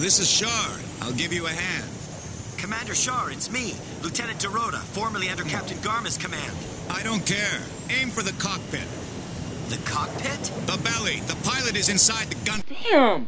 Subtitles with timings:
[0.00, 0.78] This is Char.
[1.02, 1.90] I'll give you a hand.
[2.56, 6.56] Commander Char, it's me, Lieutenant Dorota, formerly under Captain Garma's command.
[6.88, 7.60] I don't care.
[7.90, 8.88] Aim for the cockpit.
[9.68, 10.40] The cockpit?
[10.66, 11.20] The belly.
[11.26, 12.62] The pilot is inside the gun.
[12.66, 13.26] Damn!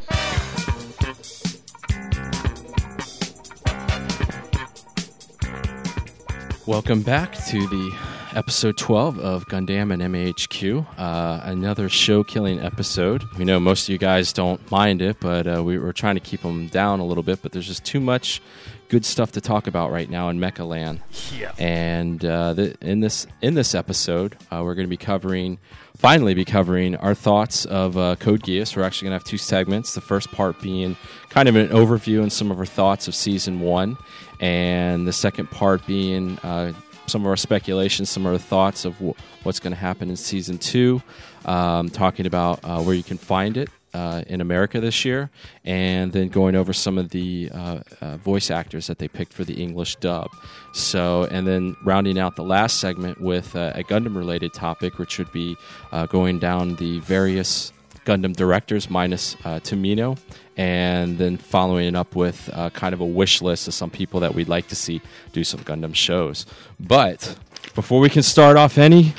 [6.65, 10.85] Welcome back to the episode 12 of Gundam and MAHQ.
[10.97, 13.23] Uh, another show killing episode.
[13.37, 16.21] We know most of you guys don't mind it, but uh, we were trying to
[16.21, 18.41] keep them down a little bit, but there's just too much
[18.89, 21.01] good stuff to talk about right now in Mecha Land.
[21.37, 21.51] Yeah.
[21.57, 25.57] And uh, the, in this in this episode, uh, we're going to be covering,
[25.97, 28.75] finally, be covering our thoughts of uh, Code Geass.
[28.75, 29.95] We're actually going to have two segments.
[29.95, 30.95] The first part being
[31.29, 33.97] kind of an overview and some of our thoughts of season one,
[34.39, 36.73] and the second part being uh,
[37.07, 39.13] some of our speculations, some of our thoughts of w-
[39.43, 41.01] what's going to happen in season two.
[41.45, 45.29] Um, talking about uh, where you can find it uh, in America this year,
[45.63, 49.43] and then going over some of the uh, uh, voice actors that they picked for
[49.43, 50.31] the English dub.
[50.73, 55.19] So, and then rounding out the last segment with uh, a Gundam related topic, which
[55.19, 55.55] would be
[55.91, 57.71] uh, going down the various
[58.05, 60.17] Gundam directors minus uh, Tomino,
[60.57, 64.19] and then following it up with uh, kind of a wish list of some people
[64.21, 65.01] that we'd like to see
[65.31, 66.45] do some Gundam shows.
[66.79, 67.37] But
[67.75, 69.13] before we can start off any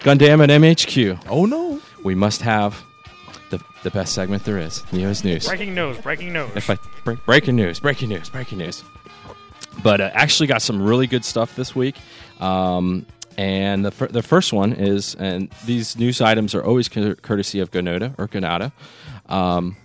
[0.00, 1.80] Gundam at MAHQ, Oh no!
[2.04, 2.82] we must have
[3.50, 5.46] the, the best segment there is, Neo's News.
[5.46, 6.50] Breaking news, breaking news.
[6.54, 8.82] If I break, breaking news, breaking news, breaking news.
[9.82, 11.96] But uh, actually, got some really good stuff this week.
[12.40, 13.06] Um,
[13.40, 17.58] and the, fir- the first one is, and these news items are always cour- courtesy
[17.60, 18.70] of Gonoda or Gonada.
[19.30, 19.78] Um,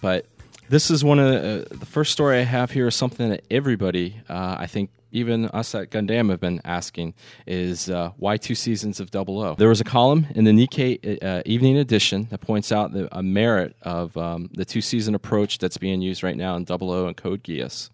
[0.00, 0.26] but
[0.68, 3.42] this is one of the, uh, the first story I have here is something that
[3.50, 7.14] everybody, uh, I think, even us at Gundam have been asking
[7.48, 9.56] is uh, why two seasons of Double O?
[9.56, 13.24] There was a column in the Nikkei uh, Evening Edition that points out the a
[13.24, 17.08] merit of um, the two season approach that's being used right now in Double O
[17.08, 17.90] and Code Geass.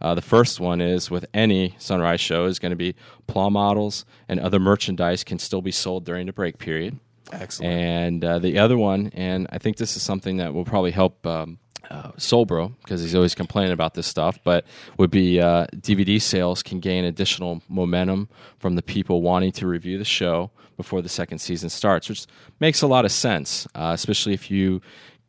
[0.00, 2.94] Uh, the first one is with any Sunrise show is going to be
[3.26, 6.98] plow models and other merchandise can still be sold during the break period.
[7.32, 7.72] Excellent.
[7.72, 11.26] And uh, the other one, and I think this is something that will probably help
[11.26, 11.58] um,
[11.90, 14.64] uh, Solbro because he's always complaining about this stuff, but
[14.96, 18.28] would be uh, DVD sales can gain additional momentum
[18.58, 22.26] from the people wanting to review the show before the second season starts, which
[22.60, 24.80] makes a lot of sense, uh, especially if you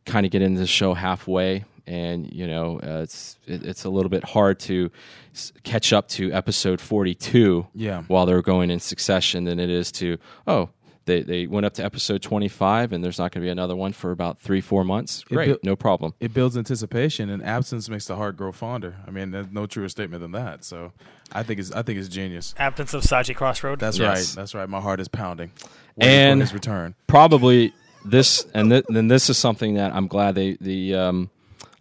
[0.05, 3.89] kind of get into the show halfway and you know uh, it's it, it's a
[3.89, 4.89] little bit hard to
[5.33, 8.03] s- catch up to episode 42 Yeah.
[8.07, 10.17] while they're going in succession than it is to
[10.47, 10.69] oh
[11.05, 13.93] they, they went up to episode 25 and there's not going to be another one
[13.93, 17.89] for about three four months It great built- no problem it builds anticipation, and absence
[17.89, 18.97] makes the heart grow fonder.
[19.07, 20.63] I mean, there's no truer statement than that.
[20.63, 20.91] So,
[21.31, 22.53] I think it's I think it's genius.
[22.59, 23.79] Absence of Saji Crossroad.
[23.79, 24.07] That's Yes.
[24.07, 24.35] right.
[24.39, 24.69] That's right.
[24.69, 25.49] My heart is pounding.
[25.95, 26.93] Waiting And- for his return.
[27.07, 27.73] probably
[28.05, 31.29] this and th- then this is something that I'm glad they the um,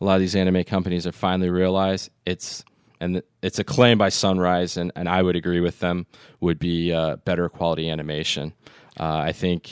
[0.01, 2.65] a lot of these anime companies have finally realized it's
[3.01, 6.07] and it's a claim by Sunrise and, and I would agree with them
[6.41, 8.53] would be uh, better quality animation.
[8.99, 9.71] Uh, I think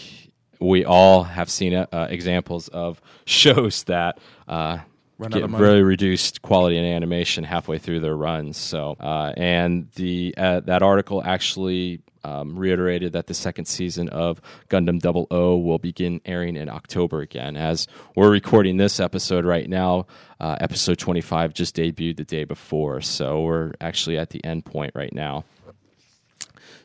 [0.60, 4.78] we all have seen uh, uh, examples of shows that uh,
[5.18, 8.56] Run get really reduced quality in animation halfway through their runs.
[8.58, 14.40] So, uh, and the uh, that article actually um, reiterated that the second season of
[14.68, 17.56] Gundam Double O will begin airing in October again.
[17.56, 20.06] As we're recording this episode right now,
[20.40, 24.92] uh, episode 25 just debuted the day before, so we're actually at the end point
[24.94, 25.44] right now.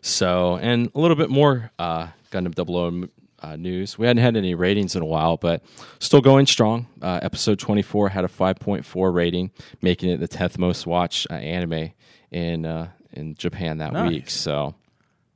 [0.02, 3.04] So, and a little bit more uh, Gundam Double O
[3.44, 3.98] uh, news.
[3.98, 5.64] We hadn't had any ratings in a while, but
[6.00, 6.88] still going strong.
[7.02, 9.52] Uh, episode 24 had a 5.4 rating,
[9.82, 11.92] making it the 10th most watched uh, anime
[12.32, 14.10] in uh, in Japan that Nice.
[14.10, 14.30] week.
[14.30, 14.76] So,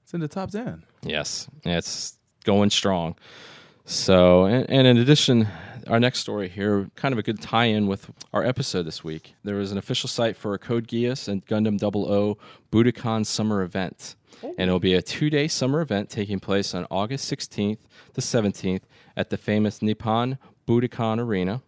[0.06, 0.84] It's in the top ten.
[1.02, 3.16] yes, it's going strong.
[3.86, 5.48] So, and, and in addition,
[5.88, 9.34] our next story here, kind of a good tie in with our episode this week.
[9.44, 12.38] There was an official site for a Code Geass and Gundam 00
[12.72, 14.16] Budokan Summer Event.
[14.44, 17.80] And it'll be a two day summer event taking place on August 16th
[18.14, 18.82] to 17th
[19.18, 21.64] at the famous Nippon Budokan Arena.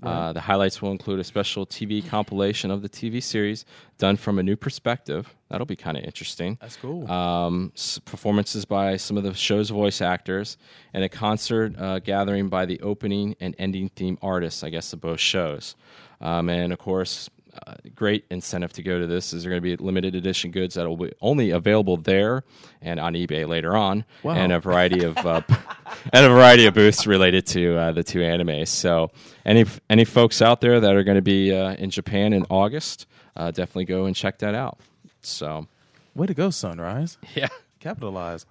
[0.00, 3.64] Uh, the highlights will include a special TV compilation of the TV series
[3.98, 5.34] done from a new perspective.
[5.50, 7.10] That'll be kind of interesting That's cool.
[7.10, 7.72] um,
[8.04, 10.56] performances by some of the show's voice actors,
[10.94, 15.00] and a concert uh, gathering by the opening and ending theme artists, I guess, of
[15.00, 15.74] both shows.
[16.20, 17.28] Um, and of course,
[17.66, 20.76] uh, great incentive to go to this is there going to be limited edition goods
[20.76, 22.44] that will be only available there
[22.80, 24.34] and on eBay later on, Wow.
[24.34, 25.40] and a variety of uh,
[26.12, 28.68] and a variety of booths related to uh, the two animes.
[28.68, 29.10] So,
[29.44, 33.06] any any folks out there that are going to be uh, in Japan in August,
[33.34, 34.78] uh, definitely go and check that out.
[35.22, 35.66] So,
[36.14, 37.18] Way to go, Sunrise.
[37.34, 37.48] yeah.
[37.78, 38.46] Capitalize.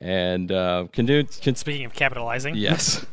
[0.00, 3.04] and uh, can do, can, Speaking of capitalizing, Yes.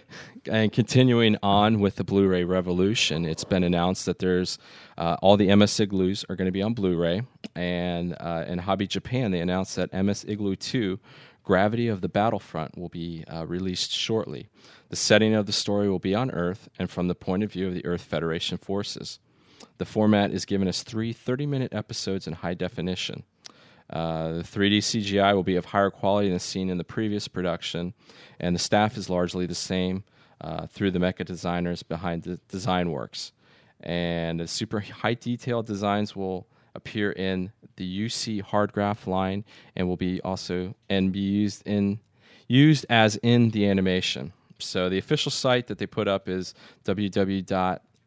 [0.46, 4.58] and continuing on with the Blu-ray revolution, it's been announced that there's
[4.98, 7.22] uh, all the MS Igloos are going to be on Blu-ray,
[7.54, 10.98] and uh, in Hobby Japan they announced that MS Igloo 2,
[11.44, 14.48] Gravity of the Battlefront, will be uh, released shortly.
[14.88, 17.68] The setting of the story will be on Earth and from the point of view
[17.68, 19.20] of the Earth Federation forces.
[19.80, 23.22] The format is giving us three 30-minute episodes in high definition.
[23.88, 27.94] Uh, the 3D CGI will be of higher quality than seen in the previous production,
[28.38, 30.04] and the staff is largely the same
[30.42, 33.32] uh, through the mecha designers behind the design works.
[33.82, 39.88] And the super high detail designs will appear in the UC hard graph line and
[39.88, 42.00] will be also and be used in
[42.48, 44.34] used as in the animation.
[44.58, 46.52] So the official site that they put up is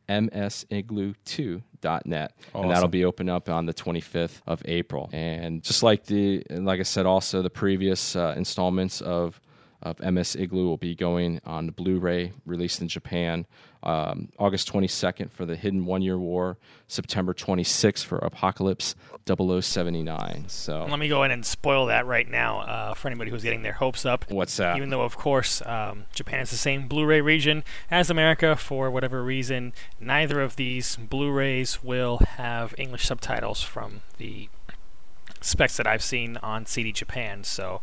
[0.07, 5.09] www.msigloo2.net, and that'll be open up on the 25th of April.
[5.13, 9.39] And just like the, like I said, also the previous uh, installments of
[9.83, 13.45] of MS Igloo will be going on Blu-ray, released in Japan,
[13.83, 16.57] um, August 22nd for the Hidden One Year War,
[16.88, 18.95] September 26th for Apocalypse
[19.27, 20.45] 0079.
[20.47, 23.62] So Let me go in and spoil that right now uh, for anybody who's getting
[23.62, 24.25] their hopes up.
[24.31, 24.77] what's that?
[24.77, 29.21] Even though, of course, um, Japan is the same Blu-ray region as America, for whatever
[29.21, 34.50] reason, neither of these Blu-rays will have English subtitles from the
[35.41, 37.44] specs that I've seen on CD Japan.
[37.44, 37.81] So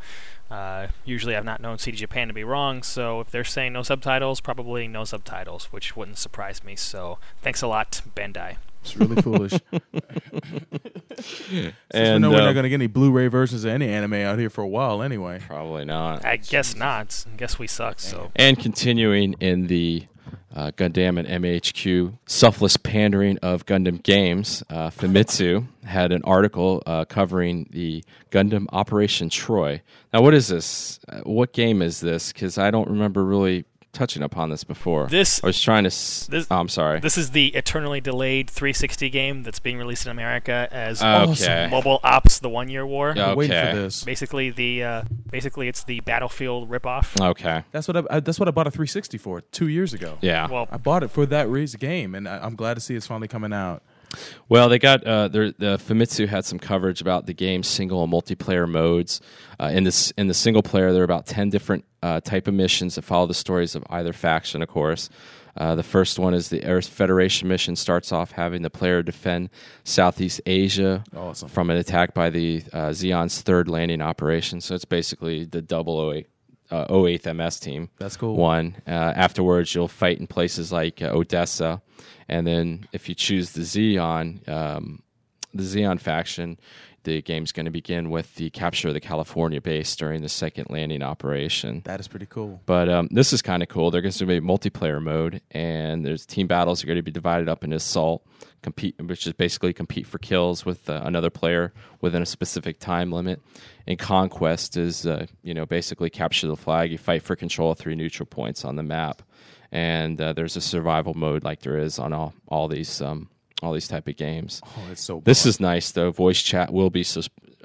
[0.51, 2.83] uh, usually, I've not known CD Japan to be wrong.
[2.83, 6.77] So if they're saying no subtitles, probably no subtitles, which wouldn't surprise me.
[6.77, 8.57] So thanks a lot, Bandai.
[8.83, 9.53] It's really foolish.
[9.53, 13.89] Since we And, know we're uh, not going to get any Blu-ray versions of any
[13.89, 15.41] anime out here for a while anyway.
[15.47, 16.25] Probably not.
[16.25, 17.25] I guess not.
[17.33, 18.01] I guess we suck.
[18.01, 20.07] So And continuing in the
[20.55, 27.05] uh, Gundam and MAHQ selfless pandering of Gundam games, uh, Famitsu had an article uh,
[27.05, 29.83] covering the Gundam Operation Troy.
[30.13, 30.99] Now, what is this?
[31.09, 32.33] Uh, what game is this?
[32.33, 35.07] Because I don't remember really touching upon this before.
[35.09, 35.89] This- I was trying to.
[35.89, 37.01] S- this- oh, I'm sorry.
[37.01, 41.69] This is the eternally delayed 360 game that's being released in America as Okay.
[41.71, 43.13] Mobile Ops: The One Year War.
[43.17, 43.31] Yeah.
[43.31, 43.71] I'm waiting Okay.
[43.73, 44.05] for this.
[44.05, 47.21] Basically, the uh, basically it's the Battlefield ripoff.
[47.21, 47.65] okay.
[47.73, 50.19] That's what I, I, that's what I bought a 360 for two years ago.
[50.21, 50.49] Yeah.
[50.51, 53.07] Well, I bought it for that reason game, and I, I'm glad to see it's
[53.07, 53.83] finally coming out.
[54.49, 58.13] Well, they got uh, their- the Famitsu had some coverage about the game's single and
[58.13, 59.21] multiplayer modes.
[59.61, 62.55] Uh, in this in the single player, there are about ten different uh, type of
[62.55, 64.63] missions that follow the stories of either faction.
[64.63, 65.11] Of course,
[65.57, 67.77] uh, the first one is the Earth Federation mission.
[67.77, 69.51] Starts off having the player defend
[69.85, 71.49] Southeast Asia Awesome.
[71.49, 74.61] from an attack by the uh, Zeon's third landing operation.
[74.61, 76.27] So it's basically the double 08,
[76.71, 78.37] uh, 08th MS team That's cool.
[78.37, 78.77] one.
[78.87, 81.83] Uh, afterwards, you'll fight in places like uh, Odessa,
[82.29, 85.03] and then if you choose the Zeon, um,
[85.53, 86.59] the Zeon faction,
[87.05, 90.67] the game's going to begin with the capture of the California base during the second
[90.69, 91.83] landing operation.
[91.85, 92.61] That is pretty cool.
[92.67, 93.91] But um, this is kind of cool.
[93.91, 97.11] There's going to be a multiplayer mode, and there's team battles are going to be
[97.11, 98.27] divided up into assault,
[98.63, 103.11] compete, which is basically compete for kills with uh, another player within a specific time
[103.11, 103.41] limit.
[103.87, 106.93] And conquest is, uh, you know, basically capture the flag.
[106.93, 109.23] You fight for control of three neutral points on the map,
[109.73, 113.31] and uh, there's a survival mode like there is on all all these um,
[113.63, 114.61] all these type of games.
[114.65, 115.23] Oh, it's so.
[115.25, 116.11] This is nice though.
[116.11, 117.05] Voice chat will be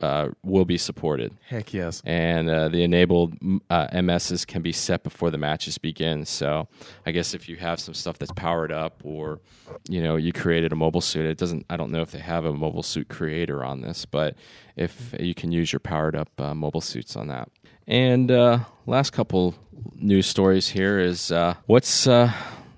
[0.02, 2.02] uh, will be supported heck yes.
[2.06, 3.34] and uh, the enabled
[3.70, 6.26] uh, MSs can be set before the matches begin.
[6.26, 6.68] So
[7.06, 9.40] I guess if you have some stuff that's powered up, or
[9.88, 11.66] you know you created a mobile suit, it doesn't.
[11.70, 14.36] I don't know if they have a mobile suit creator on this, but
[14.76, 17.50] if you can use your powered up uh, mobile suits on that.
[17.88, 19.56] And uh, last couple
[19.96, 22.32] news stories here is uh, what's uh,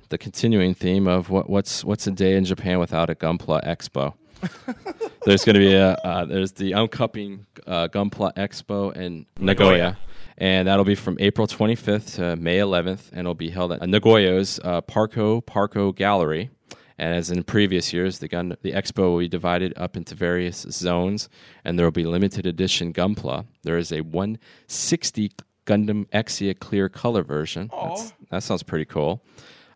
[0.09, 4.13] the continuing theme of what, what's what's a day in Japan without a Gunpla Expo.
[5.25, 9.71] there's going to be a uh, there's the upcoming uh, Gunpla Expo in Nagoya.
[9.71, 9.97] Nagoya.
[10.39, 14.59] And that'll be from April 25th to May 11th, and it'll be held at Nagoya's
[14.63, 16.51] uh, Parco Parco Gallery.
[16.99, 20.65] And as in previous years, the gun the expo will be divided up into various
[20.69, 21.29] zones,
[21.63, 23.45] and there will be limited edition Gunpla.
[23.63, 25.31] There is a 160
[25.65, 27.69] Gundam Exia clear color version.
[27.71, 29.21] That's, that sounds pretty cool.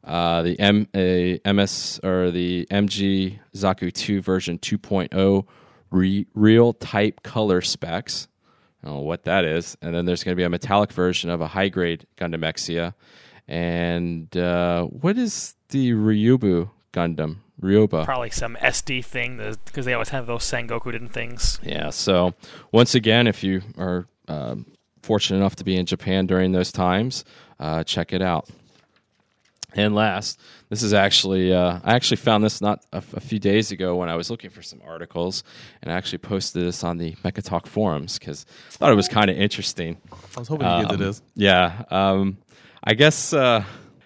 [0.04, 5.46] Uh, the M a MS or the MG Zaku 2 version 2.0
[5.92, 8.28] re, real type color specs.
[8.84, 9.78] I don't know what that is.
[9.82, 12.96] And then there's going to be a metallic version of a high grade Gundam Exia.
[13.48, 17.38] And uh, what is the Ryubu Gundam?
[17.62, 18.06] Ryoba.
[18.06, 21.60] probably some SD thing because they always have those Sangokuden things.
[21.62, 21.92] Yeah.
[21.92, 22.34] So
[22.72, 24.66] once again, if you are um,
[25.04, 27.24] fortunate enough to be in Japan during those times,
[27.60, 28.50] uh, check it out.
[29.74, 33.72] And last, this is actually uh, I actually found this not a, a few days
[33.72, 35.44] ago when I was looking for some articles,
[35.82, 39.08] and I actually posted this on the Mecha Talk forums because I thought it was
[39.08, 39.98] kind of interesting.
[40.36, 41.22] I was hoping to get to Um, this.
[41.36, 41.84] Yeah.
[41.90, 42.38] Um,
[42.84, 43.64] I guess, uh,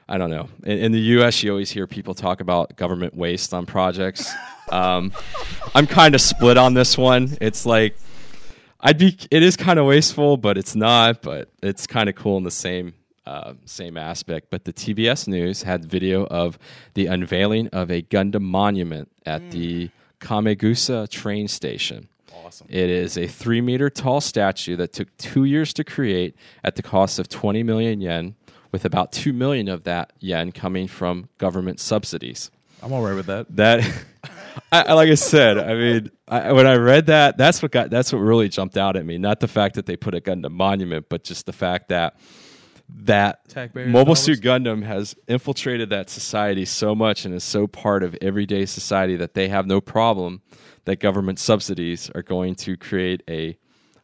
[0.07, 0.49] I don't know.
[0.63, 4.31] In, in the U.S., you always hear people talk about government waste on projects.
[4.71, 5.11] Um,
[5.75, 7.37] I'm kind of split on this one.
[7.39, 7.95] It's like,
[8.81, 12.37] I'd be, it is kind of wasteful, but it's not, but it's kind of cool
[12.37, 12.95] in the same.
[13.25, 16.59] Uh, same aspect, but the TBS News had video of
[16.93, 19.89] the unveiling of a Gundam monument at the
[20.19, 22.07] Kamiigusa train station.
[22.45, 22.67] Awesome.
[22.69, 26.83] It is a three meter tall statue that took two years to create at the
[26.83, 28.35] cost of 20 million yen,
[28.71, 32.51] with about 2 million of that yen coming from government subsidies.
[32.83, 33.47] I'm all right with that.
[33.55, 34.03] That,
[34.71, 38.13] I, like I said, I mean, I, when I read that, that's what got, that's
[38.13, 39.17] what really jumped out at me.
[39.17, 42.15] Not the fact that they put a Gundam monument, but just the fact that
[42.89, 44.15] that Taxpayers Mobile?
[44.15, 49.15] Suit Gundam has infiltrated that society so much and is so part of everyday society
[49.15, 50.41] that they have no problem
[50.85, 53.57] that government subsidies are going to create a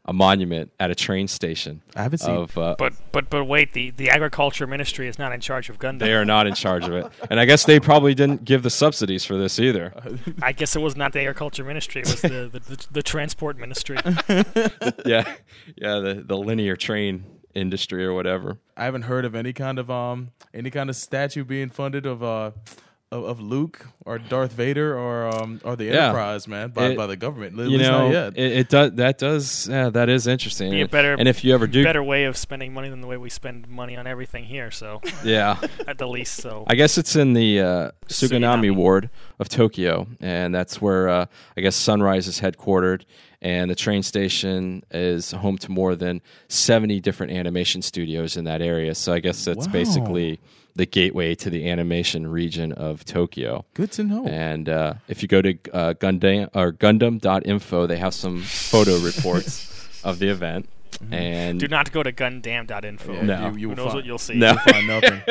[0.03, 1.83] a monument at a train station.
[1.95, 5.31] I haven't seen- Of, uh, But but but wait, the, the agriculture ministry is not
[5.31, 5.99] in charge of Gundam.
[5.99, 8.71] they are not in charge of it, and I guess they probably didn't give the
[8.71, 9.93] subsidies for this either.
[10.41, 13.59] I guess it was not the agriculture ministry; it was the the, the, the transport
[13.59, 13.97] ministry.
[15.05, 15.35] yeah,
[15.77, 17.23] yeah, the the linear train
[17.53, 18.57] industry or whatever.
[18.75, 22.23] I haven't heard of any kind of um any kind of statue being funded of
[22.23, 22.51] uh
[23.11, 26.05] of, of Luke or Darth Vader or um or the Yeah.
[26.07, 27.59] Enterprise, man, by, It- by the government.
[27.59, 28.37] At you least know, not yet.
[28.37, 30.71] it, it does that does yeah, that is interesting.
[30.71, 33.01] Be a And- better and if you ever do, better way of spending money than
[33.01, 34.71] the way we spend money on everything here.
[34.71, 35.57] So yeah.
[35.87, 38.75] at the least, so I guess it's in the uh, Suginami Suginami.
[38.75, 41.25] ward of Tokyo, and that's where uh,
[41.57, 43.03] I guess Sunrise is headquartered.
[43.43, 48.61] And the train station is home to more than seventy different animation studios in that
[48.61, 48.93] area.
[48.93, 49.73] So I guess that's Wow.
[49.73, 50.39] basically
[50.75, 53.65] the gateway to the animation region of Tokyo.
[53.73, 54.25] Good to know.
[54.25, 60.01] And uh, if you go to uh, Gundam or Gundam.info, they have some photo reports
[60.03, 60.67] of the event.
[61.11, 63.13] And do not go to gundam.info.
[63.13, 63.49] Yeah, No.
[63.49, 64.35] you, you Who will knows find, what you'll see?
[64.35, 64.49] No.
[64.49, 65.21] You'll find nothing.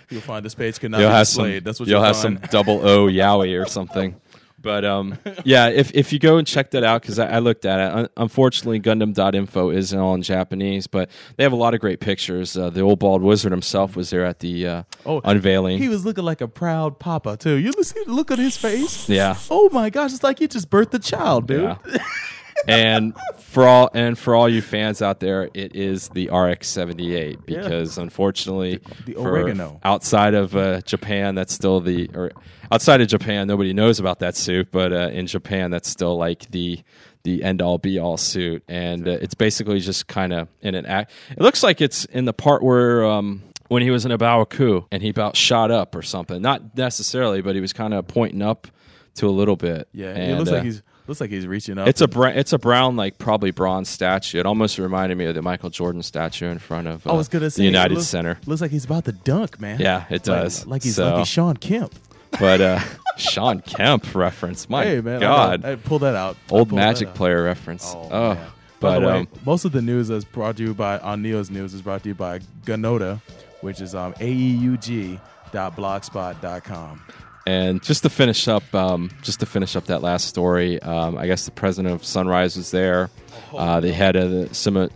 [0.10, 1.60] you'll find this page cannot you'll be have some.
[1.60, 2.40] That's what you'll you'll have find.
[2.40, 4.16] some double O Yowie or something.
[4.64, 7.64] But um, yeah, if if you go and check that out, because I, I looked
[7.64, 7.92] at it.
[7.96, 12.56] Un- unfortunately, Gundam.info isn't all in Japanese, but they have a lot of great pictures.
[12.56, 15.78] Uh, the old bald wizard himself was there at the uh, Oh, unveiling.
[15.78, 17.56] He was looking like a proud papa too.
[17.56, 19.08] You see, look at his face.
[19.08, 21.62] yeah, Oh my gosh, it's like he just birthed a child, dude.
[21.62, 22.04] yeah.
[22.66, 27.98] and for all and for all you fans out there, it is the RX-78 because
[27.98, 29.80] unfortunately, The- the oregano.
[29.84, 32.32] outside of uh, Japan, that's still the or
[32.70, 36.50] outside of Japan, nobody knows about that suit, but uh, in Japan, that's still like
[36.50, 36.82] the
[37.22, 40.84] the end all be all suit, and uh, it's basically just kind of in an
[40.84, 41.10] act.
[41.30, 43.04] It looks like it's in the part where.
[43.04, 46.42] Um, when he was in A Baoa Qu and he about shot up or something,
[46.42, 48.68] not necessarily, but he was kind of pointing up
[49.14, 49.88] to a little bit.
[49.90, 51.88] Yeah, it looks uh, like he's looks like he's reaching up.
[51.88, 54.40] it's a bra- it's a brown like probably bronze statue.
[54.40, 57.28] It almost reminded me of the Michael Jordan statue in front of uh, I was
[57.28, 58.38] gonna say the United looks- Center.
[58.46, 59.80] Looks like he's about to dunk, man.
[59.80, 60.66] Yeah, it does.
[60.66, 61.94] Like, he's So- like he's Shawn Kemp.
[62.40, 62.80] But uh,
[63.16, 65.68] Shawn Kemp reference, my hey man, I God, know.
[65.68, 66.36] Hey, pull that out.
[66.50, 67.14] Old Magic out.
[67.14, 67.92] player reference.
[67.94, 68.36] Oh, Oh,
[68.80, 71.48] but the way, um, most of the news is brought to you by on Neo's
[71.50, 73.20] News is brought to you by Ganoda,
[73.60, 77.02] which is um, aeug.blogspot.com.
[77.46, 81.26] And just to finish up, um, just to finish up that last story, um, I
[81.26, 83.10] guess the president of Sunrise was there.
[83.54, 84.90] Uh, the head of the Sima-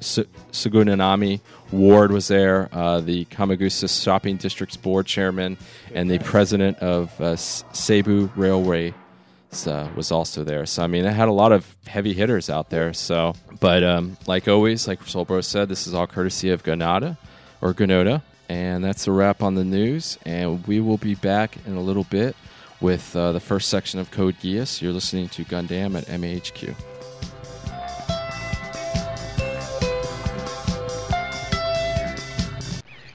[0.51, 1.41] Sugunanami
[1.71, 2.69] ward was there.
[2.73, 5.59] Uh, the Kamiigusa Shopping District's board chairman
[5.95, 8.95] and the president of uh, Seibu Railway
[9.67, 10.67] uh, was also there.
[10.67, 12.93] So I mean, it had a lot of heavy hitters out there.
[12.95, 17.19] So, but um, like always, like Solbro said, this is all courtesy of Ganada
[17.61, 18.23] or Ganoda.
[18.49, 20.19] And that's a wrap on the news.
[20.25, 22.35] And we will be back in a little bit
[22.81, 24.81] with uh, the first section of Code Geass.
[24.81, 26.75] You're listening to Gundam at MAHQ.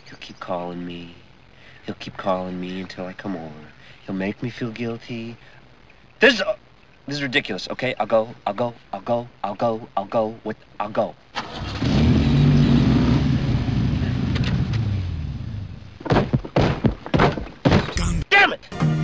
[0.06, 1.16] He'll keep calling me.
[1.86, 3.52] He'll keep calling me until I come over.
[4.06, 5.38] He'll make me feel guilty.
[6.20, 6.56] This is uh,
[7.06, 7.68] this is ridiculous.
[7.70, 8.34] Okay, I'll go.
[8.46, 8.74] I'll go.
[8.94, 9.28] I'll go.
[9.44, 9.88] I'll go.
[9.98, 10.36] I'll go.
[10.44, 11.16] With I'll go.
[18.30, 19.03] Damn it!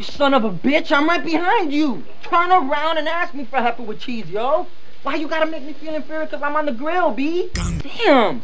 [0.04, 2.04] You son of a bitch, I'm right behind you.
[2.24, 4.68] Turn around and ask me for help with cheese, yo.
[5.02, 7.50] Why you gotta make me feel inferior because I'm on the grill, B?
[7.54, 8.42] Damn.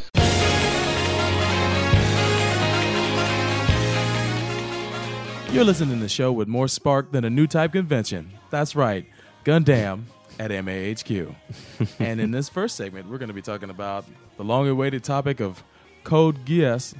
[5.53, 8.31] You're listening to the show with more spark than a new type convention.
[8.51, 9.05] That's right,
[9.43, 10.03] Gundam
[10.39, 11.35] at MAHQ.
[11.99, 14.05] and in this first segment, we're going to be talking about
[14.37, 15.61] the long-awaited topic of
[16.05, 16.95] Code Geass,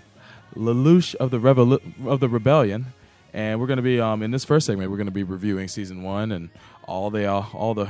[0.53, 2.87] Lelouch of the Revol- of the Rebellion.
[3.33, 5.67] And we're going to be um, in this first segment, we're going to be reviewing
[5.67, 6.49] season one and
[6.87, 7.89] all the uh, all the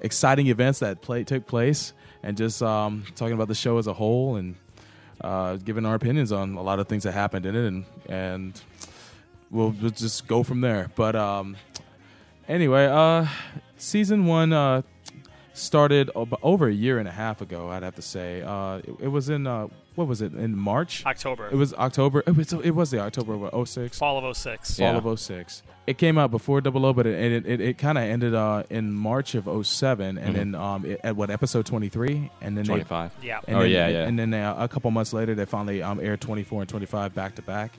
[0.00, 3.92] exciting events that play took place, and just um, talking about the show as a
[3.92, 4.56] whole and
[5.20, 8.62] uh, giving our opinions on a lot of things that happened in it, and and
[9.50, 10.90] we'll, we'll just go from there.
[10.96, 11.56] But um,
[12.48, 13.26] anyway, uh,
[13.76, 14.82] season one uh,
[15.54, 17.68] started over a year and a half ago.
[17.68, 21.04] I'd have to say uh, it, it was in uh, what was it in March?
[21.06, 21.48] October.
[21.50, 22.22] It was October.
[22.26, 23.98] It was, it was the October of what, 06?
[23.98, 24.78] fall of 06.
[24.78, 24.98] Yeah.
[25.00, 25.62] Fall of 06.
[25.86, 28.62] It came out before Double O, but it it, it, it kind of ended uh,
[28.70, 30.36] in March of 07, and Mhm.
[30.36, 33.10] then um, it, at what episode 23, and then they- 25.
[33.22, 33.40] Yeah.
[33.46, 34.04] and Oh, then, yeah, yeah.
[34.06, 37.34] And then uh, a couple months later, they finally um, aired 24 and 25 back
[37.36, 37.72] to back.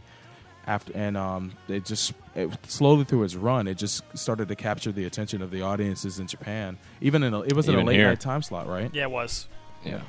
[0.66, 4.94] After and um, it just it, slowly through its run, it just started to capture
[4.94, 6.78] the attention of the audiences in Japan.
[7.02, 8.08] Even in a, it was in a late here.
[8.08, 8.90] night time slot, right?
[8.94, 9.50] Yeah, it was.
[9.84, 10.00] Yeah.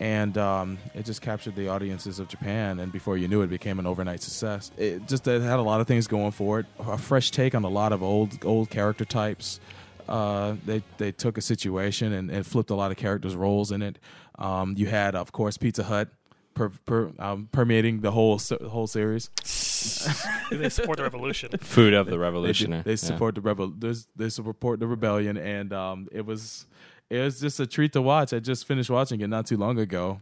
[0.00, 2.80] And um, it just captured the audiences of Japan.
[2.80, 4.70] And before you knew it, it became an overnight success.
[4.76, 6.66] It just it had a lot of things going for it.
[6.80, 9.60] A fresh take on a lot of old old character types.
[10.08, 13.82] Uh, they they took a situation and, and flipped a lot of characters' roles in
[13.82, 13.98] it.
[14.38, 16.08] Um, you had, of course, Pizza Hut.
[16.54, 19.28] Per, per, um, permeating the whole se- whole series,
[20.50, 21.50] they support the revolution.
[21.60, 22.70] Food of the revolution.
[22.70, 23.74] do- they support the rebel.
[24.16, 26.64] They support the rebellion, and um, it was
[27.10, 28.32] it was just a treat to watch.
[28.32, 30.20] I just finished watching it not too long ago,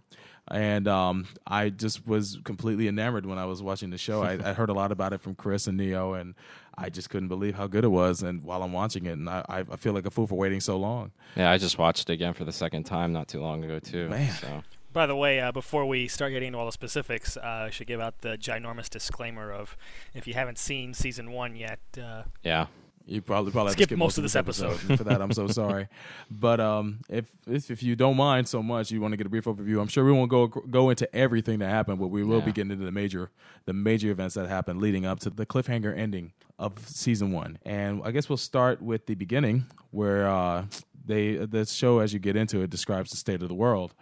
[0.48, 4.22] and um, I just was completely enamored when I was watching the show.
[4.22, 6.34] I, I heard a lot about it from Chris and Neo, and
[6.76, 8.22] I just couldn't believe how good it was.
[8.22, 10.60] And while I'm watching it, and I, I I feel like a fool for waiting
[10.60, 11.12] so long.
[11.36, 14.08] Yeah, I just watched it again for the second time not too long ago too.
[14.08, 14.32] Man.
[14.32, 17.70] So By the way, uh, before we start getting into all the specifics, uh, I
[17.70, 19.76] should give out the ginormous disclaimer of
[20.14, 22.66] if you haven't seen season one yet, uh, yeah,
[23.06, 24.80] You probably probably have to Skip skip most of this episode.
[24.88, 25.88] and for that, I'm so sorry.
[26.30, 29.30] But um, if, if if you don't mind so much, you want to get a
[29.30, 29.80] brief overview.
[29.80, 32.72] I'm sure we won't go go into everything that happened, but we will be getting
[32.72, 33.30] into the major
[33.66, 37.58] the major events that happened leading up to the cliffhanger ending of season one.
[37.66, 40.64] And I guess we'll start with the beginning, where uh,
[41.04, 43.94] they the show as you get into it describes the state of the world,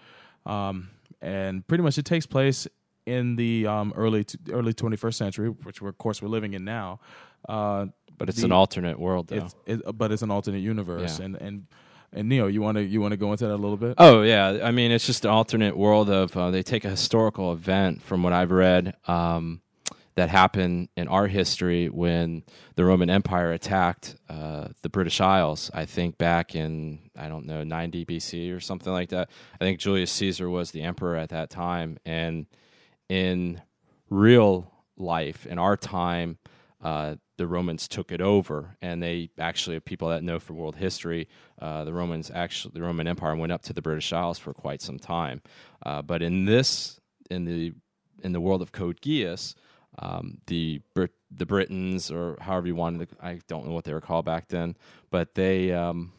[0.47, 2.69] um, and pretty much it takes place
[3.05, 6.65] in the um, early t- early 21st century, which we're, of course we're living in
[6.65, 7.01] now.
[7.49, 7.87] Uh,
[8.23, 9.37] but it's The- an alternate world though.
[9.37, 11.25] it's it, but it's an alternate universe, Yeah.
[11.27, 11.67] and and
[12.13, 13.95] and Neo, you want to you want to go into that a little bit?
[13.99, 17.53] Oh yeah, I mean it's just an alternate world of uh, they take a historical
[17.53, 19.61] event from what I've read um,
[20.15, 22.43] that happened in our history when
[22.77, 25.71] the Roman Empire attacked uh, the British Isles.
[25.73, 29.31] I think back in I don't know 90 BC or something like that.
[29.59, 32.45] I think Julius Caesar was the emperor at that time, and
[33.09, 33.63] in
[34.11, 36.39] real life in our time.
[36.83, 41.27] Uh, the Romans took it over, and they actually, people that know from world history,
[41.61, 44.81] uh, the Romans actually, the Roman Empire went up to the British Isles for quite
[44.81, 45.43] some time.
[45.85, 47.01] Uh, but in this,
[47.33, 47.73] in the
[48.23, 49.57] in the world of Code Geass,
[49.99, 53.93] um, the Brit- the Britons or however you wanted to, I don't know what they
[53.93, 54.77] were called back then,
[55.11, 56.13] but they um,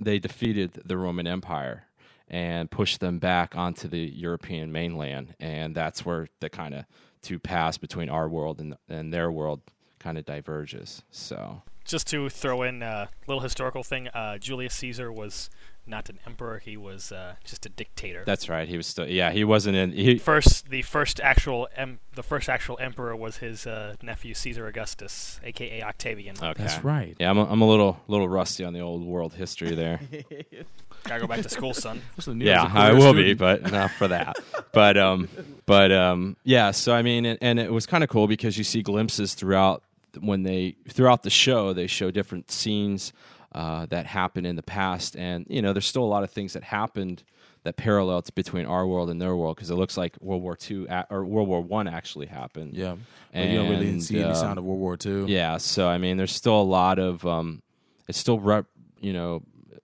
[0.00, 1.84] they defeated the Roman Empire
[2.26, 6.84] and pushed them back onto the European mainland, and that's where the kind of
[7.22, 9.60] two paths between our world and and their world
[10.04, 11.02] kind of diverges.
[11.10, 15.48] So Just to throw in a little historical thing, uh, Julius Caesar was
[15.86, 18.22] not an emperor; he was uh, just a dictator.
[18.24, 18.66] that's right.
[18.68, 19.32] He was still yeah.
[19.32, 19.92] He wasn't in.
[19.92, 24.66] He, first, the first actual em- the first actual emperor was his uh, nephew Caesar
[24.66, 26.36] Augustus, aka Octavian.
[26.42, 26.54] okay.
[26.62, 27.14] That's right.
[27.18, 30.00] Yeah, I'm a, I'm a little little rusty on the old world history there.
[31.04, 32.00] Gotta go back to school, son.
[32.38, 34.36] Yeah, as a I career will be, but not for that.
[34.72, 35.28] but um,
[35.66, 36.70] but um, yeah.
[36.70, 39.82] So I mean, and, and it was kind of cool because you see glimpses throughout
[40.20, 41.72] when they throughout the show.
[41.72, 43.12] They show different scenes
[43.52, 46.52] uh, that happened in the past, and you know, there's still a lot of things
[46.54, 47.22] that happened
[47.62, 50.86] that parallels between our world and their world because it looks like World War Two
[51.10, 52.74] or World War One actually happened.
[52.74, 52.96] Yeah,
[53.32, 55.24] but you don't really And, see any uh, sign of World War II.
[55.26, 57.62] Yeah, so I mean, there's still a lot of um,
[58.08, 58.66] it still rep,
[59.00, 59.42] you know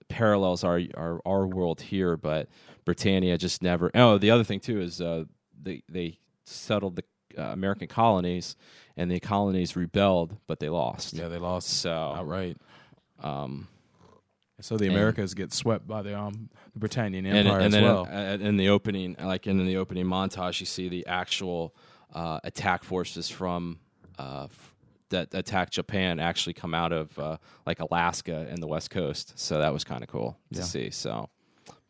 [0.09, 2.49] parallels our, our our world here, but
[2.85, 3.89] Britannia just never.
[3.95, 5.23] Oh, the other thing too is uh,
[5.59, 7.03] they they settled the
[7.41, 8.55] uh, American colonies,
[8.97, 11.13] and the colonies rebelled, but they lost.
[11.13, 12.57] Yeah, they lost So outright.
[13.21, 13.67] um,
[14.59, 17.83] So the and- Americas get swept by the um the Britannian Empire and as then
[17.83, 18.07] well.
[18.11, 21.75] uh, in the opening, like in the opening montage, you see the actual
[22.13, 23.79] uh, attack forces from
[24.19, 24.75] uh, f-
[25.09, 29.37] that attack Japan actually come out of uh, like Alaska and the West Coast.
[29.39, 30.65] So that was kind of cool to Yeah.
[30.65, 30.89] see.
[30.91, 31.29] So,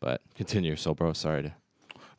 [0.00, 1.12] but continue, so bro.
[1.12, 1.52] Sorry to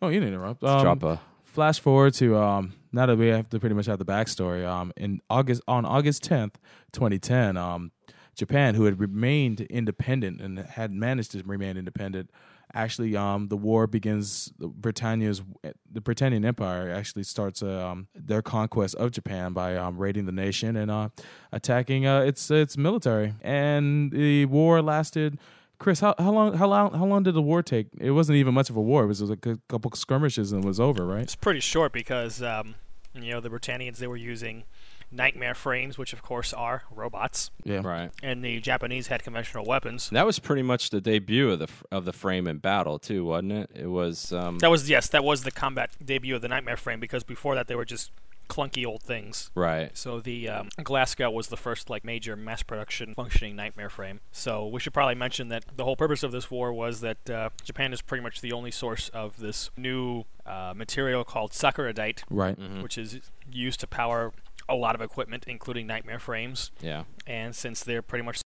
[0.02, 0.64] oh, you didn't interrupt.
[0.64, 1.20] Um, drop a.
[1.54, 4.92] flash forward to um now that we have to pretty much have the backstory um
[4.98, 6.56] in august on august 10th
[6.94, 7.92] 2010 um
[8.36, 12.32] japan who had remained independent and had managed to remain independent
[12.74, 15.44] actually um the war begins britannia's
[15.92, 20.76] the britannian empire actually starts um their conquest of japan by um raiding the nation
[20.76, 21.08] and uh
[21.52, 23.36] attacking uh its its military.
[23.42, 25.38] And the war lasted
[25.84, 27.88] Chris, how, how long how long how long did the war take?
[28.00, 29.04] It wasn't even much of a war.
[29.04, 31.22] It was like a couple skirmishes and it was over, right?
[31.24, 32.76] It's pretty short because um,
[33.14, 34.64] you know the Britannians they were using
[35.12, 37.82] Knightmare frames, which of course are robots, Yeah.
[37.84, 38.10] Right.
[38.24, 40.10] and the Japanese had conventional weapons.
[40.10, 43.52] That was pretty much the debut of the of the frame in battle too, wasn't
[43.52, 43.70] it?
[43.76, 44.32] It was.
[44.32, 47.56] Um, That was yes, that was the combat debut of the Knightmare frame because before
[47.56, 48.10] that they were just
[48.54, 49.50] clunky old things.
[49.56, 49.90] right.
[49.98, 54.20] So the um, Glasgow was the first like major mass production functioning Knightmare frame.
[54.32, 57.50] So we should probably mention that the whole purpose of this war was that uh,
[57.64, 62.58] Japan is pretty much the only source of this new uh, material called sakuradite, Right.
[62.82, 63.20] which is
[63.52, 64.32] used to power
[64.70, 66.72] a lot of equipment, including Knightmare frames.
[66.82, 67.04] Yeah.
[67.26, 68.42] And since they're pretty much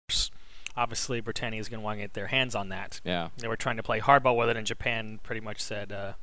[0.76, 3.02] obviously Britannia is going to want to get their hands on that.
[3.04, 3.30] Yeah.
[3.38, 6.14] They were trying to play hardball with it, and Japan pretty much said uh.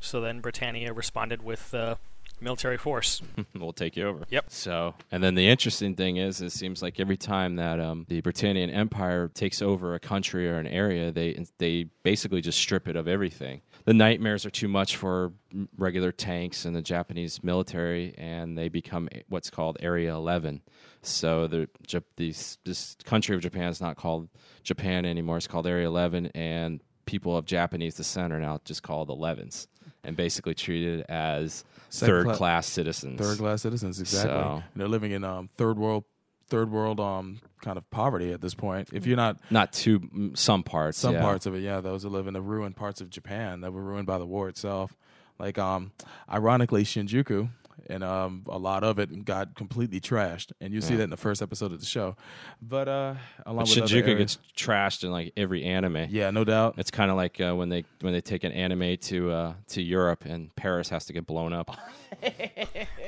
[0.00, 1.94] So then Britannia responded with uh,
[2.42, 3.22] military force.
[3.54, 4.24] we'll take you over.
[4.30, 4.46] Yep.
[4.48, 8.20] So, and then the interesting thing is, it seems like every time that um, the
[8.20, 12.96] Britannian Empire takes over a country or an area, they they basically just strip it
[12.96, 13.62] of everything.
[13.84, 15.32] The Knightmares are too much for
[15.76, 20.62] regular tanks and the Japanese military, and they become what's called Area 11.
[21.02, 21.68] So the
[22.16, 24.28] this country of Japan is not called
[24.62, 29.08] Japan anymore; it's called Area 11, and people of Japanese descent are now just called
[29.08, 29.66] 11s,
[30.04, 33.20] and basically treated as Second third cla- class citizens.
[33.20, 34.30] Third class citizens, exactly.
[34.32, 36.04] So- And they're living in um third world
[36.48, 38.90] third world um kind of poverty at this point.
[38.92, 40.98] If you're not Not too some parts.
[40.98, 41.20] some yeah.
[41.22, 43.82] parts of it, yeah, those that live in the ruined parts of Japan that were
[43.82, 44.96] ruined by the war itself.
[45.38, 45.92] Like um
[46.30, 47.48] ironically Shinjuku
[47.88, 50.52] and um a lot of it got completely trashed.
[50.60, 52.16] And you see that in the first episode of the show.
[52.60, 53.14] But uh
[53.46, 56.06] along But with other Shinjuku areas- gets trashed in like every anime.
[56.10, 56.74] Yeah, no doubt.
[56.78, 59.82] It's kind of like uh, when they when they take an anime to uh, to
[59.82, 61.76] Europe and Paris has to get blown up.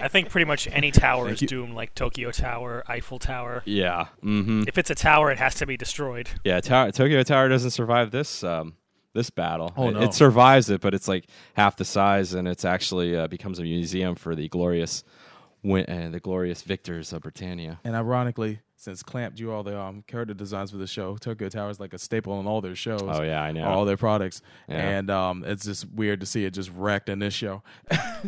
[0.00, 3.62] I think pretty much any tower is doomed, like Tokyo Tower, Eiffel Tower.
[3.64, 4.06] Yeah.
[4.22, 4.64] Mm-hmm.
[4.66, 6.28] If it's a tower, it has to be destroyed.
[6.44, 6.60] Yeah.
[6.60, 8.74] Tower, Tokyo Tower doesn't survive this um,
[9.14, 9.72] this battle.
[9.76, 13.26] Oh, it, it survives it, but it's like half the size, and it's actually uh,
[13.28, 15.02] becomes a museum for the glorious
[15.62, 17.80] win- uh, the glorious victors of Britannia.
[17.84, 21.70] And ironically, since Clamp drew all the um, character designs for the show, Tokyo Tower
[21.70, 23.00] is like a staple in all their shows.
[23.02, 23.64] Oh yeah, I know.
[23.64, 24.76] All their products, Yeah.
[24.98, 27.62] and um, it's just weird to see it just wrecked in this show.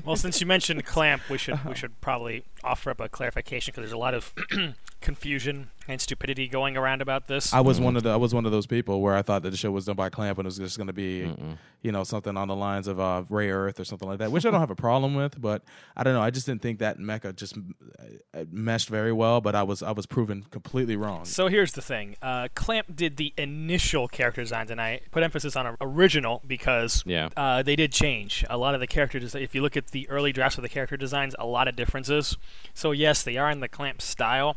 [0.04, 3.82] Well, since you mentioned Clamp, we should we should probably offer up a clarification because
[3.88, 4.34] there's a lot of
[5.00, 7.52] confusion and stupidity going around about this.
[7.52, 9.50] I was one of the I was one of those people where I thought that
[9.50, 11.30] the show was done by Clamp and it was just going to be,
[11.82, 14.50] you know, something on the lines of uh, Rayearth or something like that, which I
[14.50, 15.40] don't have a problem with.
[15.40, 15.62] But
[15.96, 16.22] I don't know.
[16.22, 17.56] I just didn't think that mecha just
[18.34, 19.40] uh, meshed very well.
[19.40, 21.24] But I was I was proven completely wrong.
[21.24, 25.54] So here's the thing: uh, Clamp did the initial character designs, and I put emphasis
[25.54, 27.28] on original because Yeah.
[27.36, 29.42] uh, they did change a lot of the character design.
[29.42, 32.36] If you look at the early drafts of the character designs, a lot of differences.
[32.74, 34.56] So yes, they are in the Clamp style,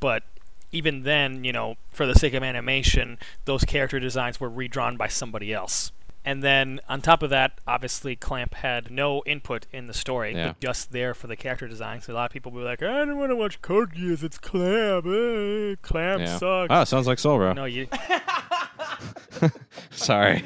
[0.00, 0.22] but
[0.70, 5.08] even then, you know, for the sake of animation, those character designs were redrawn by
[5.08, 5.92] somebody else.
[6.24, 10.46] And then on top of that, obviously Clamp had no input in the story, Yeah.
[10.48, 12.00] but just there for the character design.
[12.00, 14.22] So a lot of people were like, "I don't want to watch Code Geass.
[14.22, 15.04] It's Clamp.
[15.06, 16.38] Eh, Clamp Yeah.
[16.38, 17.54] sucks." Oh, sounds like Soul Bro.
[17.54, 17.88] No, you.
[19.90, 20.44] Sorry.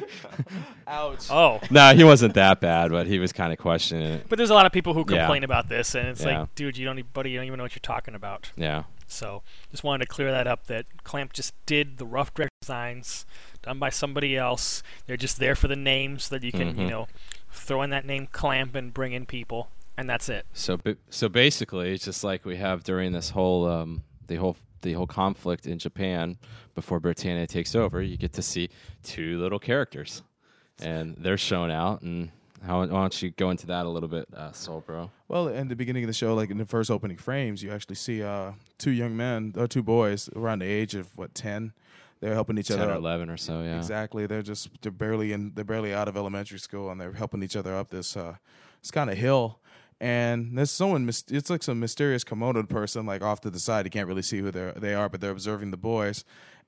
[0.87, 1.27] Ouch.
[1.31, 4.27] Oh, no, he wasn't that bad, but he was kind of questioning it.
[4.29, 5.19] but there's a lot of people who Yeah.
[5.21, 6.41] complain about this, and it's Yeah.
[6.41, 8.51] like, dude, you don't, e- buddy, you don't even know what you're talking about.
[8.57, 8.85] Yeah.
[9.09, 10.67] So just wanted to clear that up.
[10.67, 13.25] That Clamp just did the rough draft designs
[13.63, 14.83] done by somebody else.
[15.07, 16.91] They're just there for the name so that you can, you Mhm.
[16.91, 17.09] know,
[17.51, 20.47] throw in that name Clamp and bring in people, and that's it.
[20.53, 20.79] So
[21.09, 25.07] so basically, it's just like we have during this whole um, the whole the whole
[25.07, 26.39] conflict in Japan
[26.75, 28.03] before Britannia takes over.
[28.03, 28.69] You get to see
[29.03, 30.23] two little characters,
[30.81, 32.03] and they're shown out.
[32.03, 32.31] And
[32.65, 35.11] how, why don't you go into that a little bit, uh, Soul Bro?
[35.29, 37.97] Well, in the beginning of the show, like in the first opening frames, you actually
[37.97, 41.73] see uh, two young men or two boys around the age of what ten.
[42.21, 43.61] They're helping each Ten other or eleven or so.
[43.61, 43.77] Yeah.
[43.77, 44.27] Exactly.
[44.27, 47.57] They're just they're barely in they're barely out of elementary school and they're helping each
[47.57, 48.37] other up this uh
[48.81, 49.59] this kind of hill.
[50.01, 53.87] And there's someone it's like some mysterious Komodo person like off to the side.
[53.87, 56.25] You can't really see who they they are, but they're observing the boys.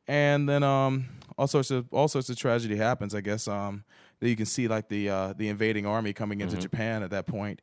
[0.07, 3.15] And then um all sorts of all sorts of tragedy happens.
[3.15, 3.85] I guess um
[4.21, 7.27] that you can see like the uh the invading army coming into Japan at that
[7.27, 7.61] point.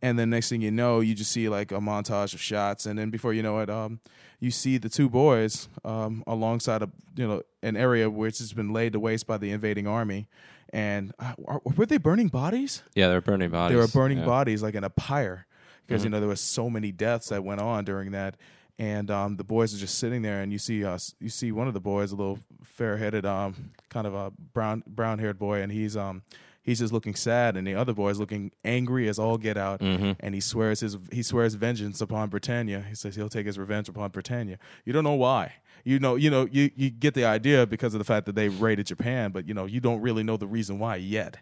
[0.00, 2.96] And then next thing you know, you just see like a montage of shots, and
[2.96, 3.98] then before you know it, um,
[4.38, 8.72] you see the two boys um, alongside a you know an area which has been
[8.72, 10.28] laid to waste by the invading army.
[10.72, 11.32] And uh,
[11.76, 12.82] were they burning bodies?
[12.94, 13.74] Yeah, they're burning bodies.
[13.76, 14.24] They were burning yeah.
[14.26, 15.46] bodies like in a pyre
[15.86, 16.06] because Mm-hmm.
[16.06, 18.36] you know there was so many deaths that went on during that.
[18.78, 21.12] And um, the boys are just sitting there, and you see us.
[21.18, 25.36] You see one of the boys, a little fair-headed, um, kind of a brown brown-haired
[25.36, 26.22] boy, and he's um,
[26.62, 29.80] he's just looking sad, and the other boy is looking angry as all get out,
[29.80, 30.12] Mm-hmm.
[30.20, 32.84] and he swears his he swears vengeance upon Britannia.
[32.88, 34.58] He says he'll take his revenge upon Britannia.
[34.84, 35.54] You don't know why.
[35.84, 38.48] You know, you know, you, you get the idea because of the fact that they
[38.48, 41.38] raided Japan, but you know, you don't really know the reason why yet.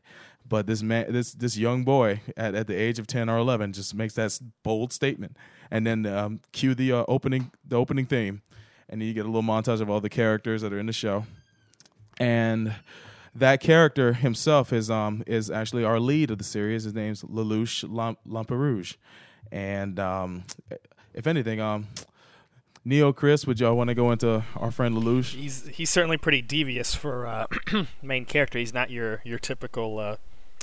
[0.49, 3.73] But this man, this this young boy at, at the age of ten or eleven,
[3.73, 5.37] just makes that bold statement,
[5.71, 8.43] and then um, cue the uh, opening the opening theme,
[8.89, 10.93] and then you get a little montage of all the characters that are in the
[10.93, 11.27] show,
[12.21, 12.77] and
[13.35, 16.85] that character himself is um is actually our lead of the series.
[16.85, 18.95] His name's Lelouch Lam- Lamperouge,
[19.51, 20.45] and um,
[21.13, 21.89] if anything, um,
[22.89, 25.35] Neo Chris, would y'all want to go into our friend Lelouch?
[25.35, 27.47] He's he's certainly pretty devious for uh,
[28.03, 28.61] main character.
[28.61, 30.17] He's not your your typical uh,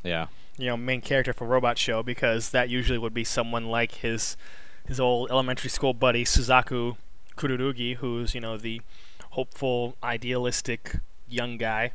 [0.06, 0.28] Yeah.
[0.58, 4.38] you know main character for Robot Show because that usually would be someone like his
[4.88, 6.96] his old elementary school buddy Suzaku
[7.36, 8.80] Kururugi, who's you know the
[9.32, 11.92] hopeful, idealistic young guy,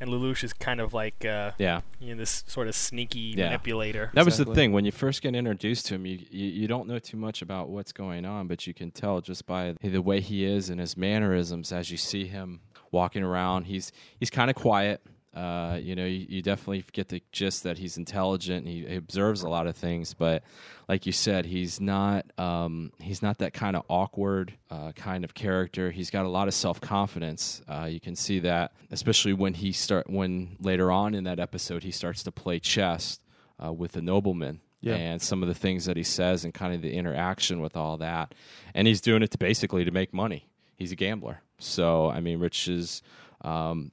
[0.00, 1.80] and Lelouch is kind of like uh, Yeah.
[2.00, 3.46] you know this sort of sneaky Yeah.
[3.46, 4.10] manipulator.
[4.14, 6.06] That was the thing when you first get introduced to him.
[6.06, 9.20] You, you you don't know too much about what's going on, but you can tell
[9.20, 13.64] just by the way he is and his mannerisms as you see him walking around.
[13.64, 15.00] He's he's kind of quiet.
[15.34, 18.64] Uh, you know, you, you definitely get the gist that he's intelligent.
[18.64, 20.42] And he, he observes a lot of things, but
[20.88, 25.34] like you said, he's not um, he's not that kind of awkward uh, kind of
[25.34, 25.90] character.
[25.90, 27.62] He's got a lot of self confidence.
[27.68, 31.82] Uh, you can see that, especially when he start when later on in that episode
[31.82, 33.20] he starts to play chess
[33.62, 34.60] uh, with the nobleman.
[34.80, 34.94] Yeah.
[34.94, 37.96] And some of the things that he says and kind of the interaction with all
[37.98, 38.34] that.
[38.74, 40.48] And he's doing it to basically to make money.
[40.76, 41.42] He's a gambler.
[41.58, 43.02] So, I mean, Rich is
[43.40, 43.90] um,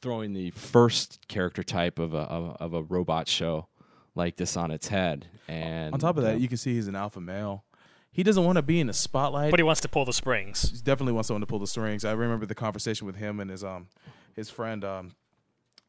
[0.00, 3.66] throwing the first character type of a, of, of a robot show
[4.14, 5.26] like this on its head.
[5.48, 7.64] And On top of that, uh, you can see he's an alpha male.
[8.10, 9.50] He doesn't want to be in the spotlight.
[9.50, 10.70] But he wants to pull the springs.
[10.70, 12.04] he definitely wants someone to pull the strings.
[12.04, 13.88] I remember the conversation with him and his um
[14.34, 15.12] his friend um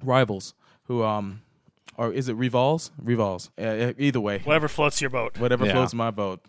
[0.03, 1.41] Rivalz who um
[1.97, 2.91] or is it Revals?
[3.03, 3.49] Revals.
[3.59, 5.37] Uh, either way, Whatever floats your boat.
[5.37, 5.73] whatever Yeah.
[5.73, 6.39] floats my boat.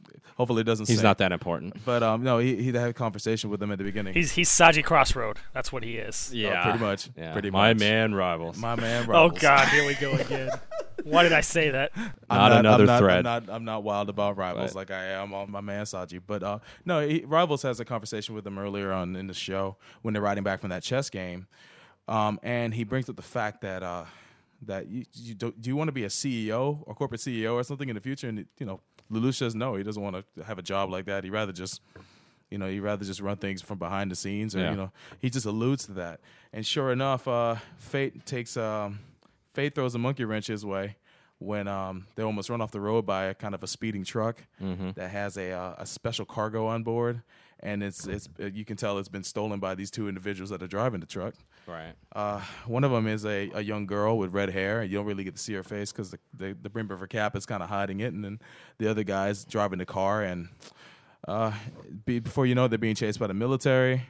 [0.40, 0.88] Hopefully, it doesn't.
[0.88, 1.05] he's sink.
[1.05, 1.74] not that important.
[1.85, 4.14] But um, no, he he had a conversation with them at the beginning.
[4.14, 5.37] He's he's Saji Crossroad.
[5.53, 6.33] That's what he is.
[6.35, 7.11] Oh, pretty much.
[7.14, 7.33] Yeah.
[7.35, 7.81] Pretty My much.
[7.81, 8.57] man Rivalz.
[8.57, 9.05] my man.
[9.07, 9.14] Rivalz.
[9.14, 10.48] Oh God, here we go again.
[11.05, 11.92] Why did I say that?
[11.96, 13.16] I'm Not another I'm not, thread.
[13.26, 14.74] I'm not, I'm not wild about Rivalz Right.
[14.74, 16.22] like I am on my man Saji.
[16.26, 19.76] But uh, no, he, Rivalz has a conversation with them earlier on in the show
[20.00, 21.48] when they're riding back from that chess game,
[22.09, 24.05] um, and he brings up the fact that uh,
[24.66, 27.62] that you, you do, do you want to be a CEO or corporate CEO or
[27.64, 28.29] something in the future?
[28.29, 31.25] And you know, Lelouch says no, he doesn't want to have a job like that.
[31.25, 31.81] He'd rather just
[32.51, 34.70] you know, he'd rather just run things from behind the scenes, or Yeah.
[34.73, 36.18] you know, he just alludes to that.
[36.53, 38.99] And sure enough, uh, fate takes um,
[39.55, 40.96] fate throws a monkey wrench his way
[41.38, 44.42] when um, they almost run off the road by a kind of a speeding truck
[44.94, 47.23] that has a uh, a special cargo on board,
[47.62, 50.66] and it's it's you can tell it's been stolen by these two individuals that are
[50.66, 51.35] driving the truck.
[51.66, 51.92] Right.
[52.14, 54.81] Uh, one of them is a, a young girl with red hair.
[54.81, 57.01] And you don't really get to see her face because the, the the brim of
[57.01, 58.40] her cap is kind of hiding it, and then
[58.79, 60.49] the other guy's driving the car, and
[61.29, 61.53] uh,
[62.05, 64.03] be, before you know, it, they're being chased by the military,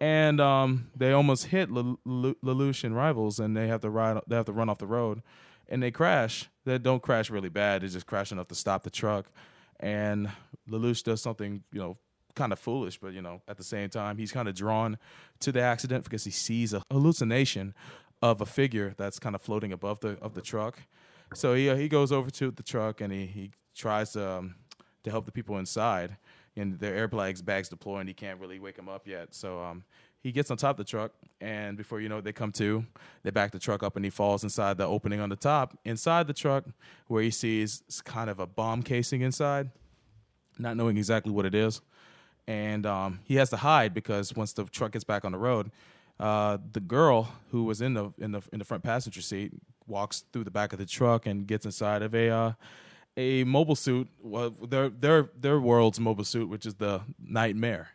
[0.00, 4.20] and um, they almost hit Lel- Lel- Lelouch and Rivalz, and they have to ride.
[4.26, 5.22] They have to run off the road,
[5.68, 6.48] and they crash.
[6.64, 7.82] They don't crash really bad.
[7.82, 9.26] They just crash enough to stop the truck,
[9.78, 10.30] and
[10.68, 11.98] Lelouch does something, you know,
[12.34, 14.98] kind of foolish, but you know, at the same time, he's kind of drawn
[15.40, 17.74] to the accident because he sees a hallucination
[18.22, 20.78] of a figure that's kind of floating above the of the truck.
[21.34, 24.54] So he uh, he goes over to the truck and he he tries to um,
[25.02, 26.16] to help the people inside,
[26.56, 29.34] and their airbags bags deploy, and he can't really wake them up yet.
[29.34, 29.84] So um,
[30.20, 32.86] he gets on top of the truck, and before you know it, they come to.
[33.22, 35.78] They back the truck up, and he falls inside the opening on the top.
[35.84, 36.64] Inside the truck,
[37.08, 39.70] where he sees kind of a bomb casing inside,
[40.58, 41.82] not knowing exactly what it is,
[42.46, 45.70] and um, he has to hide because once the truck gets back on the road,
[46.20, 49.52] uh, the girl who was in the in the in the front passenger seat
[49.86, 52.52] walks through the back of the truck and gets inside of a uh,
[53.16, 54.08] a mobile suit.
[54.22, 57.88] Well, their their their world's mobile suit, which is the Knightmare.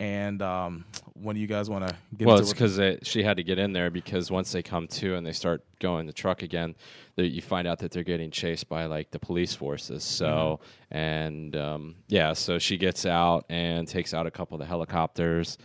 [0.00, 3.42] And um, when do you guys want to get Well, it's because she had to
[3.42, 6.74] get in there because once they come to and they start going the truck again,
[7.16, 10.02] that you find out that they're getting chased by like the police forces.
[10.02, 10.60] So
[10.90, 15.58] and um, yeah, so she gets out and takes out a couple of the helicopters,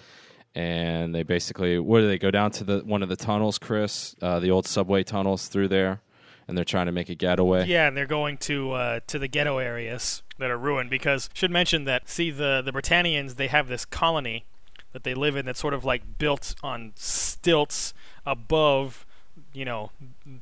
[0.53, 4.17] and they basically where do they go down to the one of the tunnels, Chris,
[4.21, 6.01] uh, the old subway tunnels through there,
[6.47, 7.65] and they're trying to make a getaway.
[7.67, 11.51] Yeah, and they're going to uh, to the ghetto areas that are ruined because should
[11.51, 14.45] mention that see the the Britannians they have this colony
[14.93, 17.93] that they live in that's sort of like built on stilts
[18.25, 19.05] above
[19.53, 19.91] you know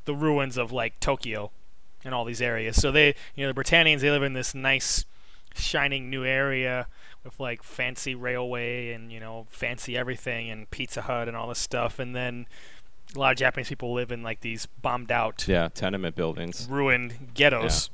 [0.05, 1.51] the ruins of like Tokyo
[2.03, 2.75] and all these areas.
[2.75, 5.05] So they you know the Britannians they live in this nice
[5.55, 6.87] shining new area
[7.23, 11.59] with like fancy railway and you know fancy everything and Pizza Hut and all this
[11.59, 12.47] stuff and then
[13.15, 16.67] a lot of Japanese people live in like these bombed out Yeah, tenement buildings.
[16.69, 17.89] ruined ghettos.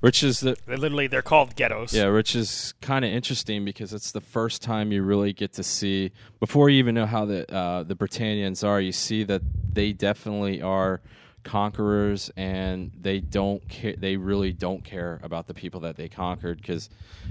[0.00, 1.94] Which is the literally, they're called ghettos.
[1.94, 5.62] Yeah, which is kind of interesting because it's the first time you really get to
[5.62, 8.80] see before you even know how the uh, the Britannians are.
[8.80, 11.00] You see that they definitely are
[11.42, 13.94] conquerors, and they don't care.
[13.96, 16.88] They really don't care about the people that they conquered because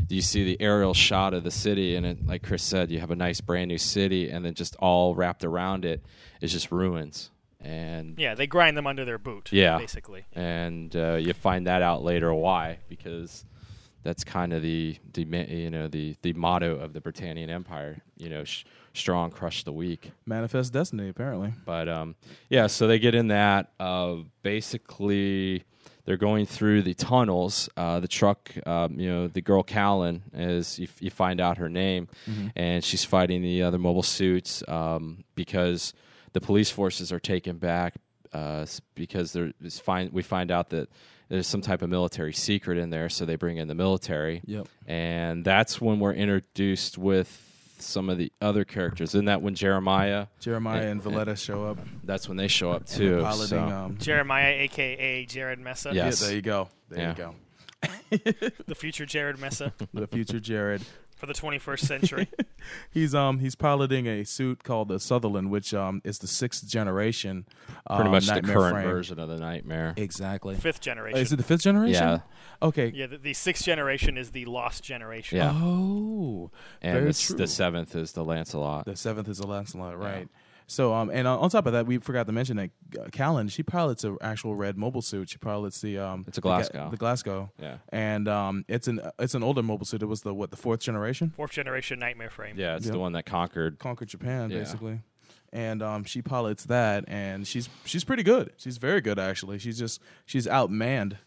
[0.10, 3.12] you see the aerial shot of the city, and it, like Chris said, you have
[3.12, 6.02] a nice brand new city, and then just all wrapped around it
[6.42, 7.30] is just ruins.
[7.64, 9.50] And Yeah, they grind them under their boot.
[9.52, 9.78] Yeah.
[9.78, 10.26] basically.
[10.34, 13.46] and uh, you find that out later why because
[14.04, 18.30] that's kind of the, the you know the the motto of the Britannian Empire you
[18.30, 21.54] know sh- strong crush the weak Manifest Destiny, apparently.
[21.66, 22.16] but um,
[22.50, 25.64] yeah so they get in that uh, basically
[26.06, 30.80] they're going through the tunnels uh, the truck um, you know the girl Kallen is
[30.80, 32.08] you, f- you find out her name
[32.56, 35.94] and she's fighting the other mobile suits um, because
[36.34, 37.96] the police forces are taken back
[38.34, 40.88] uh, because there is find we find out that
[41.32, 44.42] there's some type of military secret in there, so they bring in the military.
[44.46, 44.68] Yep.
[44.86, 47.48] And that's when we're introduced with
[47.80, 49.16] some of the other characters.
[49.16, 50.28] Isn't that when Jeremiah?
[50.42, 51.78] Jeremiah and and- Villetta show up.
[52.04, 53.22] That's when they show up too.
[53.22, 55.96] piloting, so- um, Jeremiah, aka Jerid Messa, Yeah.
[55.96, 56.20] yeah, Yes.
[56.20, 56.68] there you go.
[56.90, 57.10] There Yeah.
[57.12, 57.36] you go.
[58.68, 60.82] the future Jerid Messa The future Jerid.
[61.22, 62.28] For the 21st century.
[62.92, 67.46] He's um he's piloting a suit called the Sutherland, which um is the sixth generation.
[67.88, 68.88] pretty um, much the current frame.
[68.88, 69.94] version of the Knightmare.
[69.98, 70.56] Exactly.
[70.56, 71.20] Fifth Uh, generation.
[71.20, 71.94] Is it the fifth generation?
[71.94, 72.20] Yeah.
[72.64, 72.92] Okay.
[72.96, 75.38] yeah, the, the sixth generation is the lost generation.
[75.38, 75.52] Yeah.
[75.54, 76.50] Oh,
[76.82, 77.38] and very the, true.
[77.38, 78.86] the seventh is the Lancelot.
[78.86, 80.28] The seventh is the Lancelot, right?
[80.72, 83.52] So, um, and on, on top of that, we forgot to mention that uh, Kallen,
[83.52, 85.30] she pilots an actual red mobile suit.
[85.30, 86.90] She pilots the um, It's a the Glasgow.
[86.90, 87.78] the Glasgow, Yeah.
[87.90, 90.02] and um, it's an it's an older mobile suit.
[90.02, 92.56] It was the what the fourth generation Fourth generation Knightmare frame.
[92.58, 92.94] yeah, it's Yep.
[92.94, 93.80] the one that conquered.
[93.80, 94.60] conquered Japan, Yeah.
[94.60, 95.02] basically.
[95.52, 98.54] And um, she pilots that, and she's she's pretty good.
[98.56, 99.60] She's very good, actually.
[99.60, 101.18] She's just she's outmanned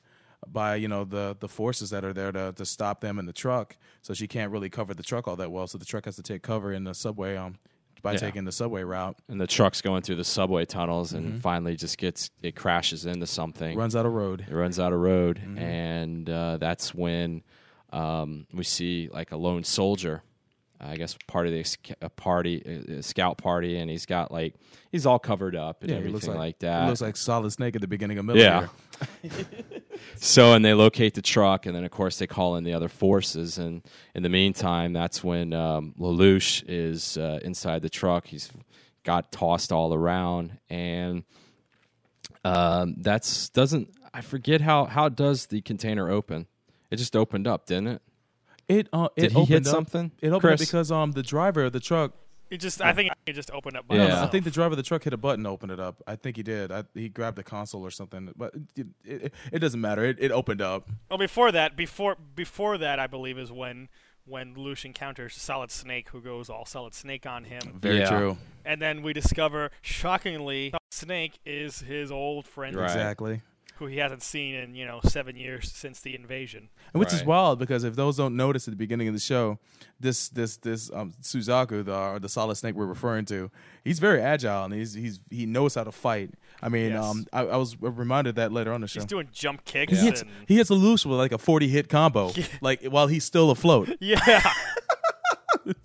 [0.47, 3.35] by you know the the forces that are there to to stop them in the
[3.35, 3.77] truck.
[4.01, 5.67] So she can't really cover the truck all that well.
[5.67, 7.59] So the truck has to take cover in the subway um
[8.05, 8.19] by Yeah.
[8.19, 9.17] taking the subway route.
[9.29, 11.39] And the truck's going through the subway tunnels, and Mm-hmm.
[11.39, 13.77] finally just gets it crashes into something.
[13.77, 14.47] Runs out of road.
[14.49, 15.59] It runs out of road, Mm-hmm.
[15.59, 17.43] and uh, that's when
[17.93, 20.23] um, we see like a lone soldier
[20.87, 21.65] I guess part of the
[22.03, 24.55] a party, a scout party, and he's got like
[24.93, 26.87] he's all covered up and Yeah, everything looks like, He that.
[26.89, 28.67] looks like Solid Snake at the beginning of Middle Yeah.
[30.17, 32.89] So, and they locate the truck, and then of course they call in the other
[32.89, 33.59] forces.
[33.59, 33.83] And
[34.15, 38.27] in the meantime, that's when um, Lelouch is uh, inside the truck.
[38.27, 38.51] He's
[39.05, 41.25] got tossed all around, and
[42.45, 43.89] um, that's doesn't.
[44.13, 46.47] I forget how how does the container open?
[46.91, 48.03] It just opened up, didn't it?
[48.69, 50.63] It uh, it Did he hit opened up- something, It opened Chris?
[50.63, 52.13] up because um the driver of the truck.
[52.51, 54.03] It just, I think it just opened up by Yeah.
[54.03, 54.31] I itself.
[54.31, 56.03] think the driver of the truck hit a button to open it up.
[56.07, 56.71] I think he did.
[56.71, 60.05] I, he grabbed the console or something, but it, it, it doesn't matter.
[60.05, 60.89] It, it opened up.
[61.11, 63.89] Well, before that, before before that, I believe is when
[64.27, 68.11] when Lelouch encounters Solid Snake, who goes all Solid Snake on him, Very Yeah.
[68.11, 68.37] true.
[68.65, 72.85] and then we discover, shockingly, Solid Snake is his old friend, Right.
[72.85, 73.41] Exactly.
[73.79, 76.69] Who he hasn't seen in you know seven years since the invasion.
[76.93, 79.59] And which is wild because if those don't notice at the beginning of the show,
[79.99, 83.51] this this this um, Suzaku, the or the Solid Snake we're referring to,
[83.83, 86.31] he's very agile and he's he's he knows how to fight.
[86.63, 87.05] I mean, Yes.
[87.05, 89.01] um, I, I was reminded that later on the show.
[89.01, 89.93] He's doing jump kicks.
[89.93, 93.09] he hits and, he hits a loose with like a forty hit combo, like while
[93.09, 93.91] he's still afloat.
[94.01, 94.19] yeah,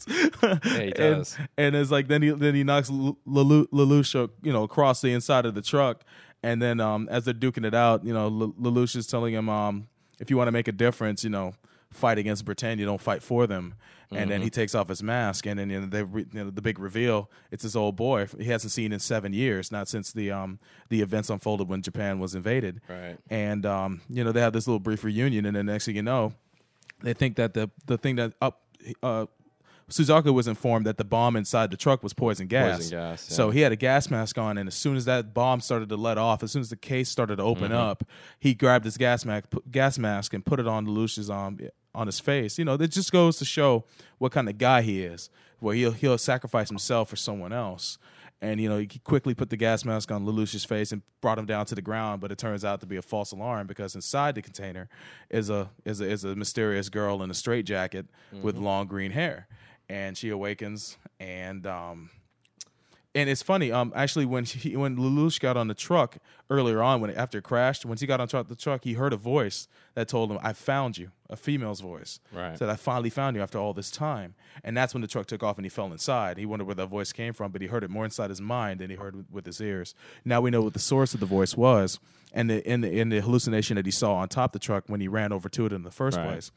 [0.08, 1.36] Yeah, he does.
[1.38, 5.12] And, and it's like then he then he knocks L- Lelouch, you know, across the
[5.14, 6.04] inside of the truck,
[6.44, 9.50] and then um, as they're duking it out, you know, L- Lelouch is telling him,
[9.50, 9.88] um,
[10.20, 11.54] if you want to make a difference, you know,
[11.92, 13.76] fight against Britannia, don't fight for them.
[14.12, 16.50] And then he takes off his mask, and then you know, they re- you know,
[16.50, 17.30] the big reveal.
[17.52, 18.26] It's his old boy.
[18.40, 20.58] He hasn't seen in seven years, not since the um
[20.90, 22.82] the events unfolded when Japan was invaded.
[22.90, 23.18] Right.
[23.30, 26.02] And um, you know, they have this little brief reunion, and then next thing you
[26.02, 26.34] know,
[27.04, 28.62] they think that the the thing that up
[29.04, 29.28] uh
[29.90, 32.78] Suzaku was informed that the bomb inside the truck was poison gas.
[32.78, 33.36] Poison gas, yeah.
[33.36, 35.96] So he had a gas mask on, and as soon as that bomb started to
[35.98, 37.74] let off, as soon as the case started to open Mm-hmm.
[37.74, 38.04] up,
[38.40, 41.58] he grabbed his gas mask, gas mask, and put it on Lelouch's um
[41.96, 42.58] on his face.
[42.60, 43.84] You know, it just goes to show
[44.20, 45.30] what kind of guy he is,
[45.60, 47.98] where he'll he'll sacrifice himself for someone else.
[48.42, 51.46] And you know, he quickly put the gas mask on Lelouch's face and brought him
[51.46, 52.22] down to the ground.
[52.22, 54.88] But it turns out to be a false alarm because inside the container
[55.30, 58.06] is a is a, is a mysterious girl in a straitjacket
[58.42, 59.48] with long green hair,
[59.90, 62.10] and she awakens and um,
[63.16, 63.72] and it's funny.
[63.72, 66.18] Um, actually, when he, when Lelouch got on the truck
[66.52, 69.14] earlier on, when after it crashed, once he got on truck, the truck, he heard
[69.14, 72.58] a voice that told him, "I found you." A female's voice Right.
[72.58, 75.42] said, "I finally found you after all this time." And that's when the truck took
[75.42, 76.38] off and he fell inside.
[76.38, 78.80] He wondered where that voice came from, but he heard it more inside his mind
[78.80, 79.96] than he heard with, with his ears.
[80.24, 82.00] Now we know what the source of the voice was,
[82.32, 84.84] and the in the in the hallucination that he saw on top of the truck
[84.86, 86.26] when he ran over to it in the first Right.
[86.28, 86.52] place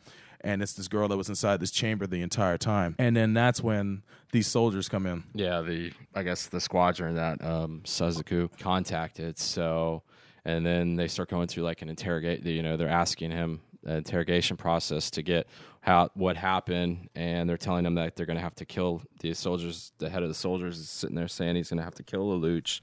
[0.44, 2.94] and it's this girl that was inside this chamber the entire time.
[2.98, 5.24] And then that's when these soldiers come in.
[5.34, 9.38] Yeah, the I guess the squadron that um, Suzaku contacted.
[9.38, 10.02] So,
[10.44, 12.44] and then they start going through like an interrogate.
[12.44, 15.46] You know, they're asking him an interrogation process to get
[15.80, 19.34] how what happened, and they're telling him that they're going to have to kill the
[19.34, 19.92] soldiers.
[19.98, 22.28] The head of the soldiers is sitting there saying he's going to have to kill
[22.28, 22.80] Lelouch,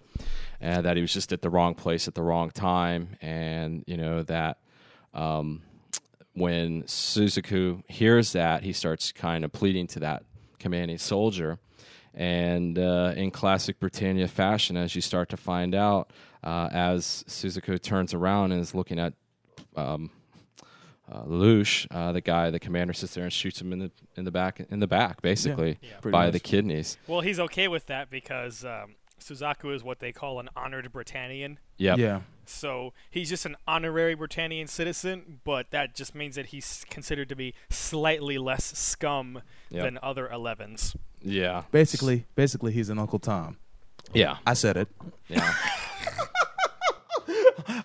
[0.59, 3.97] and that he was just at the wrong place at the wrong time, and you
[3.97, 4.59] know that.
[5.11, 5.63] Um,
[6.33, 10.23] when Suzaku hears that, he starts kind of pleading to that
[10.59, 11.59] commanding soldier.
[12.13, 16.11] And uh, in classic Britannia fashion, as you start to find out,
[16.43, 19.13] uh, as Suzaku turns around and is looking at
[19.75, 20.09] um,
[21.11, 24.25] uh, Lelouch, uh, the guy, the commander sits there and shoots him in the in
[24.25, 26.33] the back, in the back, basically pretty by much.
[26.33, 26.97] the kidneys.
[27.07, 31.59] well, he's okay with that because um, Suzaku is what they call an honored Britannian.
[31.77, 31.97] Yep.
[31.97, 32.21] Yeah.
[32.45, 37.35] So he's just an honorary Britannian citizen, but that just means that he's considered to
[37.35, 39.83] be slightly less scum Yep.
[39.83, 40.95] than other 11s.
[41.21, 41.63] Yeah.
[41.71, 43.57] Basically, basically, he's an Uncle Tom.
[44.13, 44.37] Yeah.
[44.47, 44.87] I said it.
[45.27, 45.53] Yeah.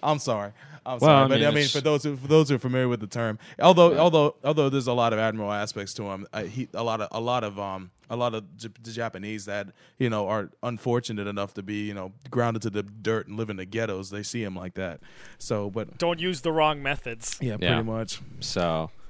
[0.03, 0.53] I'm sorry.
[0.87, 2.59] I'm Well, sorry, I but mean, I mean, for those who, for those who are
[2.59, 6.27] familiar with the term, although although although there's a lot of admiral aspects to him,
[6.33, 9.45] uh, he a lot of a lot of um a lot of J- the Japanese
[9.47, 13.37] that you know are unfortunate enough to be you know grounded to the dirt and
[13.37, 14.11] live in the ghettos.
[14.11, 15.01] They see him like that.
[15.39, 17.39] So, but Don't use the wrong methods.
[17.41, 17.75] yeah, Yeah.
[17.75, 18.21] pretty much.
[18.41, 18.91] So.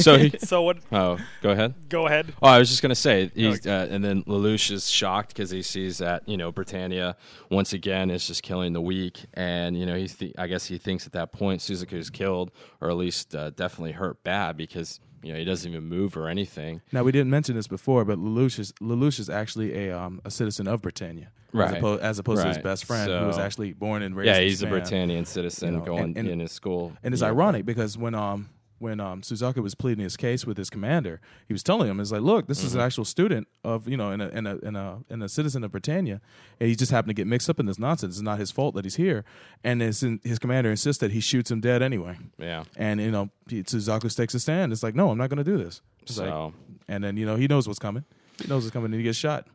[0.00, 0.34] So he.
[0.40, 0.78] So what?
[0.90, 1.74] Oh, go ahead.
[1.88, 2.34] Go ahead.
[2.42, 5.62] Oh, I was just gonna say, he's, uh, and then Lelouch is shocked because he
[5.62, 7.16] sees that you know Britannia
[7.48, 10.78] once again is just killing the weak, and you know he, th- I guess he
[10.78, 12.50] thinks at that point Suzaku is killed,
[12.80, 16.28] or at least uh, definitely hurt bad because you know he doesn't even move or
[16.28, 16.80] anything.
[16.92, 20.30] Now we didn't mention this before, but Lelouch is Lelouch is actually a um a
[20.30, 21.70] citizen of Britannia, Right.
[21.70, 24.26] As opposed, as opposed to his best friend, who was actually born and raised.
[24.28, 27.12] Yeah, in he's a Britannian citizen You know, going and- and- in his school, And
[27.14, 27.28] it's Yeah.
[27.28, 28.48] ironic because when um
[28.78, 32.12] when um Suzaku was pleading his case with his commander, he was telling him, "It's
[32.12, 32.78] like, look, this is Mm-hmm.
[32.80, 35.64] an actual student of you know, and a and a and a, and a citizen
[35.64, 36.20] of Britannia,
[36.60, 38.16] and he just happened to get mixed up in this nonsense.
[38.16, 39.24] It's not his fault that he's here."
[39.64, 42.18] And his his commander insists that he shoots him dead anyway.
[42.38, 42.64] Yeah.
[42.76, 44.72] And you know, Suzaku takes a stand.
[44.72, 45.80] It's like, no, I'm not going to do this.
[46.02, 46.52] It's like, So
[46.88, 48.04] and then you know he knows what's coming.
[48.40, 49.46] He knows what's coming, and he gets shot.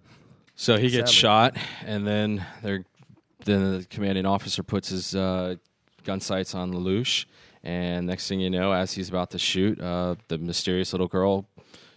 [0.56, 1.14] So he gets Sadly.
[1.16, 2.84] shot, and then they're,
[3.46, 5.56] then the commanding officer puts his uh,
[6.04, 7.26] gun sights on Lelouch,
[7.64, 11.48] and next thing you know, as he's about to shoot, uh, the mysterious little girl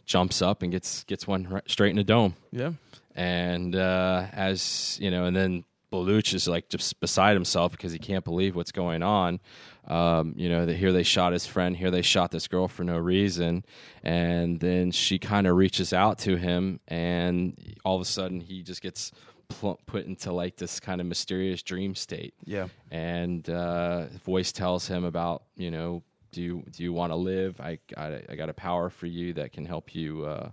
[0.06, 2.34] jumps up and gets gets one right straight in the dome.
[2.52, 2.72] Yeah,
[3.14, 7.98] And uh, as you know, and then Lelouch is like just beside himself because he
[7.98, 9.40] can't believe what's going on.
[9.86, 12.84] Um, you know, that here they shot his friend, here they shot this girl for
[12.84, 13.64] no reason,
[14.02, 18.62] and then she kind of reaches out to him, and all of a sudden he
[18.62, 19.12] just gets
[19.60, 22.68] pl- put into like this kind of mysterious dream state yeah.
[22.90, 26.02] and uh, voice tells him about you know
[26.32, 29.06] do you do you want to live I got a, I got a power for
[29.06, 30.50] you that can help you uh,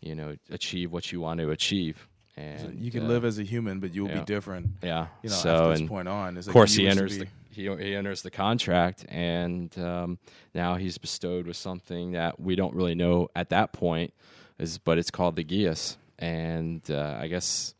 [0.00, 2.08] you know achieve what you want to achieve
[2.38, 4.20] and You can uh, live as a human, but you'll yeah.
[4.20, 4.68] be different.
[4.80, 7.96] yeah You know, so this point on, of like course he enters the he, he
[7.96, 10.18] enters the contract and um,
[10.54, 14.14] now he's bestowed with something that we don't really know at that point
[14.58, 17.74] is but it's called the Geass and uh, I guess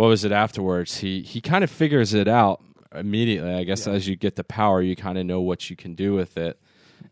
[0.00, 2.62] what was it afterwards he he kind of figures it out
[2.94, 5.94] immediately I guess as you get the power you kind of know what you can
[5.94, 6.58] do with it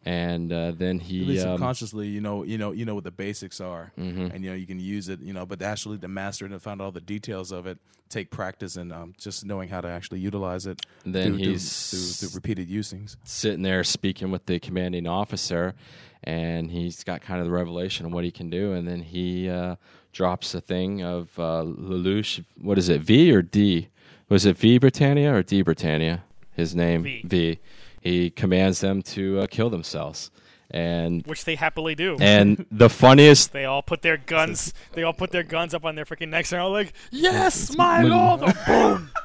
[0.05, 3.05] and uh, then At he least um, subconsciously, you know, you know, you know what
[3.05, 4.32] the basics are, Mhm.
[4.34, 5.45] and you know you can use it, you know.
[5.47, 7.78] But actually, to master it and find all the details of it,
[8.11, 10.84] take practice and um, just knowing how to actually utilize it.
[11.05, 13.16] Then through, through- he's- through, through repeated usings.
[13.24, 15.74] sitting there speaking with the commanding officer,
[16.22, 19.49] and he's got kind of the revelation of what he can do, and then he
[19.49, 19.76] uh,
[20.19, 22.45] drops a thing of uh, Lelouch.
[22.61, 23.87] What is it, V or D?
[24.29, 26.25] Was it V Britannia or D Britannia?
[26.57, 27.61] His name V.
[28.01, 30.33] He commands them to uh, kill themselves,
[30.73, 32.16] and which they happily do.
[32.21, 34.75] and the funniest they all put their guns.
[34.95, 37.77] They all put their guns up on their freaking necks and are all like, "Yes,
[37.77, 39.11] my lord!" Boom.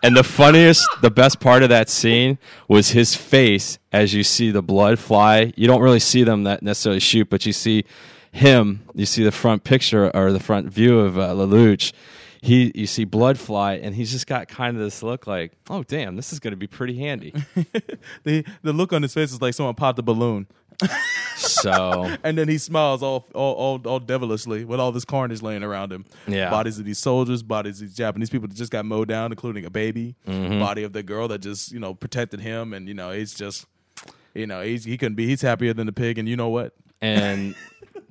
[0.00, 2.38] And the funniest, the best part of that scene
[2.68, 5.52] was his face as you see the blood fly.
[5.56, 7.84] You don't really see them that necessarily shoot, but you see
[8.32, 8.80] him.
[8.94, 11.92] You see the front picture or the front view of uh, Lelouch.
[12.40, 15.82] He, you see blood fly, and he's just got kind of this look like, "Oh,
[15.82, 17.34] damn, this is going to be pretty handy."
[18.22, 20.46] the the look on his face is like someone popped a balloon,
[21.36, 25.64] so and then he smiles all all all, all devilishly with all this carnage laying
[25.64, 26.04] around him.
[26.28, 26.48] Yeah.
[26.50, 29.64] bodies of these soldiers, bodies of these Japanese people that just got mowed down, including
[29.64, 30.60] a baby, Mhm.
[30.60, 33.66] body of the girl that just you know protected him, and you know he's just
[34.34, 36.72] you know he's he couldn't be he's happier than the pig, and you know what?
[37.00, 37.54] and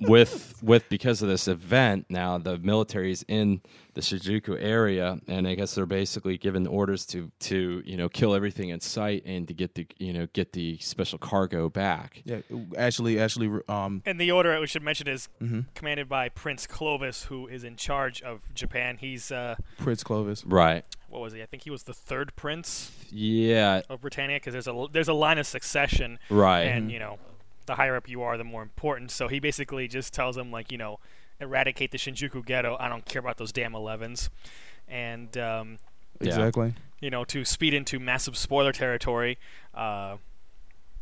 [0.00, 3.60] with with because of this event now the military's in
[3.94, 8.32] the Shinjuku area and I guess they're basically given orders to to you know kill
[8.34, 12.22] everything in sight and to get the you know get the special cargo back.
[12.24, 12.40] Yeah,
[12.76, 15.66] actually, actually, um, And the order we should mention is Mhm.
[15.74, 18.98] commanded by Prince Clovis, who is in charge of Japan.
[19.00, 20.44] He's uh, Prince Clovis.
[20.44, 20.84] Right.
[21.08, 21.42] what was he?
[21.42, 23.80] I think he was the third prince Yeah.
[23.88, 26.64] of Britannia because there's a there's a line of succession, Right.
[26.64, 26.92] And Mhm.
[26.92, 27.18] you know,
[27.68, 29.12] the higher up you are, the more important.
[29.12, 30.98] So he basically just tells them like, you know,
[31.40, 32.76] eradicate the Shinjuku ghetto.
[32.80, 34.28] I don't care about those damn 11s,
[34.88, 35.78] and um,
[36.20, 36.28] Yeah.
[36.28, 36.74] Exactly.
[37.00, 39.38] You know, to speed into massive spoiler territory.
[39.72, 40.16] Uh,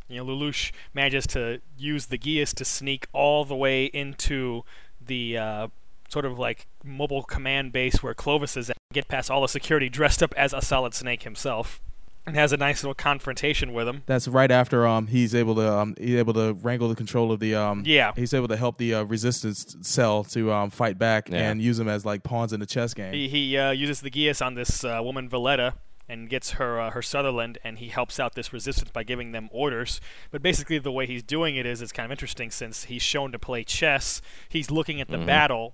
[0.07, 4.63] you know, Lelouch manages to use the Geass to sneak all the way into
[5.05, 5.67] the uh,
[6.09, 9.89] sort of like mobile command base where Clovis is at, get past all the security
[9.89, 11.81] dressed up as a solid snake himself,
[12.27, 14.03] and has a nice little confrontation with him.
[14.05, 17.39] That's right after um he's able to um he's able to wrangle the control of
[17.39, 18.11] the um Yeah.
[18.15, 21.49] he's able to help the uh, resistance cell to um fight back Yeah.
[21.49, 23.13] and use them as like pawns in the chess game.
[23.13, 25.73] He, he uh, uses the Geass on this uh, woman Villetta
[26.09, 29.49] and gets her uh, her Sutherland, and he helps out this resistance by giving them
[29.51, 29.99] orders.
[30.31, 33.31] But basically, the way he's doing it is it's kind of interesting since he's shown
[33.33, 34.21] to play chess.
[34.47, 35.25] He's looking at the Mhm.
[35.25, 35.73] battle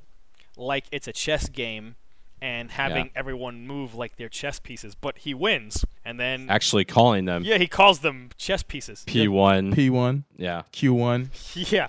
[0.57, 1.95] like it's a chess game.
[2.43, 3.11] And having Yeah.
[3.15, 7.57] everyone move like they're chess pieces, but he wins, and then Actually calling them yeah,
[7.57, 9.05] he calls them chess pieces.
[9.07, 9.73] P1.
[9.73, 10.23] P1.
[10.35, 10.63] Yeah.
[10.73, 11.29] Q1.
[11.71, 11.87] Yeah,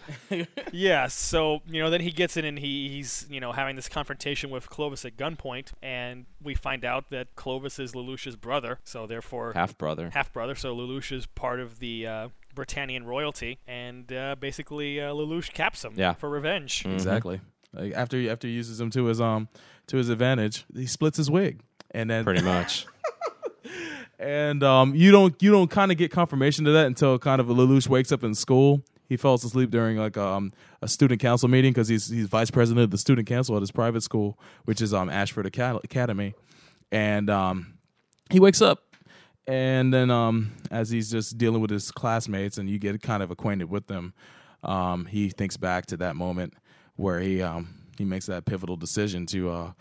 [0.73, 1.09] yeah.
[1.09, 4.49] So you know, then he gets in and he, he's you know having this confrontation
[4.51, 9.53] with Clovis at gunpoint, and we find out that Clovis is Lelouch's brother, so therefore
[9.55, 10.11] Half-brother.
[10.15, 10.55] Half brother.
[10.55, 15.85] So Lelouch is part of the uh, Britannian royalty, and uh, basically uh, Lelouch caps
[15.85, 16.13] him Yeah.
[16.15, 16.85] for revenge.
[16.85, 16.93] Mm-hmm.
[16.95, 17.41] Exactly.
[17.75, 19.49] Like after he, after he uses them to his um
[19.89, 21.61] to his advantage, he splits his wig,
[21.91, 22.87] and then Pretty much.
[24.19, 27.47] and um you don't you don't kind of get confirmation to that until kind of
[27.49, 28.83] Lelouch wakes up in school.
[29.09, 30.53] He falls asleep during like um
[30.83, 33.71] a student council meeting because he's he's vice president of the student council at his
[33.71, 36.35] private school, which is um Ashford Academy,
[36.93, 37.75] and um
[38.31, 38.83] he wakes up
[39.47, 43.31] and then um as he's just dealing with his classmates and you get kind of
[43.31, 44.15] acquainted with them
[44.63, 46.55] um he thinks back to that moment
[46.97, 47.69] where he um
[47.99, 49.73] he makes that pivotal decision to uh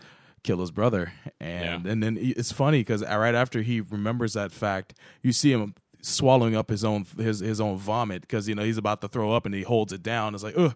[0.42, 4.52] kill his brother and and then he- it's funny because right after he remembers that
[4.52, 8.62] fact you see him swallowing up his own his his own vomit because you know
[8.62, 10.34] he's about to throw up and he holds it down.
[10.34, 10.74] It's like ugh.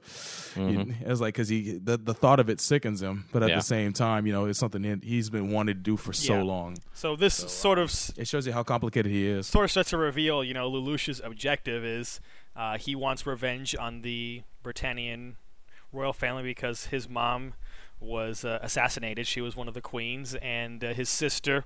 [0.57, 3.57] It's like because he the, the thought of it sickens him, but at Yeah.
[3.57, 6.43] the same time, you know, it's something he's been wanting to do for so Yeah.
[6.45, 6.79] long.
[6.95, 9.47] So this sort of It shows you how complicated he is.
[9.47, 12.21] sort of starts to reveal, you know, Lelouch's objective is
[12.57, 15.37] uh, he wants revenge on the Britannian
[15.93, 17.55] royal family because his mom
[18.01, 19.27] was uh, assassinated.
[19.27, 21.65] She was one of the queens, and uh, his sister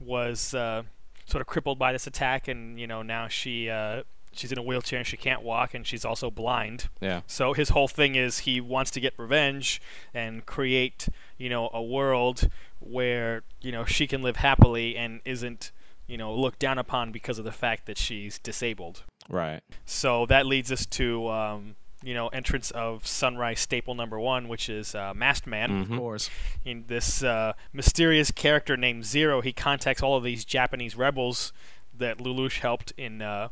[0.00, 0.82] was uh,
[1.26, 4.02] sort of crippled by this attack, and you know now she uh,
[4.32, 6.88] she's in a wheelchair and she can't walk, and she's also blind.
[7.00, 7.22] Yeah.
[7.26, 9.80] So his whole thing is he wants to get revenge
[10.14, 12.48] and create, you know, a world
[12.80, 15.72] where, you know, she can live happily and isn't,
[16.06, 19.02] you know, looked down upon because of the fact that she's disabled.
[19.28, 19.60] Right.
[19.84, 24.68] So that leads us to, um, you know, entrance of Sunrise staple number one, which
[24.68, 25.82] is uh, Masked Man.
[25.82, 26.30] Of course.
[26.64, 31.52] In this uh, mysterious character named Zero, he contacts all of these Japanese rebels
[31.96, 33.48] that Lelouch helped in, uh,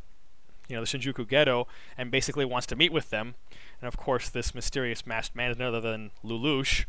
[0.68, 1.66] you know, the Shinjuku ghetto,
[1.99, 3.34] and basically wants to meet with them.
[3.80, 6.84] And of course, this mysterious masked man is none other than Lelouch,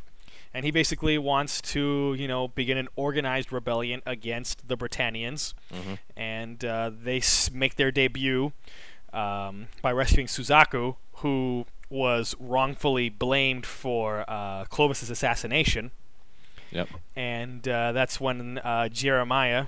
[0.54, 5.54] and he basically wants to, you know, begin an organized rebellion against the Britannians.
[6.16, 8.54] And uh, they s- make their debut
[9.14, 15.92] um, by rescuing Suzaku, who was wrongfully blamed for uh, Clovis's assassination
[16.72, 16.90] Yep.
[17.16, 19.68] and uh, that's when uh, Jeremiah,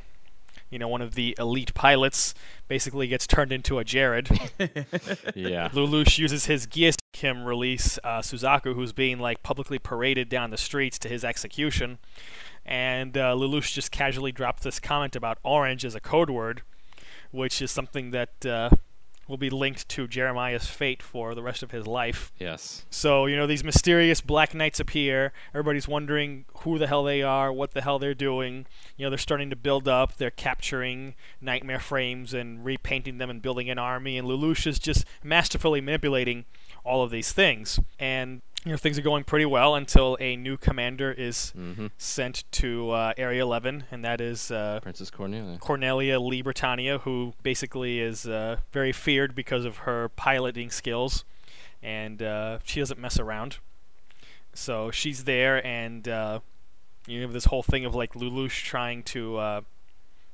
[0.69, 2.33] you know, one of the elite pilots,
[2.67, 4.27] basically gets turned into a Jerid.
[5.35, 5.69] Yeah.
[5.69, 10.27] Lelouch uses his Geass to make him release uh, Suzaku, who's being like publicly paraded
[10.27, 11.97] down the streets to his execution.
[12.65, 16.61] And uh, Lelouch just casually drops this comment about orange as a code word,
[17.31, 18.69] which is something that uh,
[19.29, 22.33] will be linked to Jeremiah's fate for the rest of his life.
[22.39, 22.85] Yes.
[22.89, 25.31] So, you know, these mysterious black knights appear.
[25.53, 28.65] Everybody's wondering who the hell they are, what the hell they're doing.
[28.97, 30.17] You know, they're starting to build up.
[30.17, 34.17] They're capturing Knightmare frames and repainting them and building an army.
[34.17, 36.45] And Lelouch is just masterfully manipulating
[36.83, 37.79] all of these things.
[37.99, 41.87] And, you know, things are going pretty well until a new commander is Mm-hmm.
[41.97, 45.57] sent to uh, Area 11, and that is uh, Princess Cornelia.
[45.59, 51.23] Cornelia li Britannia, who basically is uh, very feared because of her piloting skills,
[51.81, 53.57] and uh, she doesn't mess around.
[54.53, 56.39] So she's there, and uh,
[57.07, 59.61] you have this whole thing of like Lelouch trying to uh,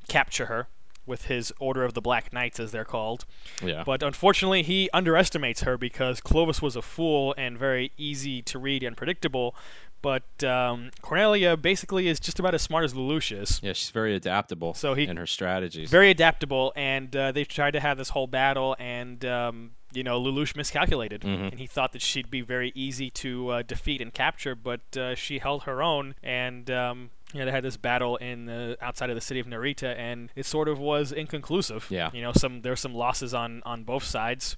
[0.08, 0.68] capture her
[1.06, 3.26] with his Order of the Black Knights, as they're called.
[3.64, 3.84] Yeah.
[3.86, 8.84] But unfortunately, he underestimates her because Clovis was a fool and very easy to read
[8.84, 9.56] and predictable.
[10.02, 13.60] But um, Cornelia basically is just about as smart as Lelouch is.
[13.64, 15.90] yeah, she's very adaptable So he- in her strategies.
[15.90, 20.22] Very adaptable, and uh, they tried to have this whole battle, and um, you know
[20.22, 21.52] Lelouch miscalculated, Mhm.
[21.52, 25.16] and he thought that she'd be very easy to uh, defeat and capture, but uh,
[25.16, 29.10] she held her own, and um, you know, they had this battle in the outside
[29.10, 31.86] of the city of Narita, and it sort of was inconclusive.
[31.90, 32.10] Yeah.
[32.14, 34.56] you know, some there's some losses on on both sides.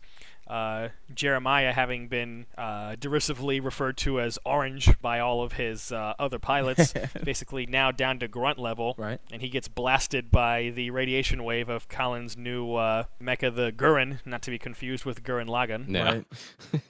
[0.47, 6.13] Uh, Jeremiah having been uh, derisively referred to as Orange by all of his uh,
[6.17, 9.19] other pilots, basically now down to grunt level, Right.
[9.29, 14.19] and he gets blasted by the radiation wave of Kallen's new uh, mecha, the Gurren,
[14.25, 15.85] not to be confused with Gurren Lagann.
[15.93, 16.03] yeah.
[16.13, 16.25] Right.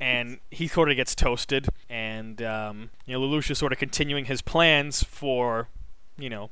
[0.00, 4.26] And he sort of gets toasted, and um, you know Lelouch is sort of continuing
[4.26, 5.68] his plans for,
[6.16, 6.50] you know,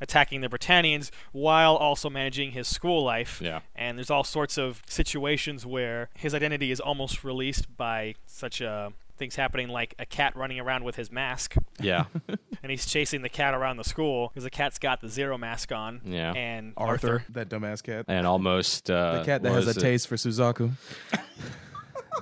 [0.00, 3.40] attacking the Britannians while also managing his school life.
[3.42, 3.60] Yeah.
[3.74, 8.90] And there's all sorts of situations where his identity is almost released by such uh,
[9.16, 11.56] things happening, like a cat running around with his mask.
[11.80, 12.04] Yeah.
[12.28, 15.72] and he's chasing the cat around the school because the cat's got the zero mask
[15.72, 16.00] on.
[16.04, 16.32] Yeah.
[16.32, 18.06] And Arthur, that dumbass cat.
[18.08, 19.80] and almost uh, the cat that has a it?
[19.80, 20.72] taste for Suzaku.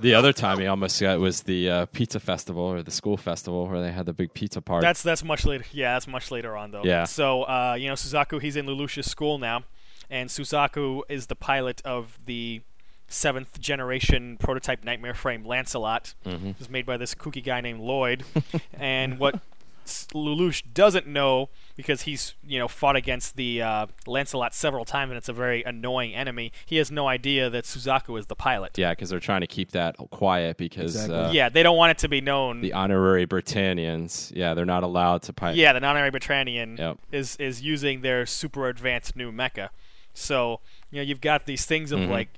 [0.01, 3.67] The other time he almost got was the uh, pizza festival or the school festival
[3.69, 4.85] where they had the big pizza party.
[4.85, 5.65] That's that's much later.
[5.73, 6.83] Yeah, that's much later on though.
[6.85, 7.05] Yeah.
[7.05, 9.65] So uh, you know, Suzaku, he's in Lelouch's school now,
[10.11, 12.63] and Suzaku is the pilot of the
[13.09, 16.15] seventh generation prototype Knightmare frame Lancelot.
[16.25, 16.51] Mhm.
[16.51, 18.25] It was made by this kooky guy named Lloyd.
[18.75, 19.41] and what
[19.87, 25.19] Lelouch doesn't know, because he's you know fought against the uh, Lancelot several times, and
[25.19, 26.53] it's a very annoying enemy.
[26.67, 28.77] He has no idea that Suzaku is the pilot.
[28.79, 31.17] yeah, because they're trying to keep that quiet because Exactly.
[31.17, 32.61] uh, yeah, they don't want it to be known.
[32.61, 35.57] the honorary Britannians, yeah, they're not allowed to pilot.
[35.57, 36.99] Yeah, the non-Arab Britannian Yep.
[37.11, 39.71] is is using their super advanced new mecha.
[40.15, 40.61] So
[40.91, 42.09] you know you've got these things of Mhm.
[42.11, 42.29] like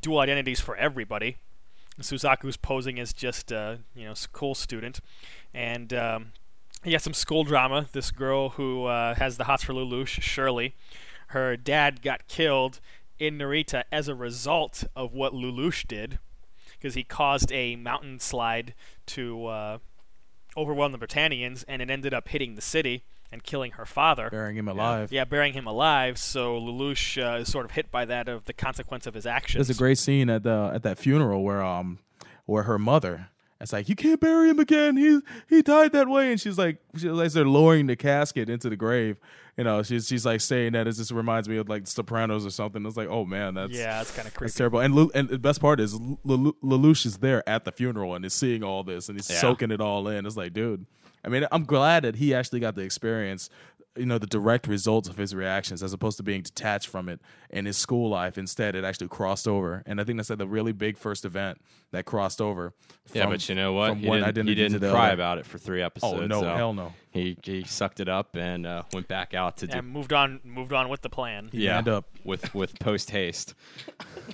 [0.00, 1.36] dual identities for everybody.
[2.00, 5.00] Suzaku's posing as just a you know school student,
[5.52, 6.32] and um,
[6.88, 7.86] you got some school drama.
[7.92, 10.74] This girl who uh, has the hots for Lelouch, Shirley,
[11.28, 12.80] her dad got killed
[13.18, 16.18] in Narita as a result of what Lelouch did,
[16.72, 18.74] because he caused a mountain slide
[19.06, 19.78] to uh,
[20.56, 23.04] overwhelm the Britannians, and it ended up hitting the city.
[23.30, 24.30] and killing her father.
[24.30, 25.12] burying him alive.
[25.12, 26.16] Yeah, burying him alive.
[26.16, 29.66] So Lelouch uh, is sort of hit by that of the consequence of his actions.
[29.66, 31.98] There's a great scene at the at that funeral where um
[32.46, 33.28] where her mother
[33.60, 34.96] it's like you can't bury him again.
[34.96, 38.68] He he died that way, and she's like she's like they're lowering the casket into
[38.70, 39.18] the grave.
[39.56, 40.86] You know, she's she's like saying that.
[40.86, 42.86] It just reminds me of like Sopranos or something.
[42.86, 44.48] It's like, oh man, that's yeah, it's kind of creepy.
[44.48, 44.78] That's terrible.
[44.80, 45.94] And Lu- and the best part is
[46.24, 49.40] Lel- Lelouch is there at the funeral and is seeing all this and he's Yeah.
[49.40, 50.24] soaking it all in.
[50.26, 50.86] It's like, dude.
[51.24, 53.50] I mean, I'm glad that he actually got the experience,
[53.98, 57.20] you know, the direct results of his reactions as opposed to being detached from it
[57.50, 58.38] in his school life.
[58.38, 61.60] Instead, it actually crossed over, and I think that's like the really big first event
[61.90, 62.72] that crossed over.
[63.12, 63.90] Yeah, but you know what?
[63.90, 65.14] From He didn't, he identity to didn't cry other.
[65.14, 66.20] about it for three episodes.
[66.22, 66.92] Oh no, so hell no.
[67.10, 70.40] He he sucked it up and uh, went back out to do and moved on,
[70.44, 71.48] moved on with the plan.
[71.50, 72.04] He yeah manned up.
[72.24, 73.54] with with post haste.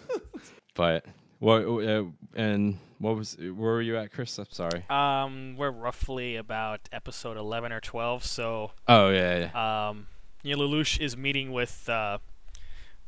[0.74, 1.06] but
[1.38, 2.04] what uh,
[2.34, 4.38] and what was where were you at, Chris?
[4.38, 4.84] I'm sorry.
[4.88, 8.24] Um, we're roughly about episode eleven or twelve.
[8.24, 9.88] So, Oh yeah, yeah.
[9.88, 10.06] um,
[10.42, 11.88] you know, Lelouch is meeting with.
[11.88, 12.18] Uh,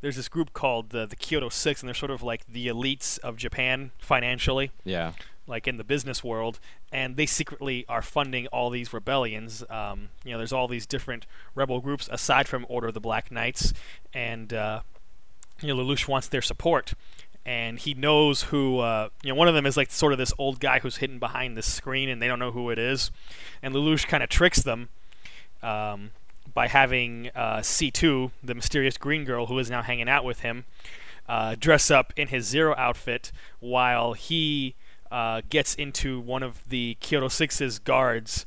[0.01, 3.17] there's this group called the the Kyoto Six, and they're sort of like the elites
[3.19, 4.71] of Japan financially.
[4.83, 5.13] yeah.
[5.47, 6.59] like in the business world,
[6.91, 9.63] and they secretly are funding all these rebellions.
[9.69, 11.25] Um, you know, there's all these different
[11.55, 13.73] rebel groups aside from Order of the Black Knights,
[14.13, 14.81] and uh,
[15.61, 16.93] you know, Lelouch wants their support,
[17.47, 18.79] and he knows who.
[18.79, 21.17] Uh, you know, one of them is like sort of this old guy who's hidden
[21.17, 23.09] behind this screen, and they don't know who it is,
[23.63, 24.89] and Lelouch kind of tricks them.
[25.63, 26.11] Um,
[26.53, 30.65] by having uh, C2, the mysterious green girl who is now hanging out with him,
[31.27, 34.75] uh, dress up in his Zero outfit while he
[35.11, 38.45] uh, gets into one of the Kyoto Six's guards'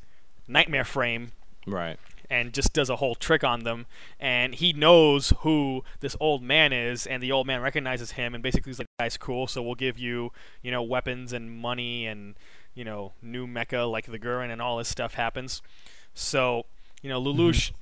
[0.48, 1.32] Knightmare frame
[1.66, 1.98] Right.
[2.30, 3.86] And just does a whole trick on them.
[4.20, 8.42] And he knows who this old man is, and the old man recognizes him, and
[8.42, 12.36] basically is like, "Guy's cool, so we'll give you, you know, weapons and money and
[12.72, 15.60] you know, new mecha like the Gurren and all this stuff happens."
[16.14, 16.66] So,
[17.02, 17.40] you know, mm-hmm.
[17.40, 17.72] Lelouch,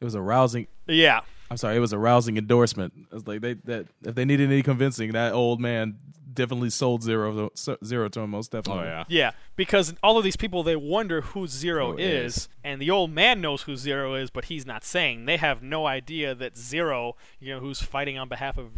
[0.00, 0.66] It was a rousing.
[0.86, 2.92] yeah, I'm sorry, it was a rousing endorsement.
[3.12, 5.98] It's like they that if they needed any convincing, that old man
[6.32, 8.84] definitely sold zero to, zero to him most definitely.
[8.84, 9.04] Oh yeah.
[9.08, 12.48] Yeah, because all of these people they wonder who Zero Who is, is.
[12.64, 15.26] and the old man knows who Zero is, but he's not saying.
[15.26, 18.70] They have no idea that Zero, you know, who's fighting on behalf of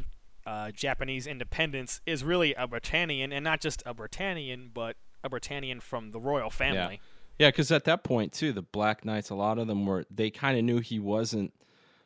[0.47, 5.81] uh, Japanese independence, is really a Britannian, and not just a Britannian, but a Britannian
[5.81, 7.01] from the royal family.
[7.39, 10.31] Yeah, because at that point too, the Black Knights, a lot of them were they
[10.31, 11.53] kind of knew he wasn't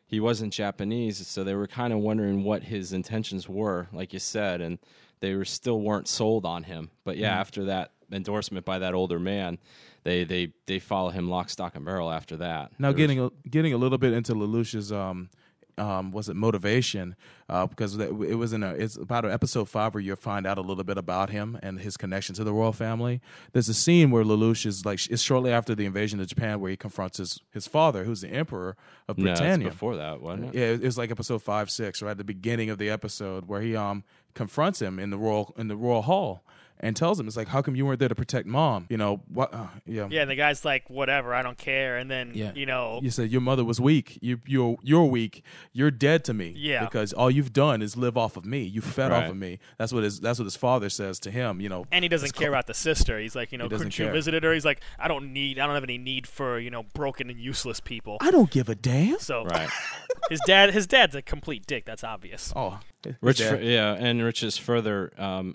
[0.06, 4.18] he wasn't Japanese, so they were kind of wondering what his intentions were, like you
[4.18, 4.78] said, and
[5.20, 6.90] they were still weren't sold on him.
[7.04, 9.58] But yeah, after that endorsement by that older man,
[10.04, 12.72] they they they follow him lock, stock, and barrel after that.
[12.78, 15.28] Now There was- getting a, getting a little bit into Lelouch's um
[15.76, 17.14] um was it motivation
[17.48, 20.60] uh because it was in a it's about episode 5 where you find out a
[20.60, 23.20] little bit about him and his connection to the royal family.
[23.52, 26.70] There's a scene where Lelouch is like it's shortly after the invasion of Japan where
[26.72, 29.68] he confronts his his father who's the emperor of no, it's Britannia.
[29.68, 30.58] before that, wasn't it?
[30.58, 33.60] Yeah, it was like episode 5 6 right at the beginning of the episode where
[33.60, 34.02] he um
[34.34, 36.44] confronts him in the royal in the royal hall
[36.80, 38.86] and tells him it's like how come you weren't there to protect mom?
[38.88, 40.08] You know, what uh, yeah.
[40.10, 41.96] Yeah, and the guy's like, whatever, I don't care.
[41.98, 42.52] And then, Yeah.
[42.54, 44.18] you know, You said your mother was weak.
[44.22, 45.42] You you're you're weak.
[45.72, 46.54] You're dead to me.
[46.56, 46.84] Yeah.
[46.84, 48.62] Because all you've done is live off of me.
[48.62, 49.58] You fed off of me.
[49.78, 51.60] That's what his that's what his father says to him.
[51.60, 51.84] You know.
[51.92, 53.18] and he doesn't care co- about the sister.
[53.18, 54.12] He's like, you know, He doesn't couldn't you care.
[54.12, 54.52] visit her?
[54.52, 57.38] He's like, I don't need, I don't have any need for, you know, broken and
[57.40, 58.18] useless people.
[58.20, 59.18] I don't give a damn.
[59.18, 59.68] So Right.
[60.30, 61.84] his dad, his dad's a complete dick.
[61.84, 62.52] That's obvious.
[62.54, 62.78] Oh,
[63.20, 65.54] Rich, dad- fr- yeah, and Rich is further, um,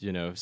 [0.00, 0.32] you know, uh,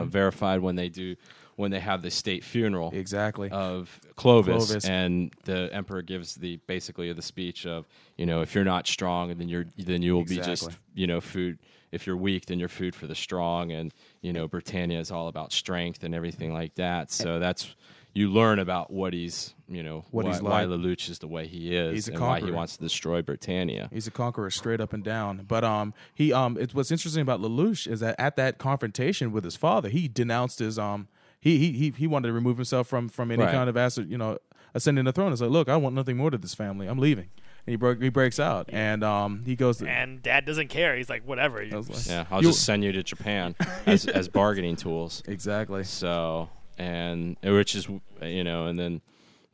[0.00, 0.08] Mm-hmm.
[0.08, 1.16] verified when they do
[1.56, 3.48] when they have the state funeral exactly.
[3.50, 4.84] of Clovis, Clovis.
[4.84, 7.86] and the emperor gives the basically the speech of
[8.18, 11.18] you know if you're not strong then you're then you will be just you know
[11.20, 11.58] food
[11.92, 15.28] if you're weak then you're food for the strong and you know Britannia is all
[15.28, 17.74] about strength and everything like that so that's
[18.12, 20.64] you learn about what he's you know What why, he's why.
[20.64, 22.56] Lelouch is the way he is He's a and why he conqueror.
[22.56, 25.44] wants to destroy Britannia He's a conqueror straight up and down.
[25.48, 29.44] But um, he um, it's what's interesting about Lelouch is that at that confrontation with
[29.44, 31.08] his father, he denounced his um,
[31.40, 33.52] he he he, he wanted to remove himself from from any Right.
[33.52, 34.38] kind of asset, you know,
[34.74, 35.32] ascending the throne.
[35.32, 36.86] It's like, look, I want nothing more to this family.
[36.86, 37.28] I'm leaving.
[37.66, 39.88] And he broke he breaks out, and um, he goes to.
[39.88, 40.96] And dad doesn't care.
[40.96, 41.60] He's like, whatever.
[41.60, 43.56] I was like- yeah I'll You- just send you to Japan
[43.86, 45.82] as as bargaining tools Exactly.
[45.82, 46.48] So
[46.78, 47.88] and which is
[48.22, 49.00] you know, and then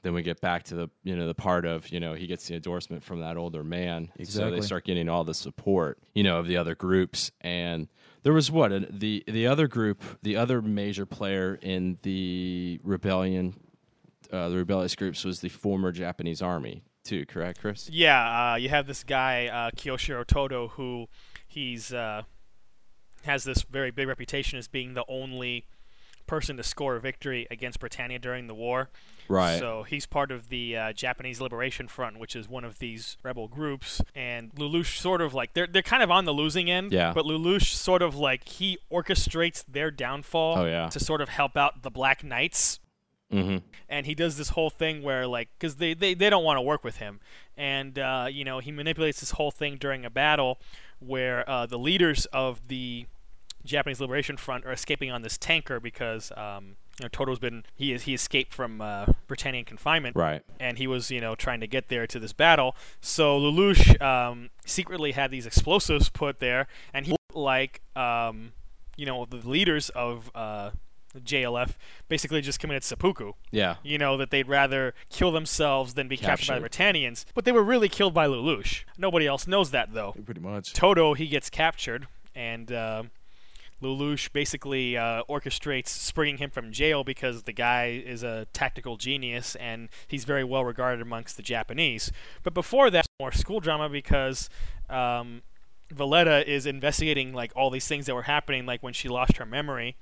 [0.03, 2.47] then we get back to the you know the part of you know he gets
[2.49, 4.11] the endorsement from that older man.
[4.17, 4.51] exactly.
[4.51, 7.89] So they start getting all the support you know of the other groups and.
[8.25, 13.55] There was what an- the the other group, the other major player in the rebellion,
[14.33, 17.27] uh, the rebellious groups was the former Japanese army too.
[17.27, 17.91] Correct, Chris?
[17.91, 21.09] Yeah, uh, you have this guy uh, Kyoshiro Tohdoh who
[21.49, 22.23] he's uh,
[23.25, 25.67] has this very big reputation as being the only
[26.33, 28.89] person to score a victory against Britannia during the war.
[29.29, 29.59] Right.
[29.59, 33.49] So he's part of the uh, Japanese Liberation Front, which is one of these rebel
[33.49, 34.01] groups.
[34.15, 36.91] And Lelouch sort of like they're they're kind of on the losing end.
[36.91, 37.13] Yeah.
[37.13, 40.61] But Lelouch sort of like he orchestrates their downfall.
[40.61, 40.89] Oh, yeah.
[40.89, 42.81] To sort of help out the Black Knights
[43.31, 43.57] hmm
[43.89, 46.61] and he does this whole thing where like because they, they, they don't want to
[46.61, 47.19] work with him
[47.57, 50.59] and uh, you know he manipulates this whole thing during a battle
[50.99, 53.07] where uh, the leaders of the
[53.65, 57.93] japanese liberation front are escaping on this tanker because um, you know Tohdoh's been he
[57.93, 60.43] is he escaped from uh, britannian confinement Right.
[60.61, 64.51] and he was you know trying to get there to this battle so lelouch um,
[64.67, 68.53] secretly had these explosives put there and he like um,
[68.97, 70.71] you know the leaders of uh,
[71.19, 71.75] JLF
[72.09, 73.77] basically just committed seppuku Yeah.
[73.83, 77.27] you know, that they'd rather kill themselves than be captured, by the Britannians.
[77.35, 78.85] But they were really killed by Lelouch.
[78.97, 80.15] Nobody else knows that, though.
[80.25, 80.73] Pretty much.
[80.73, 83.03] Tohdoh, he gets captured, and uh,
[83.83, 89.55] Lelouch basically uh, orchestrates springing him from jail because the guy is a tactical genius
[89.57, 92.13] and he's very well regarded amongst the Japanese.
[92.43, 94.49] But before that, more school drama because
[94.89, 95.43] um,
[95.93, 99.47] Villetta is investigating like all these things that were happening, like when she lost her
[99.47, 99.97] memory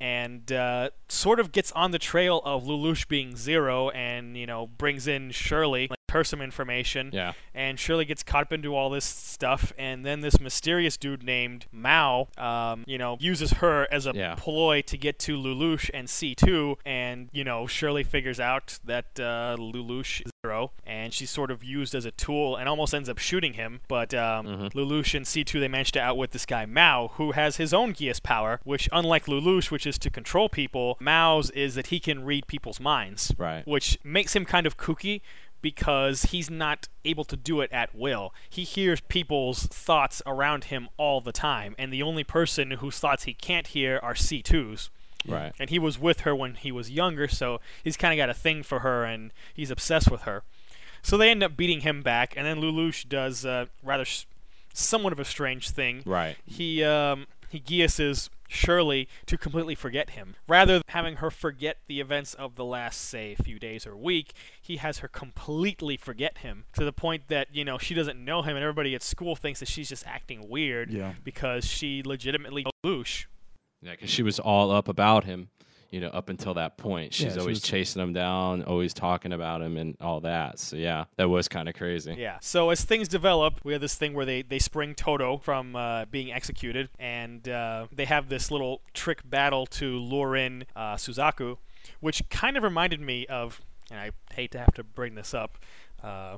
[0.00, 4.66] and uh, sort of gets on the trail of Lelouch being zero, and you know
[4.66, 5.90] brings in Shirley,
[6.24, 7.32] some information, Yeah.
[7.54, 11.66] and Shirley gets caught up into all this stuff, and then this mysterious dude named
[11.70, 14.34] Mao, um, you know, uses her as a Yeah.
[14.36, 19.56] ploy to get to Lelouch and C2, and you know Shirley figures out that uh,
[19.58, 23.18] Lelouch is zero, and she's sort of used as a tool, and almost ends up
[23.18, 27.32] shooting him, but um, Lelouch and C2 they manage to outwit this guy Mao, who
[27.32, 31.74] has his own Geass power, which unlike Lelouch, which is to control people, Mao's is
[31.74, 33.66] that he can read people's minds Right.
[33.66, 35.20] which makes him kind of kooky
[35.62, 38.32] because he's not able to do it at will.
[38.48, 43.24] He hears people's thoughts around him all the time, and the only person whose thoughts
[43.24, 44.90] he can't hear are C2's.
[45.26, 45.52] Right.
[45.58, 48.34] And he was with her when he was younger, so he's kind of got a
[48.34, 50.42] thing for her, and he's obsessed with her.
[51.02, 54.26] So they end up beating him back, and then Lelouch does uh, rather s
[54.72, 56.36] somewhat of a strange thing Right.
[56.46, 60.34] he um, he Geasses Shirley to completely forget him.
[60.48, 64.32] Rather than having her forget the events of the last, say, few days or week,
[64.60, 68.42] he has her completely forget him to the point that you know she doesn't know
[68.42, 71.12] him, and everybody at school thinks that she's just acting weird Yeah.
[71.22, 73.26] because she legitimately Lelouch.
[73.82, 75.50] Yeah, because she was all up about him,
[75.90, 77.14] you know, up until that point.
[77.14, 80.58] She's Yeah, she always was- chasing him down, always talking about him and all that.
[80.58, 82.14] So yeah, that was kind of crazy.
[82.18, 82.38] Yeah.
[82.40, 86.04] So as things develop, we have this thing where they, they spring Tohdoh from uh,
[86.06, 91.56] being executed, and uh, they have this little trick battle to lure in uh, Suzaku,
[92.00, 93.60] which kind of reminded me of,
[93.90, 95.56] and I hate to have to bring this up,
[96.02, 96.36] uh,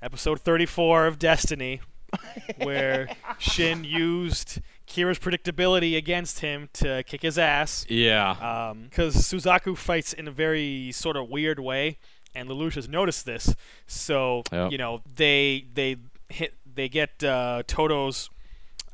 [0.00, 1.80] episode 34 of Destiny,
[2.62, 8.74] where Shin used Kira's predictability against him to kick his ass Yeah.
[8.88, 11.98] because Suzaku fights in a very sort of weird way,
[12.34, 13.54] and Lelouch has noticed this.
[13.86, 14.72] So Yep.
[14.72, 15.96] you know they they
[16.28, 18.28] hit they get uh, Tohdoh's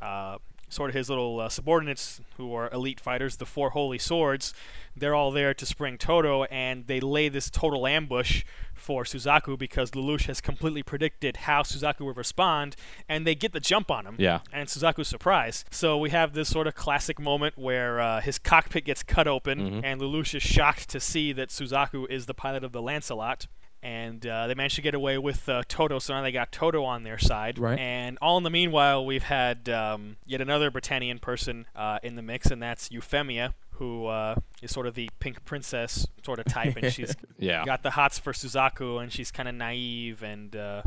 [0.00, 0.38] uh,
[0.70, 4.54] sort of his little uh, subordinates who are elite fighters, the Four Holy Swords.
[4.96, 9.90] They're all there to spring Tohdoh, and they lay this total ambush for Suzaku because
[9.90, 12.76] Lelouch has completely predicted how Suzaku would respond,
[13.08, 14.40] and they get the jump on him Yeah.
[14.52, 15.66] and Suzaku's surprised.
[15.70, 19.84] So we have this sort of classic moment where uh, his cockpit gets cut open,
[19.84, 23.46] and Lelouch is shocked to see that Suzaku is the pilot of the Lancelot.
[23.82, 26.84] And uh, they managed to get away with uh, Tohdoh, so now they got Tohdoh
[26.84, 27.58] on their side.
[27.58, 27.78] Right.
[27.78, 32.22] And all in the meanwhile, we've had um, yet another Britannian person uh, in the
[32.22, 36.76] mix, and that's Euphemia, who uh, is sort of the pink princess sort of type,
[36.76, 37.64] and she's Yeah.
[37.64, 40.82] got the hots for Suzaku, and she's kind of naive, and uh,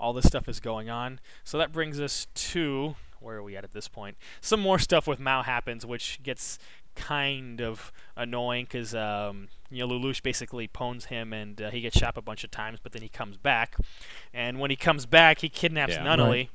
[0.00, 1.20] all this stuff is going on.
[1.44, 4.16] So that brings us to where are we at at this point?
[4.40, 6.58] Some more stuff with Mao happens, which gets
[6.94, 11.98] kind of annoying because um, you know Lelouch basically pwns him, and uh, he gets
[11.98, 13.76] shot a bunch of times, but then he comes back,
[14.32, 16.04] and when he comes back, he kidnaps Yeah.
[16.04, 16.50] Nunnally, Right.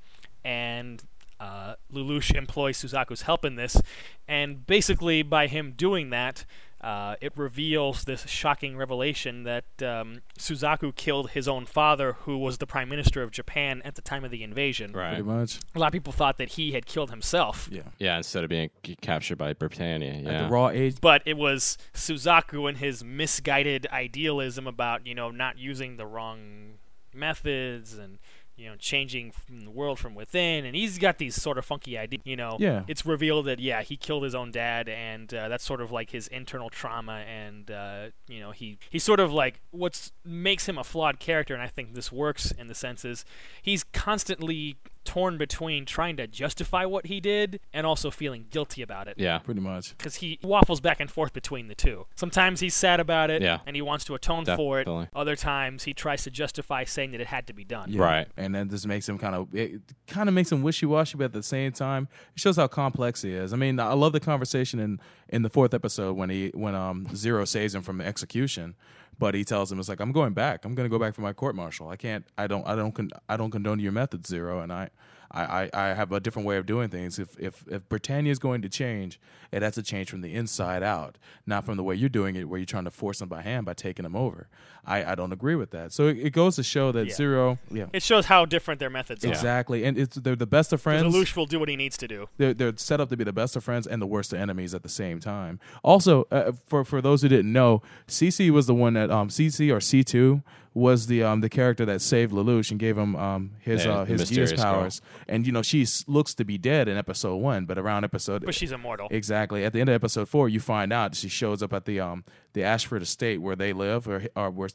[0.45, 1.03] and
[1.39, 3.81] uh, Lelouch employs Suzaku's help in this,
[4.27, 6.45] and basically by him doing that,
[6.81, 12.59] uh, it reveals this shocking revelation that um, Suzaku killed his own father, who was
[12.59, 14.91] the prime minister of Japan at the time of the invasion.
[14.93, 15.09] Right.
[15.15, 15.59] Pretty much.
[15.75, 17.81] A lot of people thought that he had killed himself, Yeah.
[17.97, 18.17] Yeah.
[18.17, 20.13] Instead of being c- captured by Britannia.
[20.13, 20.43] At Yeah.
[20.43, 20.97] the raw age.
[21.01, 26.75] but it was Suzaku and his misguided idealism about you know not using the wrong
[27.13, 28.19] methods and
[28.57, 31.97] you know changing from the world from within and he's got these sort of funky
[31.97, 32.83] ideas you know Yeah.
[32.87, 36.09] it's revealed that yeah he killed his own dad and uh, that's sort of like
[36.09, 40.77] his internal trauma and uh, you know he he's sort of like what's makes him
[40.77, 43.23] a flawed character and I think this works in the sense is
[43.61, 44.77] he's constantly
[45.07, 49.15] torn between trying to justify what he did and also feeling guilty about it.
[49.17, 49.39] Yeah.
[49.39, 49.97] Pretty much.
[49.97, 52.05] Because he waffles back and forth between the two.
[52.15, 53.59] Sometimes he's sad about it Yeah.
[53.65, 54.87] and he wants to atone for it.
[55.15, 57.89] Other times he tries to justify saying that it had to be done.
[57.91, 58.01] Yeah.
[58.01, 58.27] Right.
[58.35, 61.25] And then this makes him kind of it kind of makes him wishy washy, but
[61.25, 63.53] at the same time, it shows how complex he is.
[63.53, 64.99] I mean, I love the conversation in
[65.29, 68.75] in the fourth episode when he when um Zero saves him from execution,
[69.19, 70.65] but he tells him it's like I'm going back.
[70.65, 71.89] I'm going to go back for my court martial.
[71.89, 72.25] I can't.
[72.37, 72.67] I don't.
[72.67, 72.93] I don't.
[72.93, 74.89] Con- I don't condone your methods, Zero, and I.
[75.31, 77.19] I, I, I have a different way of doing things.
[77.19, 79.19] If if if Britannia is going to change,
[79.51, 82.47] it has to change from the inside out, not from the way you're doing it,
[82.47, 84.47] where you're trying to force them by hand by taking them over.
[84.85, 85.91] I, I don't agree with that.
[85.91, 87.13] So it, it goes to show that Yeah.
[87.13, 89.27] Zero, yeah, It shows how different their methods are.
[89.27, 91.13] Exactly, and it's they're the best of friends.
[91.13, 92.29] Lelouch will do what he needs to do.
[92.37, 94.73] They're, they're set up to be the best of friends and the worst of enemies
[94.73, 95.59] at the same time.
[95.83, 99.75] Also, uh, for for those who didn't know, CC was the one that um CC
[99.75, 100.41] or C two
[100.77, 104.05] was the um the character that saved Lelouch and gave him um his Yeah, uh,
[104.05, 104.65] his mysterious Geass girl.
[104.65, 105.01] powers.
[105.27, 108.55] And you know she looks to be dead in episode one, but around episode But
[108.55, 109.07] she's immortal.
[109.11, 109.65] Exactly.
[109.65, 112.23] At the end of episode four, you find out she shows up at the um
[112.53, 114.69] the Ashford estate where they live, or, or where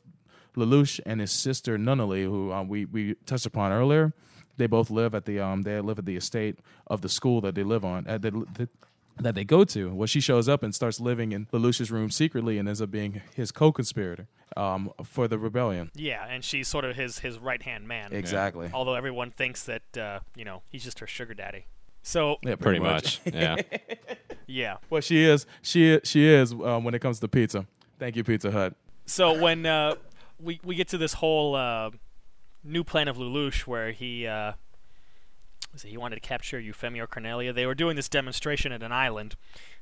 [0.57, 4.13] Lelouch and his sister Nunnally, who um, we we touched upon earlier,
[4.57, 7.55] they both live at the um they live at the estate of the school that
[7.55, 8.69] they live on at the, the
[9.21, 9.93] that they go to.
[9.95, 13.23] Well, she shows up and starts living in Lelouch's room secretly and ends up being
[13.35, 15.91] his co-conspirator um for the rebellion.
[15.95, 18.13] Yeah, and she's sort of his his right hand man.
[18.13, 18.71] Exactly.
[18.73, 21.67] Although everyone thinks that uh, you know he's just her sugar daddy.
[22.03, 23.21] So Yeah, Pretty much.
[23.33, 23.57] Yeah.
[24.47, 24.77] yeah.
[24.91, 25.47] Well, she is.
[25.63, 27.67] She she is um, when it comes to pizza.
[27.99, 28.75] Thank you, Pizza Hut.
[29.07, 29.95] So when uh,
[30.39, 31.91] we we get to this whole uh,
[32.65, 34.27] new plan of Lelouch, where he
[35.75, 38.93] it, he wanted to capture Euphemia or Cornelia, they were doing this demonstration at an
[38.93, 39.35] island.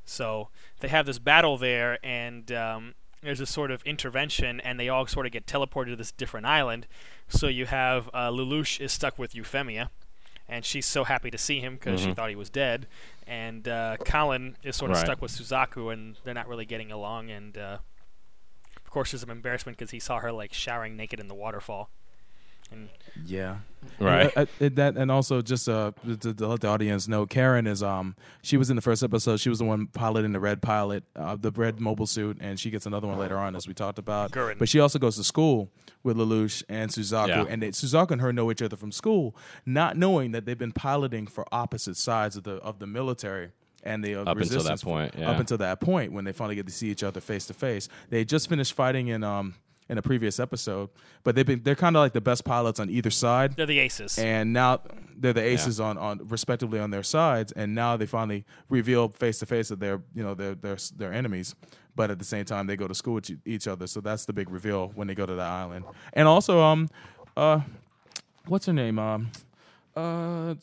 [0.04, 0.48] So
[0.80, 5.06] they have this battle there, and um, there's this sort of intervention, and they all
[5.06, 6.86] sort of get teleported to this different island.
[7.28, 9.90] So you have uh, Lelouch is stuck with Euphemia.
[10.52, 12.88] And she's so happy to see him because she thought he was dead,
[13.24, 15.06] and uh, Kallen is sort of Right.
[15.06, 17.30] stuck with Suzaku, and they're not really getting along.
[17.30, 17.78] And uh,
[18.76, 21.88] of course, there's some embarrassment because he saw her like showering naked in the waterfall.
[22.70, 22.88] And
[23.26, 23.56] Yeah.
[23.98, 24.30] Right.
[24.36, 27.82] Uh, uh, that and also just uh to, to let the audience know, Kallen is
[27.82, 29.40] um she was in the first episode.
[29.40, 32.70] She was the one piloting the red pilot, uh, the red mobile suit, and she
[32.70, 34.30] gets another one later on as we talked about.
[34.32, 34.58] Guren.
[34.58, 35.70] But she also goes to school
[36.02, 37.44] with Lelouch and Suzaku, Yeah.
[37.48, 40.72] and they, Suzaku and her know each other from school, not knowing that they've been
[40.72, 43.50] piloting for opposite sides of the of the military.
[43.82, 45.30] And the uh, Up until that resistance point, yeah.
[45.30, 47.88] Up until that point, when they finally get to see each other face to face,
[48.10, 49.54] they just finished fighting in um
[49.90, 50.88] in a previous episode,
[51.24, 53.78] but they've been they're kind of like the best pilots on either side they're the
[53.80, 54.18] aces.
[54.18, 54.80] and now
[55.18, 59.38] they're the aces on, on respectively on their sides, and now they finally reveal face
[59.40, 61.54] to face that they're you know they're they're they're enemies,
[61.94, 64.24] but at the same time they go to school with e- each other, so that's
[64.24, 65.84] the big reveal when they go to the island,
[66.14, 66.88] and also um
[67.36, 67.60] uh
[68.46, 69.30] what's her name um
[69.96, 70.54] uh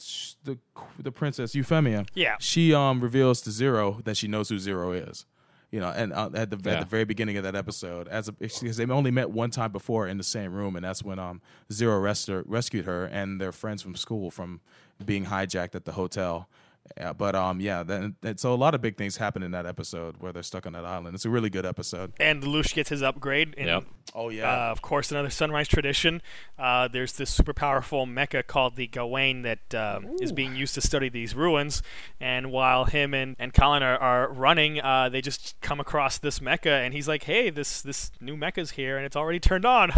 [0.46, 0.58] the
[0.98, 2.38] the princess Euphemia Yeah.
[2.40, 5.26] she um reveals to Zero that she knows who Zero is.
[5.70, 6.76] You know, and uh, at the Yeah.
[6.76, 9.72] at the very beginning of that episode, as a, because they only met one time
[9.72, 11.42] before in the same room, and that's when um
[11.72, 14.62] Zero rescued rescued her and their friends from school from
[15.06, 16.48] being hijacked at the hotel.
[16.96, 20.16] Yeah, but um, yeah, then so a lot of big things happen in that episode
[20.20, 21.14] where they're stuck on that island.
[21.16, 22.14] It's a really good episode.
[22.20, 23.54] and Lelouch gets his upgrade.
[23.58, 23.84] And, Yep.
[24.16, 24.50] Oh yeah.
[24.50, 26.22] Uh, of course, another Sunrise tradition.
[26.58, 30.82] Uh, there's this super powerful mecha called the Gawain that um, is being used to
[30.82, 31.84] study these ruins.
[32.20, 36.40] And while him and, and Kallen are, are running, uh, they just come across this
[36.40, 39.92] mecha, and he's like, "Hey, this this new mecha's here, and it's already turned on."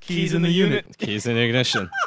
[0.00, 0.96] Keys in the unit.
[0.98, 1.90] Keys in ignition.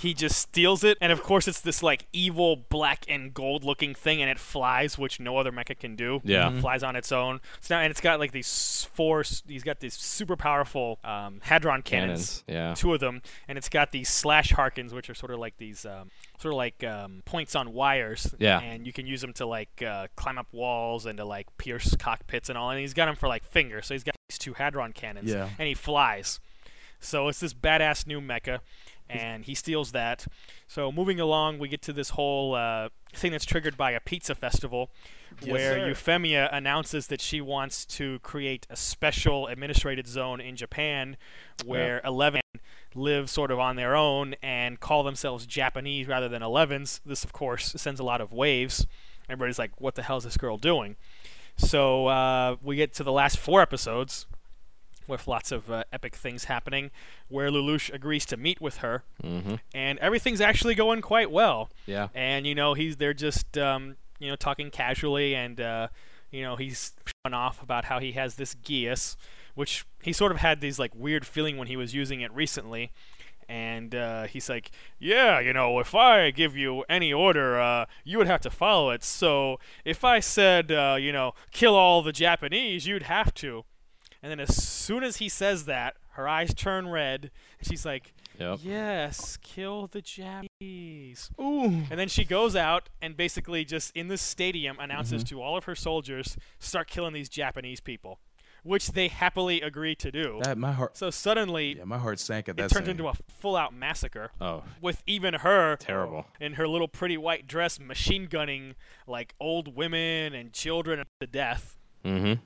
[0.00, 3.94] he just steals it, and of course it's this like evil black and gold looking
[3.94, 6.20] thing, and it flies, which no other mecha can do.
[6.24, 6.50] Yeah.
[6.56, 7.40] It flies on its own.
[7.60, 9.22] So now, and it's got like these four.
[9.46, 12.42] He's got these super powerful um, hadron cannons.
[12.44, 12.74] Cannons, yeah.
[12.74, 15.84] Two of them, and it's got these slash harkens, which are sort of like these.
[15.84, 18.60] Um, Sort of like um, points on wires, Yeah.
[18.60, 21.94] and you can use them to like uh, climb up walls and to like pierce
[21.96, 22.70] cockpits and all.
[22.70, 25.50] And he's got them for like fingers, so he's got these two hadron cannons, Yeah.
[25.58, 26.40] and he flies.
[26.98, 28.60] So it's this badass new mecha,
[29.10, 30.26] and he steals that.
[30.68, 34.34] So moving along, we get to this whole uh, thing that's triggered by a pizza
[34.34, 34.90] festival,
[35.44, 35.88] where sir.
[35.88, 41.16] Euphemia announces that she wants to create a special administrated zone in Japan,
[41.64, 42.40] where Eleven
[42.94, 47.00] live sort of on their own and call themselves Japanese rather than Elevens.
[47.06, 48.86] This, of course, sends a lot of waves.
[49.28, 50.96] Everybody's like, "What the hell is this girl doing?"
[51.56, 54.26] So uh, we get to the last four episodes
[55.10, 56.90] with lots of uh, epic things happening,
[57.28, 61.70] where Lelouch agrees to meet with her, hmm and everything's actually going quite well.
[61.86, 62.08] Yeah.
[62.14, 65.88] And you know, he's they're just um, you know talking casually, and uh,
[66.30, 69.16] you know he's showing off about how he has this Geass,
[69.54, 72.92] which he sort of had these like weird feeling when he was using it recently.
[73.48, 78.16] And uh, he's like, "Yeah, you know, if I give you any order, uh, you
[78.18, 79.02] would have to follow it.
[79.02, 83.64] So if I said, uh, you know, kill all the Japanese, you'd have to."
[84.22, 88.12] And then as soon as he says that, her eyes turn red, and she's like,
[88.38, 88.60] Yep.
[88.62, 91.64] "Yes, kill the Japanese." Ooh.
[91.90, 95.64] And then she goes out and basically just in this stadium announces to all of
[95.64, 98.18] her soldiers, start killing these Japanese people,
[98.62, 100.40] which they happily agree to do.
[100.42, 100.96] That my heart.
[100.96, 102.70] so suddenly Yeah, my heart sank at it that.
[102.70, 102.92] turns scene.
[102.92, 106.26] into a full-out massacre Oh, with even her terrible.
[106.40, 108.74] in her little pretty white dress machine gunning
[109.06, 111.76] like old women and children to death.
[112.04, 112.40] Mm-hmm.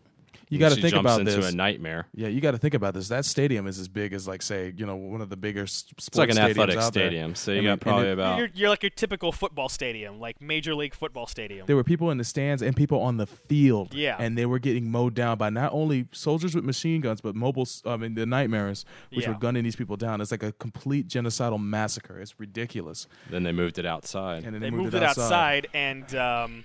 [0.50, 1.52] You got to think jumps about into this.
[1.52, 2.06] a nightmare.
[2.14, 3.08] Yeah, you got to think about this.
[3.08, 6.06] That stadium is as big as, like, say, you know, one of the bigger sports
[6.08, 7.08] It's like an stadiums athletic out there.
[7.08, 9.68] stadium, so you mean, got and probably it- about You're, you're like your typical football
[9.68, 11.66] stadium, like major league football stadium.
[11.66, 13.94] There were people in the stands and people on the field.
[13.94, 14.16] Yeah.
[14.18, 17.62] And they were getting mowed down by not only soldiers with machine guns, but mobile,
[17.62, 19.30] s- I mean, the Knightmares, which Yeah.
[19.32, 20.20] were gunning these people down.
[20.20, 22.20] It's like a complete genocidal massacre.
[22.20, 23.06] It's ridiculous.
[23.30, 24.44] then they moved it outside.
[24.44, 26.64] And then they they, moved, it outside, and um,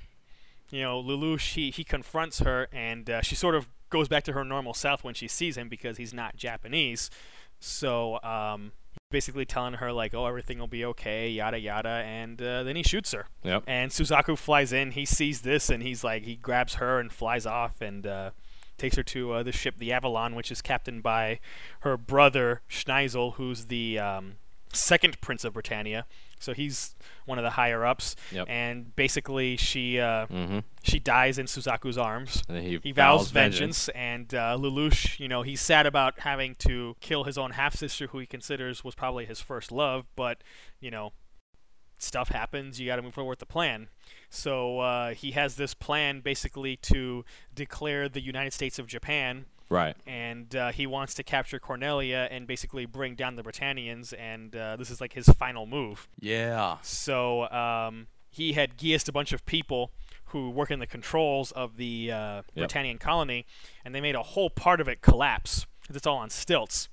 [0.72, 4.34] you know Lelouch he he confronts her, and uh, she sort of goes back to
[4.34, 7.10] her normal self when she sees him because he's not Japanese.
[7.60, 8.72] So um,
[9.12, 12.84] basically telling her like, oh everything will be okay, yada yada, and uh, then he
[12.84, 13.28] shoots her.
[13.44, 13.64] Yep.
[13.68, 14.92] And Suzaku flies in.
[14.92, 18.32] He sees this, and he's like, he grabs her and flies off, and uh,
[18.78, 21.40] takes her to uh, the ship, the Avalon, which is captained by
[21.82, 24.36] her brother Schneizel, who's the um,
[24.74, 26.06] second Prince of Britannia.
[26.40, 26.96] So he's
[27.26, 28.16] one of the higher ups.
[28.32, 28.48] Yep.
[28.50, 30.60] And basically, she uh, Mm-hmm.
[30.84, 32.44] she dies in Suzaku's arms.
[32.48, 36.96] And he, He vows vengeance, and uh, Lelouch, you know, he's sad about having to
[37.02, 40.06] kill his own half sister, who he considers was probably his first love.
[40.16, 40.42] But
[40.80, 41.12] you know,
[42.00, 42.80] stuff happens.
[42.80, 43.90] You got to move forward with the plan.
[44.30, 49.96] So uh, he has this plan, basically, to declare the United States of Japan, Right.
[50.08, 54.14] and uh, he wants to capture Cornelia and basically bring down the Britannians.
[54.14, 56.08] And uh, this is like his final move.
[56.20, 56.78] Yeah.
[56.82, 59.92] So um, he had geased a bunch of people
[60.26, 63.46] who work in the controls of the uh, Britannian colony,
[63.86, 65.66] and they made a whole part of it collapse.
[65.88, 66.88] 'cause It's all on stilts.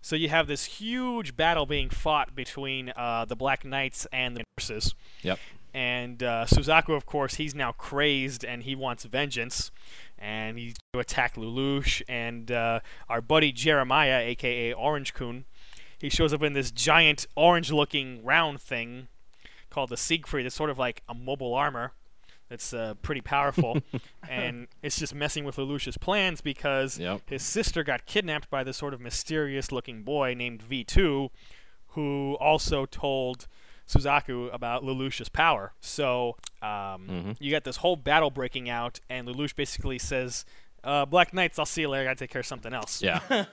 [0.00, 4.44] So you have this huge battle being fought between uh, the Black Knights and the
[4.56, 4.94] nurses.
[5.22, 5.38] Yep.
[5.74, 9.70] And uh, Suzaku, of course, he's now crazed and he wants vengeance.
[10.18, 12.02] And he's to attack Lelouch.
[12.08, 15.44] And uh, our buddy Jeremiah, aka Orange-kun,
[15.98, 19.08] he shows up in this giant orange looking round thing
[19.70, 20.46] called the Siegfried.
[20.46, 21.92] It's sort of like a mobile armor
[22.48, 23.78] that's uh, pretty powerful.
[24.28, 27.22] and it's just messing with Lelouch's plans because Yep.
[27.28, 31.30] his sister got kidnapped by this sort of mysterious looking boy named V2
[31.88, 33.46] who also told
[33.88, 35.72] Suzaku about Lelouch's power.
[35.80, 37.36] So um, Mhm.
[37.38, 40.44] you got this whole battle breaking out, and Lelouch basically says,
[40.84, 42.02] uh, Black Knights, I'll see you later.
[42.02, 43.02] I gotta take care of something else.
[43.02, 43.20] Yeah.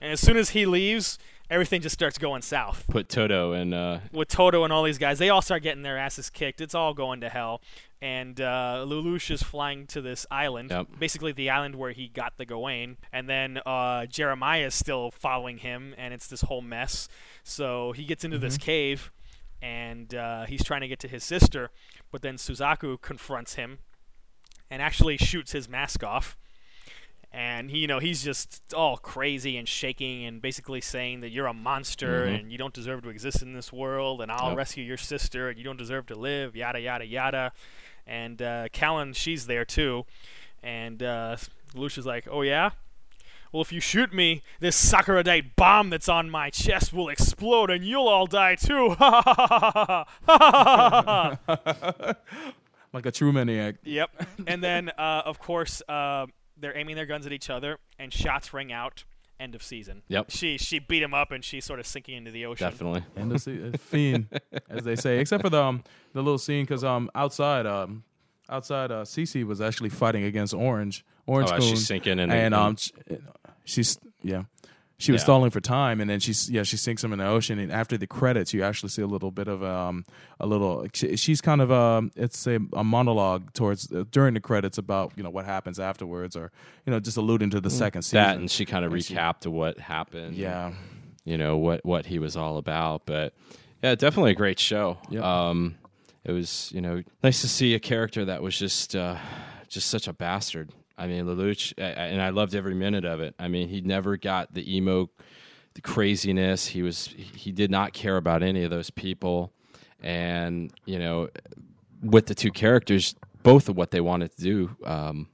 [0.00, 1.18] And as soon as he leaves,
[1.50, 2.84] everything just starts going south.
[2.88, 3.72] Put Tohdoh in.
[3.72, 6.60] Uh, With Tohdoh and all these guys, they all start getting their asses kicked.
[6.60, 7.60] It's all going to hell.
[8.02, 10.88] And uh, Lelouch is flying to this island, Yep.
[10.98, 12.98] basically the island where he got the Gawain.
[13.12, 17.08] And then uh, Jeremiah is still following him, and it's this whole mess.
[17.42, 19.10] So he gets into this cave,
[19.62, 21.70] and uh, he's trying to get to his sister.
[22.12, 23.78] But then Suzaku confronts him
[24.70, 26.36] and actually shoots his mask off
[27.32, 31.46] and he, you know he's just all crazy and shaking and basically saying that you're
[31.46, 32.38] a monster Mhm.
[32.40, 34.56] and you don't deserve to exist in this world and I'll Yep.
[34.58, 37.52] rescue your sister and you don't deserve to live yada yada yada
[38.06, 40.06] and uh, Kallen she's there too
[40.62, 41.36] and uh,
[41.74, 42.70] Lelouch's like oh yeah
[43.52, 47.84] well if you shoot me this Sakuradite bomb that's on my chest will explode and
[47.84, 52.14] you'll all die too ha ha ha ha ha ha ha
[52.92, 53.74] Like a true maniac.
[53.84, 54.10] Yep.
[54.46, 56.26] And then, uh, of course, uh,
[56.56, 59.04] they're aiming their guns at each other, and shots ring out.
[59.38, 60.00] End of season.
[60.08, 60.30] Yep.
[60.30, 62.70] She she beat him up, and she's sort of sinking into the ocean.
[62.70, 63.04] definitely.
[63.14, 64.28] And the se- uh, fiend,
[64.70, 65.84] as they say, except for the um,
[66.14, 68.04] the little scene because um outside um
[68.48, 72.32] outside uh Cece was actually fighting against Orange Orange Oh, Coon, she's sinking in and
[72.32, 72.90] in- um sh-
[73.64, 74.44] she's yeah
[74.98, 75.24] she was Yeah.
[75.24, 77.98] stalling for time and then she's yeah she sinks him in the ocean and after
[77.98, 80.04] the credits you actually see a little bit of um
[80.40, 84.40] a little she, she's kind of um it's a, a monologue towards uh, during the
[84.40, 86.50] credits about you know what happens afterwards or
[86.86, 89.14] you know just alluding to the second season That and she kind of And she-
[89.14, 90.34] recapped what happened.
[90.36, 90.72] yeah
[91.24, 93.04] you know what what he was all about.
[93.04, 93.34] But
[93.82, 94.96] yeah, definitely a great show.
[95.10, 95.22] Yep.
[95.24, 95.74] Um,
[96.28, 99.16] it was you know nice to see a character that was just uh,
[99.68, 100.70] just such a bastard.
[100.98, 103.34] I mean, Lelouch, I- I- and I loved every minute of it.
[103.38, 105.10] I mean, he never got the emo,
[105.74, 106.68] the craziness.
[106.68, 109.52] He was he did not care about any of those people,
[110.02, 111.28] and you know,
[112.02, 115.28] with the two characters, both of what they wanted to do um,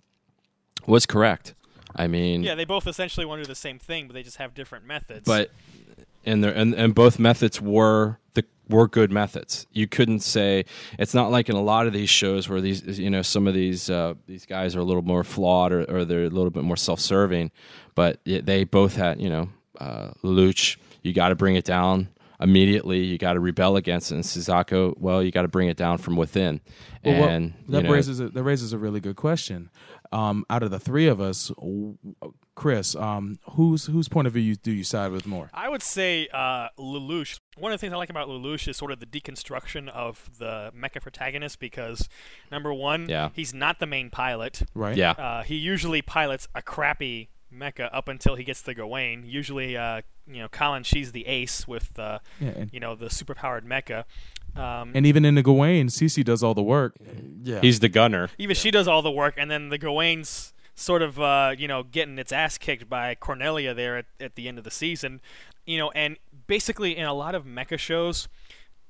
[0.86, 1.55] was correct.
[1.95, 4.38] I mean, Yeah, they both essentially want to do the same thing, but they just
[4.38, 5.24] have different methods.
[5.26, 5.51] but
[6.24, 9.67] and and, and both methods were the were good methods.
[9.73, 10.65] You couldn't say
[10.99, 13.55] it's not like in a lot of these shows where these you know some of
[13.55, 16.64] these uh, these guys are a little more flawed or, or they're a little bit
[16.64, 17.51] more self serving,
[17.95, 19.49] but it, they both had you know
[19.79, 20.76] uh, Lelouch.
[21.03, 22.09] You got to bring it down
[22.41, 22.99] immediately.
[22.99, 24.17] You got to rebel against it.
[24.17, 26.61] And Suzaku, well, you got to bring it down from within.
[27.05, 29.71] Well, and that you know, raises a, that raises a really good question.
[30.13, 31.51] Um, out of the three of us,
[32.55, 35.49] Chris, um, whose whose point of view do you side with more?
[35.55, 37.39] I would say uh, Lelouch.
[37.57, 40.71] One of the things I like about Lelouch is sort of the deconstruction of the
[40.76, 42.09] mecha protagonist because,
[42.51, 43.30] number one, Yeah.
[43.34, 44.63] he's not the main pilot.
[44.75, 44.97] Right?
[44.97, 49.25] yeah, Uh, he usually pilots a crappy mecha up until he gets to Gawain.
[49.26, 53.07] Usually, uh, you know, Kallen, she's the ace with, uh, Yeah, and, you know, the
[53.07, 54.05] superpowered mecha.
[54.57, 56.95] Um, and even in the Gawain, Cece does all the work.
[57.42, 58.29] Yeah, he's the gunner.
[58.38, 61.83] even she does all the work, and then the Gawain's sort of, uh, you know,
[61.83, 65.20] getting its ass kicked by Cornelia there at, at the end of the season.
[65.66, 66.16] You know, and
[66.46, 68.29] basically in a lot of mecha shows,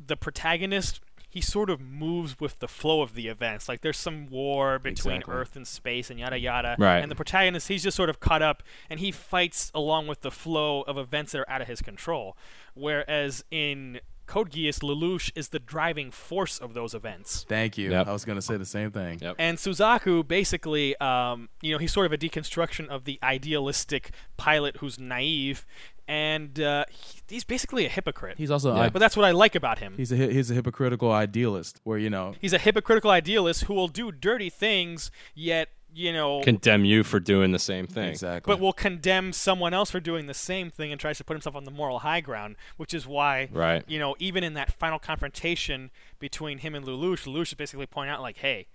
[0.04, 3.66] the protagonist he sort of moves with the flow of the events.
[3.66, 5.34] Like there's some war between Exactly.
[5.34, 6.76] Earth and space and yada yada.
[6.78, 6.98] Right.
[6.98, 10.30] And the protagonist he's just sort of caught up and he fights along with the
[10.30, 12.36] flow of events that are out of his control.
[12.74, 17.44] Whereas in Code Geass, Lelouch is the driving force of those events.
[17.48, 17.90] Thank you.
[17.90, 18.06] Yep.
[18.08, 19.18] I was going to say the same thing.
[19.20, 19.36] Yep.
[19.38, 24.76] And Suzaku basically, um, you know, he's sort of a deconstruction of the idealistic pilot
[24.78, 25.66] who's naive,
[26.08, 28.38] and uh, he- he's basically a hypocrite.
[28.38, 28.82] He's also Yeah.
[28.82, 29.94] I- but that's what I like about him.
[29.96, 33.88] he's a he's a hypocritical idealist, where you know He's a hypocritical idealist who will
[33.88, 38.08] do dirty things, yet you know, Condemn you for doing the same thing.
[38.08, 38.50] exactly.
[38.52, 41.54] but will condemn someone else for doing the same thing and tries to put himself
[41.54, 43.84] on the moral high ground, which is why, Right.
[43.86, 48.12] you know, even in that final confrontation between him and Lelouch, Lelouch is basically pointing
[48.14, 48.66] out like, hey.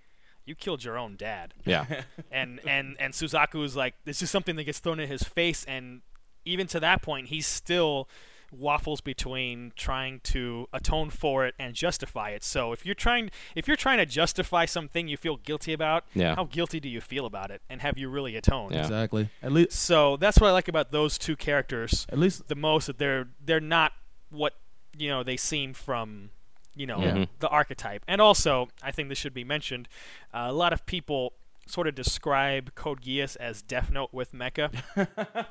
[0.44, 1.52] You killed your own dad.
[1.66, 1.84] Yeah.
[2.32, 5.62] and and and Suzaku is like this is something that gets thrown in his face
[5.68, 6.00] and
[6.46, 8.08] even to that point he's still
[8.50, 13.68] waffles between trying to atone for it and justify it so if you're trying if
[13.68, 16.34] you're trying to justify something you feel guilty about Yeah.
[16.34, 18.80] how guilty do you feel about it and have you really atoned Yeah.
[18.80, 19.28] exactly.
[19.42, 22.86] At least so that's what i like about those two characters at least the most
[22.86, 23.92] that they're they're not
[24.30, 24.54] what
[24.96, 26.30] you know they seem from
[26.74, 27.12] you know Yeah.
[27.12, 27.28] Mhm.
[27.40, 29.88] the archetype and also i think this should be mentioned
[30.32, 31.34] uh, a lot of people
[31.68, 34.70] sort of describe code geass as death note with mecha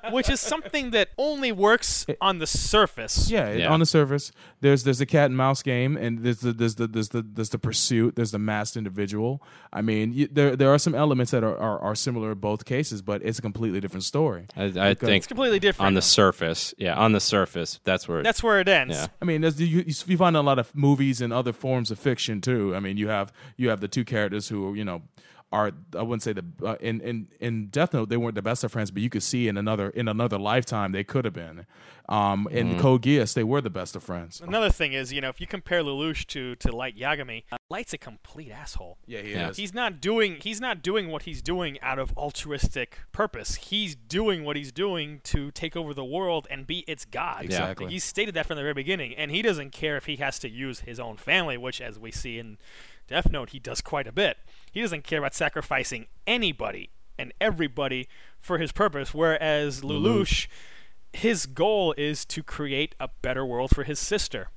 [0.11, 3.71] which is something that only works on the surface Yeah, Yeah.
[3.71, 4.31] on the surface,
[4.61, 7.49] there's there's the cat and mouse game, and there's the there's the there's the there's
[7.49, 9.41] the pursuit, there's the masked individual.
[9.71, 12.65] I mean, you, there there are some elements that are, are, are similar in both
[12.65, 14.47] cases, but it's a completely different story.
[14.55, 18.23] I, I think it's completely different on the surface, yeah, on the surface, that's where.
[18.23, 19.07] that's where it ends yeah.
[19.21, 22.75] I mean, you, you find a lot of movies and other forms of fiction too.
[22.75, 25.01] I mean, you have you have the two characters who you know
[25.51, 28.63] are I wouldn't say the uh, in in in Death Note they weren't the best
[28.63, 31.65] of friends, but you could see in another in another lifetime they could have been.
[32.09, 34.39] Um, in Code Geass they were the best of friends.
[34.39, 37.91] Another thing is, you know, if you compare Lelouch to, to Light Yagami, uh, Light's
[37.91, 38.97] a complete asshole.
[39.05, 39.49] Yeah, he Yeah.
[39.49, 39.57] is.
[39.57, 43.55] He's not doing he's not doing what he's doing out of altruistic purpose.
[43.55, 47.43] He's doing what he's doing to take over the world and be its god.
[47.45, 47.87] Exactly.
[47.87, 50.49] He's stated that from the very beginning, and he doesn't care if he has to
[50.49, 52.57] use his own family, which, as we see in
[53.07, 54.37] Death Note, he does quite a bit.
[54.71, 58.07] He doesn't care about sacrificing anybody and everybody
[58.39, 59.13] for his purpose.
[59.13, 60.47] Whereas Lelouch,
[61.13, 64.49] his goal is to create a better world for his sister,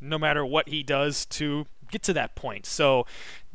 [0.00, 2.66] no matter what he does to get to that point.
[2.66, 3.06] So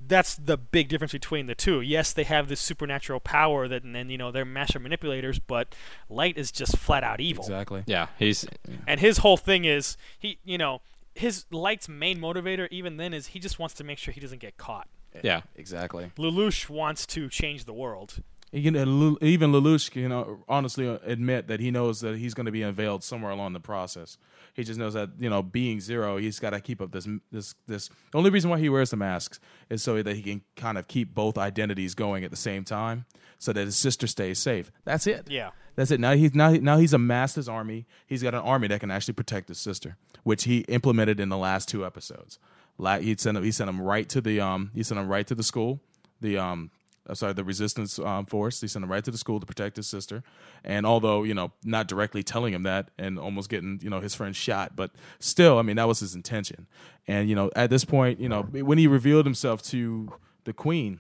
[0.08, 1.82] that's the big difference between the two.
[1.82, 5.76] Yes, they have this supernatural power that, and then you know they're master manipulators, but
[6.10, 7.44] Light is just flat out evil.
[7.44, 7.84] exactly.
[7.86, 8.46] yeah, he's
[8.88, 10.82] And his whole thing is he, you know,
[11.16, 14.40] his Light's main motivator even then is he just wants to make sure he doesn't
[14.40, 14.88] get caught.
[15.22, 16.12] yeah, Exactly.
[16.18, 18.22] Lelouch wants to change the world.
[18.56, 22.46] You know, even Lelouch, you know, honestly uh, admit that he knows that he's going
[22.46, 24.16] to be unveiled somewhere along the process.
[24.54, 27.56] He just knows that you know, being zero, he's got to keep up this this
[27.68, 27.90] this.
[28.12, 29.40] The only reason why he wears the masks
[29.72, 33.06] is so that he can kind of keep both identities going at the same time,
[33.40, 34.72] so that his sister stays safe.
[34.86, 35.28] That's it.
[35.30, 35.52] Yeah.
[35.76, 36.00] That's it.
[36.00, 37.86] Now he's now now he's amassed his army.
[38.06, 41.38] He's got an army that can actually protect his sister, which he implemented in the
[41.38, 42.38] last two episodes.
[42.78, 45.26] La- he sent him, he sent him right to the um he sent him right
[45.28, 45.80] to the school,
[46.22, 46.70] the um
[47.08, 48.62] I'm sorry the resistance um, force.
[48.62, 50.24] He sent him right to the school to protect his sister.
[50.64, 54.16] And although you know not directly telling him that and almost getting you know his
[54.16, 56.68] friend shot, but still I mean that was his intention.
[57.08, 60.14] And you know at this point you know when he revealed himself to
[60.46, 61.00] the queen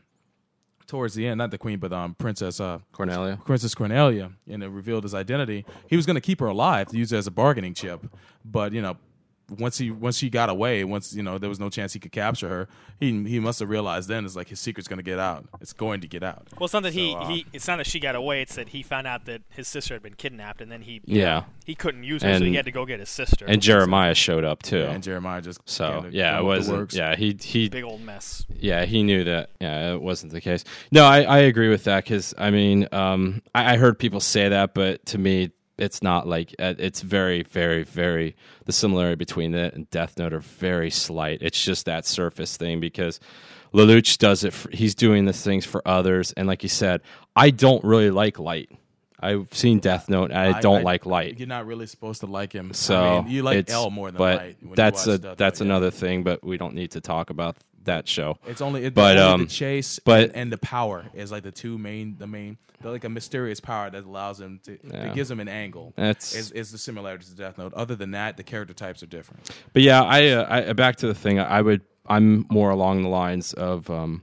[0.88, 3.40] towards the end, not the queen but um Princess uh Cornelia.
[3.46, 6.98] Princess Cornelia and it revealed his identity, he was going to keep her alive to
[6.98, 8.06] use her as a bargaining chip.
[8.46, 8.98] But, you know,
[9.50, 12.12] once he once she got away, once you know there was no chance he could
[12.12, 12.68] capture her,
[13.00, 15.46] he he must have realized then it's like his secret's going to get out.
[15.62, 16.48] It's going to get out.
[16.58, 18.42] Well, it's not that he, uh, he it's not that she got away.
[18.42, 21.44] It's that he found out that his sister had been kidnapped, and then he Yeah.
[21.66, 23.46] he couldn't use her, so he had to go get his sister.
[23.48, 24.84] And Jeremiah showed up too.
[24.84, 26.94] And Jeremiah just so kinda yeah, it going with the wasn't.
[26.94, 28.46] Yeah, he he big old mess.
[28.60, 29.50] yeah, he knew that.
[29.60, 30.64] Yeah, it wasn't the case.
[30.92, 34.50] No, I, I agree with that because I mean, um, I, I heard people say
[34.50, 38.36] that, but to me, it's not like uh, it's very, very, very.
[38.66, 41.40] The similarity between it and Death Note are very slight.
[41.42, 43.20] It's just that surface thing because
[43.74, 44.54] Lelouch does it.
[44.54, 47.02] For, he's doing the things for others, and like you said,
[47.36, 48.72] I don't really like Light.
[49.20, 50.32] I've seen Death Note.
[50.32, 51.40] And I, don't like Light.
[51.40, 52.74] You're not really supposed to like him.
[52.74, 54.58] So I mean, you like L more than but Light.
[54.76, 55.72] that's a that's Note, yeah.
[55.72, 56.24] another thing.
[56.24, 58.38] But we don't need to talk about that show.
[58.48, 61.44] It's only it, But, only um, the chase but- and, and the power is like
[61.44, 65.04] the two main the main they're like a mysterious power that allows him to Yeah.
[65.06, 65.94] that gives him an angle.
[65.96, 67.74] That's- is, is the similarities to Death Note.
[67.74, 69.50] Other than that, the character types are different.
[69.72, 71.40] But yeah, I, uh, I back to the thing.
[71.40, 71.82] I would.
[72.06, 74.22] I'm more along the lines of um,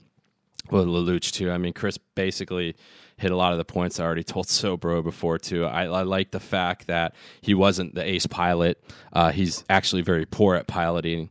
[0.70, 1.50] well, Lelouch too.
[1.50, 2.76] I mean, Chris basically
[3.16, 5.64] hit a lot of the points I already told Sobro before too.
[5.64, 8.82] I, I like the fact that he wasn't the ace pilot.
[9.12, 11.30] Uh, he's actually very poor at piloting,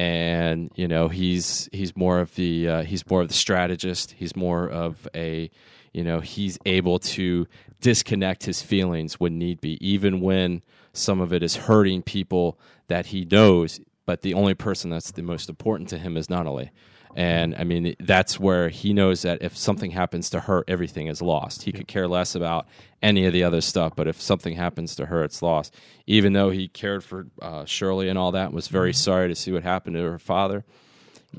[0.00, 4.12] and you know he's he's more of the uh, he's more of the strategist.
[4.12, 5.50] He's more of a
[5.92, 7.46] you know he's able to
[7.82, 10.62] disconnect his feelings when need be, even when
[10.94, 12.58] some of it is hurting people
[12.88, 13.78] that he knows.
[14.06, 16.70] But the only person that's the most important to him is Nunnally.
[17.16, 21.20] And I mean, that's where he knows that if something happens to her, everything is
[21.20, 21.62] lost.
[21.64, 22.66] He could care less about
[23.02, 25.74] any of the other stuff, but if something happens to her, it's lost.
[26.06, 29.34] Even though he cared for uh, Shirley and all that, and was very sorry to
[29.34, 30.64] see what happened to her father,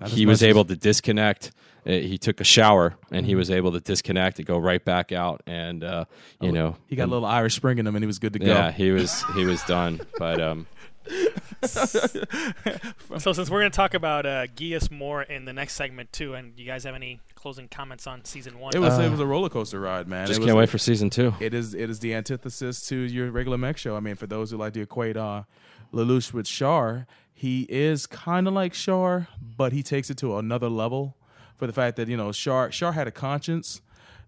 [0.02, 1.52] as he was as- able to disconnect.
[1.85, 5.11] Uh, He took a shower and he was able to disconnect and go right back
[5.11, 5.41] out.
[5.48, 6.06] And uh,
[6.39, 8.39] you know, He got a little Irish Spring in him, and he was good to
[8.39, 8.45] go.
[8.45, 9.99] yeah, he was he was done.
[10.19, 10.68] But um,
[13.18, 16.34] So since we're going to talk about uh, Geass more in the next segment too,
[16.34, 18.76] and you guys have any closing comments on season one?
[18.76, 20.28] It was it was a roller coaster ride, man.
[20.28, 21.34] just it can't was, wait for season two.
[21.40, 23.95] It is it is the antithesis to your regular mech show.
[23.95, 25.44] I mean, for those who like to equate uh,
[25.94, 30.69] Lelouch with Char, he is kind of like Char, but he takes it to another
[30.69, 31.18] level.
[31.57, 33.82] For the fact that you know Char Char had a conscience,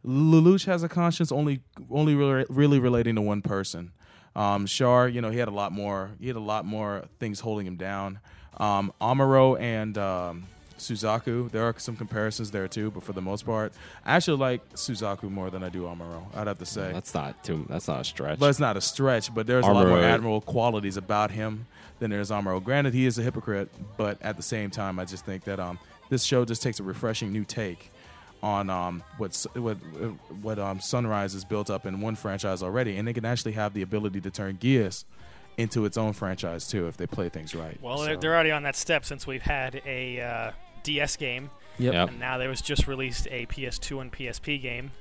[0.06, 3.91] Lelouch has a conscience only only really, really relating to one person.
[4.35, 6.11] Um, Char, you know, he had a lot more.
[6.19, 8.19] He had a lot more things holding him down.
[8.57, 10.43] Um, Amuro and um,
[10.77, 13.73] Suzaku, there are some comparisons there too, but for the most part,
[14.05, 16.26] I actually like Suzaku more than I do Amuro.
[16.35, 16.91] I'd have to say.
[16.91, 17.65] That's not too.
[17.69, 18.39] That's not a stretch.
[18.39, 19.34] But it's not a stretch.
[19.34, 21.68] But there's a lot more admirable qualities about him
[21.99, 22.64] than there's Amuro.
[22.64, 25.80] Granted, he is a hypocrite, but at the same time, I just think that um,
[26.10, 27.91] this show just takes a refreshing new take
[28.44, 29.78] on um, what's what
[30.41, 33.74] what um, Sunrise has built up in one franchise already, and they can actually have
[33.74, 35.06] the ability to turn Geass
[35.57, 37.80] into its own franchise too if they play things right.
[37.82, 40.52] well, So- they're, they're already on that step since we've had a uh,
[40.84, 41.49] DS game,
[41.80, 42.10] Yep.
[42.10, 44.91] and now there was just released a PS2 and PSP game.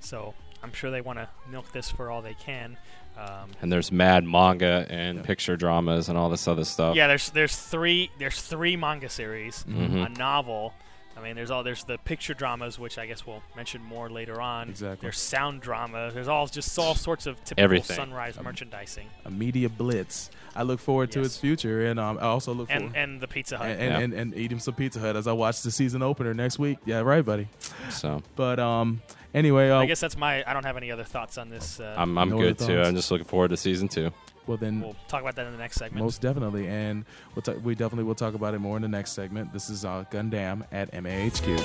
[0.00, 2.76] So I'm sure they want to milk this for all they can.
[3.16, 6.96] Um, and there's mad manga and picture dramas and all this other stuff.
[6.96, 10.06] Yeah, there's there's three there's three manga series, Mhm.
[10.06, 10.72] a novel.
[11.16, 14.40] I mean, there's all there's the picture dramas, which I guess we'll mention more later
[14.40, 14.68] on.
[14.70, 15.04] Exactly.
[15.06, 16.10] There's sound drama.
[16.12, 17.96] There's all just all sorts of typical Everything.
[17.96, 20.30] Sunrise merchandising, a media blitz.
[20.54, 23.28] I look forward to its future, and um, I also look and forward and the
[23.28, 23.66] Pizza Hut.
[23.68, 23.98] and, and, Yeah.
[24.00, 26.78] and, and eating some Pizza Hut as I watch the season opener next week.
[26.84, 27.48] Yeah, right, buddy.
[27.90, 29.00] So But um,
[29.34, 30.42] anyway, uh, I guess that's my.
[30.46, 31.80] I don't have any other thoughts on this.
[31.80, 32.80] Uh, I'm I'm No good too.
[32.80, 34.12] I'm just looking forward to season two.
[34.45, 36.03] well then, we'll talk about that in the next segment.
[36.03, 39.11] most definitely, and we'll ta- we definitely will talk about it more in the next
[39.11, 39.51] segment.
[39.53, 41.57] This is uh, Gundam at MAHQ.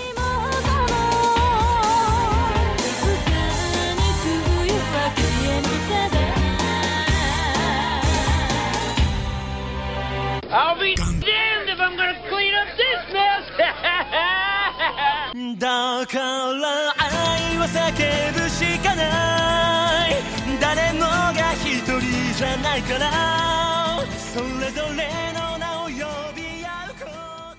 [10.55, 13.49] I'll be damned if I'm gonna clean up this mess!
[15.59, 19.36] だから愛を叫ぶしかない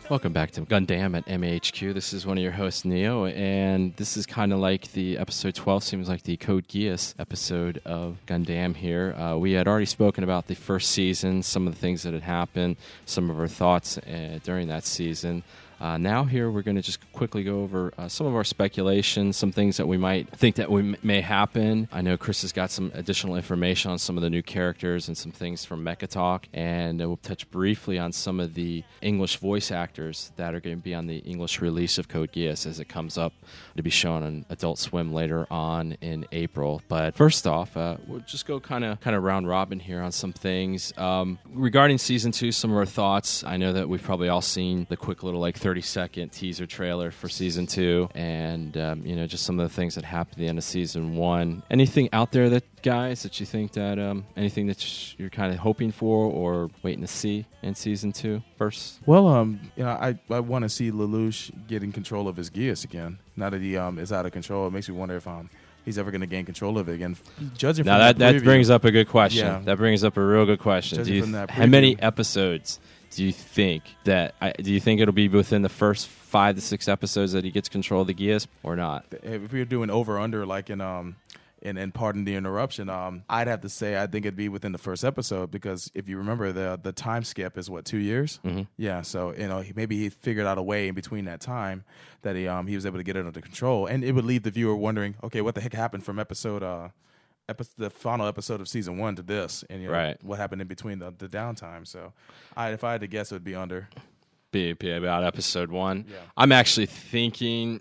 [0.09, 1.93] Welcome back to Gundam at MAHQ.
[1.93, 5.57] This is one of your hosts, Neo, and this is kind of like the episode
[5.57, 9.12] 12, seems like the Code Geass episode of Gundam here.
[9.15, 12.23] Uh, we had already spoken about the first season, some of the things that had
[12.23, 15.43] happened, some of our thoughts uh, during that season.
[15.81, 19.37] Uh, now here we're going to just quickly go over uh, some of our speculations,
[19.37, 21.89] some things that we might think that we m- may happen.
[21.93, 25.17] I know Chris has got some additional information on some of the new characters and
[25.17, 29.37] some things from Mecha Talk, and uh, we'll touch briefly on some of the English
[29.37, 32.81] voice actors that are going to be on the English release of Code Geass as
[32.81, 33.33] it comes up
[33.77, 36.83] to be shown on Adult Swim later on in April.
[36.89, 40.11] But first off, uh, we'll just go kind of kind of round robin here on
[40.11, 42.51] some things um, regarding season two.
[42.51, 43.45] Some of our thoughts.
[43.45, 47.11] I know that we've probably all seen the quick little like 30 second teaser trailer
[47.11, 50.39] for season two, and um, you know just some of the things that happened at
[50.39, 51.62] the end of season one.
[51.70, 55.59] Anything out there that guys that you think that um, anything that you're kind of
[55.59, 58.99] hoping for or waiting to see in season two first?
[59.05, 62.82] Well, um, you know, I, I want to see Lelouch getting control of his Geass
[62.85, 63.19] again.
[63.36, 65.51] Now that he um is out of control, it makes me wonder if um
[65.85, 67.15] he's ever going to gain control of it again.
[67.59, 69.45] Judging Now from that that preview- brings up a good question.
[69.47, 69.61] Yeah.
[69.66, 71.05] That brings up a real good question.
[71.05, 75.12] Do you that how many episodes do you think that I, do you think it'll
[75.14, 78.47] be within the first five to six episodes that he gets control of the Geass
[78.62, 79.06] or not?
[79.22, 81.16] if we are doing over under like in um
[81.60, 84.70] and, and pardon the interruption, um, I'd have to say I think it'd be within
[84.70, 88.39] the first episode because if you remember the the time skip is what two years,
[88.44, 88.62] Mm-hmm.
[88.76, 89.02] yeah.
[89.02, 91.82] So you know he, maybe he figured out a way in between that time
[92.22, 94.44] that he um he was able to get it under control, and it would leave
[94.44, 96.89] the viewer wondering, okay, what the heck happened from episode uh.
[97.49, 100.23] Epi- the final episode of season one to this, and you know Right.
[100.23, 101.87] what happened in between the, the downtime.
[101.87, 102.12] So,
[102.57, 103.89] I, if I had to guess, it would be under.
[104.53, 106.05] Be, be about episode one.
[106.11, 106.16] Yeah.
[106.37, 107.81] I'm actually thinking.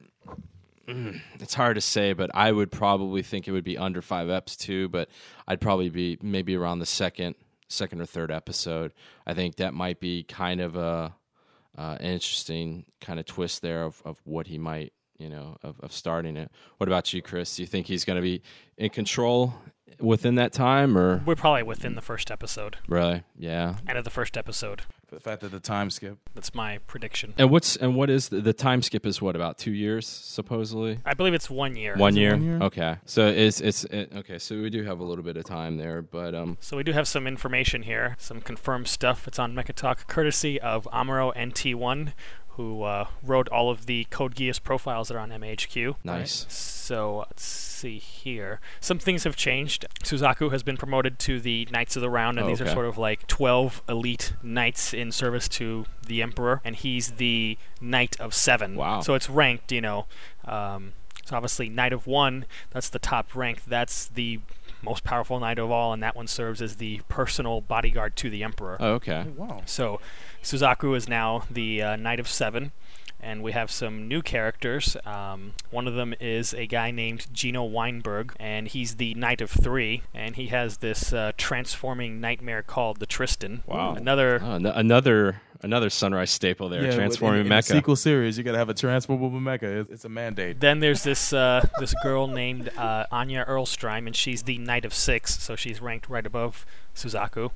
[0.88, 4.28] mm, It's hard to say, but I would probably think it would be under five
[4.28, 4.88] eps too.
[4.90, 5.10] But
[5.48, 7.36] I'd probably be maybe around the second,
[7.68, 8.94] second or third episode.
[9.26, 11.14] I think that might be kind of a
[11.78, 15.80] uh, an interesting kind of twist there of, of what he might, you know, of,
[15.82, 16.52] of starting it.
[16.78, 17.56] What about you, Chris?
[17.56, 18.42] Do you think he's going to be
[18.78, 19.54] in control
[20.00, 22.78] within that time, or We're probably within the first episode.
[22.88, 23.24] really?
[23.38, 23.76] Yeah.
[23.88, 24.84] End of the first episode.
[25.10, 26.18] The fact that the time skip.
[26.36, 27.34] That's my prediction.
[27.38, 29.06] And what's and what is the, the time skip?
[29.06, 31.00] Is what about two years supposedly?
[31.06, 31.96] I believe it's one year.
[31.96, 32.32] One year?
[32.32, 32.60] one year?
[32.62, 32.98] Okay.
[33.06, 34.38] So it's it's it, okay.
[34.38, 36.92] So we do have a little bit of time there, but um, So we do
[36.92, 39.30] have some information here, some confirmed stuff.
[39.30, 42.12] It's on Mecha Talk, courtesy of Amuro NT1,
[42.58, 45.96] who uh, wrote all of the Code Geass profiles that are on MAHQ.
[46.04, 46.46] nice.
[46.50, 48.60] So let's see here.
[48.80, 49.86] Some things have changed.
[50.04, 52.70] Suzaku has been promoted to the Knights of the Round, and Oh, these okay.
[52.70, 57.58] are sort of like 12 elite knights in service to the Emperor, and he's the
[57.82, 58.76] Knight of Seven.
[58.76, 59.02] Wow.
[59.02, 60.06] So it's ranked, you know.
[60.46, 60.94] Um,
[61.26, 63.66] so obviously, Knight of One, that's the top rank.
[63.68, 64.40] That's the
[64.82, 68.44] most powerful knight of all, and that one serves as the personal bodyguard to the
[68.44, 68.78] Emperor.
[68.80, 69.26] Oh, okay.
[69.36, 69.62] Wow.
[69.66, 70.00] So,
[70.44, 72.72] Suzaku is now the uh, Knight of Seven,
[73.20, 74.96] and we have some new characters.
[75.06, 79.50] Um, one of them is a guy named Gino Weinberg, and he's the Knight of
[79.52, 83.64] Three, and he has this uh, transforming Knightmare called the Tristan.
[83.66, 83.96] Wow.
[83.96, 84.40] Another.
[84.44, 86.84] Oh, an- another another sunrise staple there.
[86.86, 87.64] Yeah, transforming in, in the mecha.
[87.64, 89.82] sequel series, you got to have a transformable mecha.
[89.82, 90.60] It's, it's a mandate.
[90.60, 94.94] Then there's this uh, this girl named uh, Anya Alstreim, and she's the Knight of
[94.94, 96.66] Six, so she's ranked right above
[96.96, 97.52] Suzaku,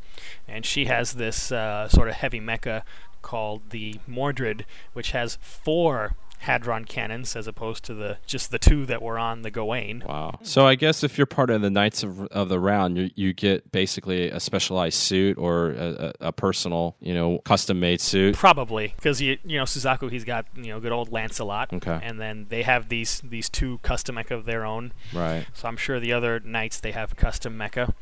[0.47, 2.83] and she has this uh, sort of heavy mecha
[3.21, 8.85] called the Mordred, which has four hadron cannons as opposed to the just the two
[8.87, 10.03] that were on the Gawain.
[10.07, 10.39] Wow.
[10.41, 13.33] So I guess if you're part of the Knights of, of the Round, you, you
[13.33, 18.35] get basically a specialized suit or a, a, personal, you know, custom made suit.
[18.35, 21.99] Probably because you you know Suzaku he's got you know good old Lancelot, Okay.
[22.01, 24.93] and then they have these these two custom mecha of their own.
[25.13, 25.45] Right.
[25.53, 27.93] So I'm sure the other knights they have custom mecha.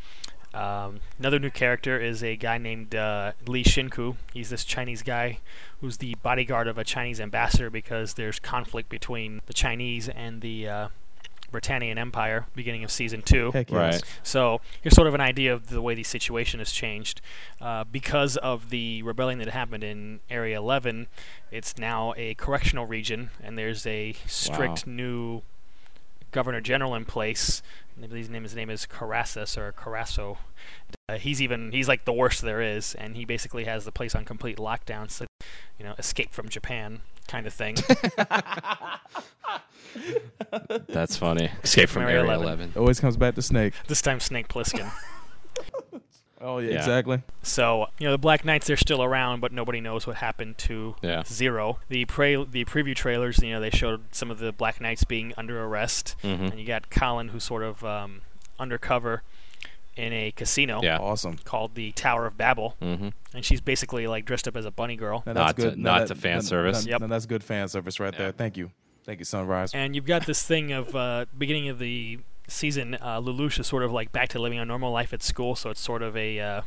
[0.53, 4.15] Um, another new character is a guy named uh, Li Shinku.
[4.33, 5.39] He's this Chinese guy
[5.81, 10.67] who's the bodyguard of a Chinese ambassador because there's conflict between the Chinese and the
[10.67, 10.87] uh,
[11.51, 13.51] Britannian Empire beginning of season two.
[13.51, 13.77] Heck yes.
[13.77, 14.03] Right.
[14.23, 17.21] So here's sort of an idea of the way the situation has changed.
[17.61, 21.07] Uh, because of the rebellion that happened in Area 11,
[21.51, 25.41] it's now a correctional region, and there's a strict new
[26.31, 27.61] governor general in place.
[28.03, 30.37] I believe his name, his name is Carassus or Carasso.
[31.07, 34.15] Uh, he's even he's like the worst there is, and he basically has the place
[34.15, 35.11] on complete lockdown.
[35.11, 35.25] So,
[35.77, 37.75] you know, escape from Japan kind of thing.
[40.87, 41.49] That's funny.
[41.63, 42.45] Escape from Area Area 11.
[42.45, 42.73] 11.
[42.77, 43.73] Always comes back to Snake.
[43.87, 44.91] this time, Snake Plissken.
[46.41, 46.77] Oh yeah, Yeah.
[46.77, 47.21] exactly.
[47.43, 50.95] So you know the Black Knights they're still around, but nobody knows what happened to
[51.01, 51.23] Yeah.
[51.25, 51.79] Zero.
[51.89, 55.33] The pre- the preview trailers, you know, they showed some of the Black Knights being
[55.37, 56.51] under arrest, Mhm.
[56.51, 58.21] and you got Kallen who's sort of um,
[58.59, 59.23] undercover
[59.97, 60.97] in a casino Yeah.
[60.97, 61.37] Awesome.
[61.43, 63.09] called the Tower of Babel, Mm-hmm.
[63.33, 65.23] and she's basically like dressed up as a bunny girl.
[65.25, 65.73] Now, Not good.
[65.73, 66.85] to- Now not to fan now- service.
[66.85, 67.01] now- Yep.
[67.01, 68.31] now that's good fan service right there.
[68.31, 68.71] Thank you.
[69.03, 69.73] Thank you, Sunrise.
[69.73, 73.83] And you've got this thing of uh, beginning of the season, uh, Lelouch is sort
[73.83, 76.39] of like back to living a normal life at school, so it's sort of a
[76.39, 76.61] uh,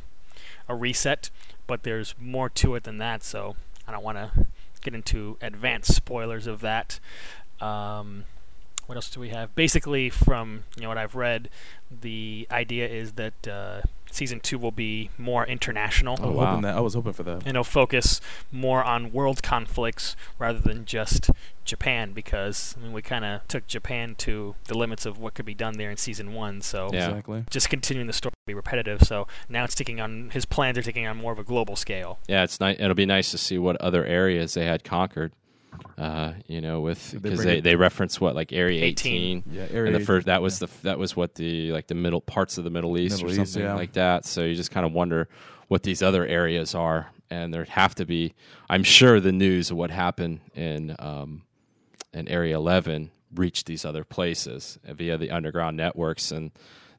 [0.68, 1.30] a reset.
[1.66, 3.56] But there's more to it than that, so
[3.86, 4.46] I don't want to
[4.80, 6.98] get into advanced spoilers of that.
[7.60, 8.24] Um,
[8.86, 9.54] what else do we have?
[9.54, 11.48] Basically, from you know what I've read,
[11.90, 13.82] the idea is that uh,
[14.14, 16.16] season two will be more international.
[16.20, 16.46] I was oh, wow.
[16.46, 16.76] hoping that.
[16.76, 17.38] I was hoping for that.
[17.38, 18.20] and it'll focus
[18.50, 21.30] more on world conflicts rather than just
[21.64, 25.46] Japan because I mean we kind of took Japan to the limits of what could
[25.46, 27.08] be done there in season one so Yeah.
[27.08, 27.44] Exactly.
[27.50, 30.82] just continuing the story would be repetitive so now it's taking on his plans are
[30.82, 32.76] taking on more of a global scale Yeah, it's nice.
[32.80, 35.32] It'll be nice to see what other areas they had conquered.
[35.98, 39.42] Uh, you know, with because bring they, they reference what like Area 18.
[39.42, 39.42] 18.
[39.46, 39.98] Yeah, and area.
[39.98, 42.70] the first that was the that was what the like the middle parts of the
[42.70, 43.74] Middle East Middle or East, something yeah.
[43.74, 44.24] like that.
[44.24, 45.28] So you just kind of wonder
[45.68, 48.34] what these other areas are, and there'd have to be.
[48.68, 51.42] I'm sure the news of what happened in um,
[52.12, 56.50] in Area 11 reached these other places via the underground networks, and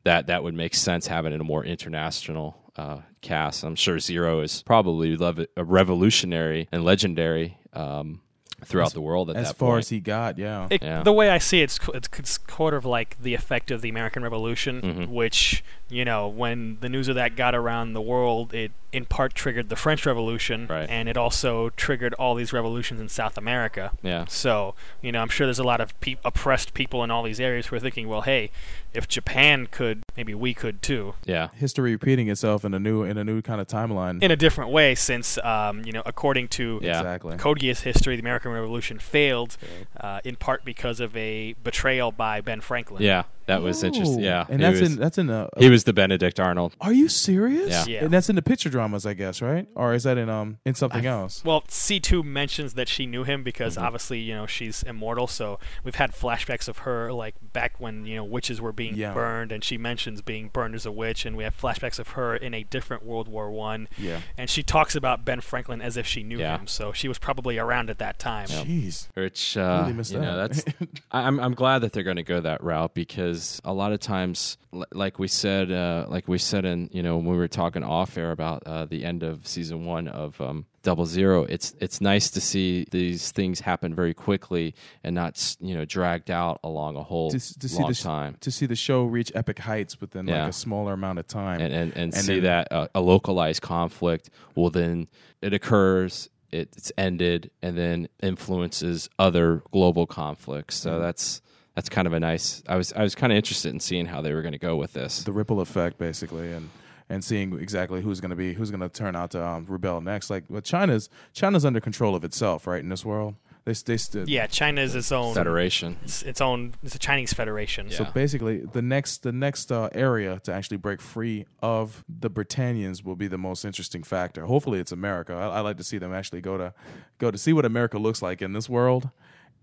[0.04, 3.64] that that would make sense having it a more international uh, cast.
[3.64, 8.22] I'm sure Zero is probably lev- a revolutionary and legendary um,
[8.68, 9.80] throughout the world at as that far point.
[9.85, 10.68] as he got, yeah.
[10.69, 11.03] It, Yeah.
[11.03, 13.90] The way I see it, it's, it's it's sort of like the effect of the
[13.90, 15.07] American Revolution, Mhm.
[15.10, 19.34] which you know when the news of that got around the world, it in part
[19.34, 20.88] triggered the French Revolution, Right.
[20.90, 23.91] and it also triggered all these revolutions in South America.
[24.02, 24.26] yeah.
[24.30, 27.40] So, you know, I'm sure there's a lot of pe- oppressed people in all these
[27.40, 28.52] areas who are thinking, well, hey,
[28.94, 31.15] if Japan could, maybe we could too.
[31.26, 31.48] Yeah.
[31.56, 34.22] History repeating itself in a new in a new kind of timeline.
[34.22, 36.99] In a different way, since, um, you know, according to Yeah.
[36.99, 37.36] Exactly.
[37.38, 39.57] Code Geass history, the American Revolution failed
[39.99, 43.02] uh, in part because of a betrayal by Ben Franklin.
[43.02, 44.20] Yeah, that was interesting.
[44.20, 44.24] Oh.
[44.24, 45.49] Yeah, and he that's was, in that's in the.
[45.57, 46.76] he was the Benedict Arnold.
[46.82, 47.70] Are you serious?
[47.70, 47.86] Yeah.
[47.88, 48.03] Yeah.
[48.06, 49.68] And that's in the picture dramas, I guess, right?
[49.76, 51.44] Or is that in um in something else?
[51.45, 53.86] Well, C2 mentions that she knew him because Mm-hmm.
[53.86, 55.28] obviously, you know, she's immortal.
[55.28, 59.14] So we've had flashbacks of her, like back when, you know, witches were being Yeah.
[59.14, 61.26] burned, and she mentions being burned as a witch.
[61.26, 63.88] And we have flashbacks of her in a different World War One.
[63.98, 64.20] Yeah.
[64.38, 66.60] And she talks about Ben Franklin as if she knew Yeah.
[66.60, 66.68] him.
[66.68, 68.48] So she was probably around at that time.
[68.48, 69.07] Jeez.
[69.15, 70.52] Which uh, Really missed you know, that.
[70.52, 70.65] that's
[71.11, 73.32] I- I'm I'm glad that they're going to go that route because
[73.64, 74.57] a lot of times,
[74.91, 78.18] like we said, uh, like we said in you know when we were talking off
[78.18, 82.30] air about uh, the end of season one of um, Double Zero, it's it's nice
[82.31, 84.73] to see these things happen very quickly
[85.03, 88.38] and not you know dragged out along a whole to, to see long the time.
[88.41, 90.41] to see the show reach epic heights within Yeah.
[90.43, 91.61] like a smaller amount of time.
[91.61, 95.07] and and, and, And see then- that uh, a localized conflict will then
[95.41, 100.89] it occurs it's ended and then influences other global conflicts Mm-hmm.
[100.89, 101.41] so that's
[101.76, 104.22] that's kind of a nice i was i was kind of interested in seeing how
[104.22, 106.70] they were going to go with this the ripple effect basically and
[107.10, 110.02] and seeing exactly who's going to be who's going to turn out to um, rebel
[110.02, 113.36] next like well china's china's under control of itself right in this world
[113.66, 116.74] they they stood Yeah, China is its own federation It's its own.
[116.84, 117.88] It's a Chinese federation.
[117.88, 117.98] Yeah.
[117.98, 123.04] so basically the next the next uh, area to actually break free of the britannians
[123.04, 126.14] will be the most interesting factor hopefully it's america I, I like to see them
[126.14, 126.74] actually go to
[127.20, 129.10] go to see what america looks like in this world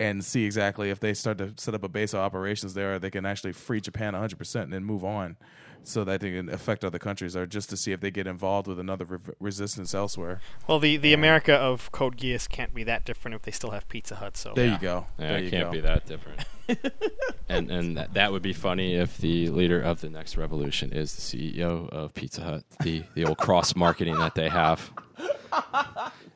[0.00, 3.10] and see exactly if they start to set up a base of operations there they
[3.10, 5.36] can actually free japan 100% and then move on
[5.82, 8.66] so that they can affect other countries or just to see if they get involved
[8.68, 13.04] with another re- resistance elsewhere Well, the the America of Code Geass can't be that
[13.04, 14.36] different if they still have Pizza Hut.
[14.36, 14.72] So there Yeah.
[14.74, 16.44] you go yeah there it you can't go be that different
[17.48, 21.14] and and that, that would be funny if the leader of the next revolution is
[21.16, 24.90] the ceo of pizza hut the the old cross marketing that they have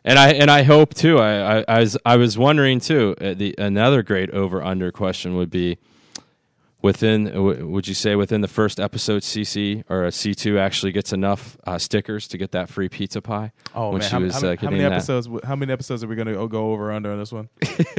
[0.05, 1.19] and I and I hope too.
[1.19, 3.15] I, I, I was I was wondering too.
[3.21, 5.79] Uh, the another great over under question would be
[6.85, 7.71] within.
[7.73, 11.57] Would you say within the first episode, CC or a C two actually gets enough
[11.67, 13.53] uh, stickers to get that free pizza pie?
[13.75, 14.93] Oh when man, she how, was how, uh, how many that?
[14.93, 15.29] episodes?
[15.43, 17.49] How many episodes are we going to go over under on this one?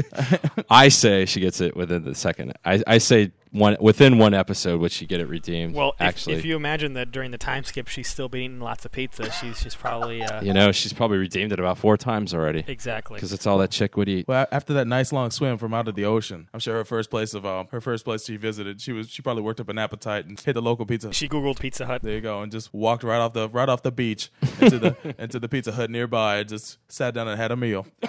[0.70, 2.54] I say she gets it within the second.
[2.64, 5.74] I, I say one within one episode would she get it redeemed.
[5.74, 8.86] Well, actually, if you imagine that during the time skip she's still been eating lots
[8.86, 12.34] of pizza, she's she's probably uh, you know she's probably redeemed it about four times
[12.34, 13.16] already exactly.
[13.16, 14.28] because it's all that chick would eat.
[14.28, 17.10] Well, after that nice long swim from out of the ocean, I'm sure her first
[17.10, 19.78] place of um, her first place she visited, she was she probably worked up an
[19.78, 21.14] appetite and hit the local pizza.
[21.14, 22.02] She googled Pizza Hut.
[22.04, 24.30] there you go, and just walked right off the right off the beach
[24.60, 26.38] into the into the Pizza Hut nearby.
[26.38, 27.88] And just sat down and had a meal.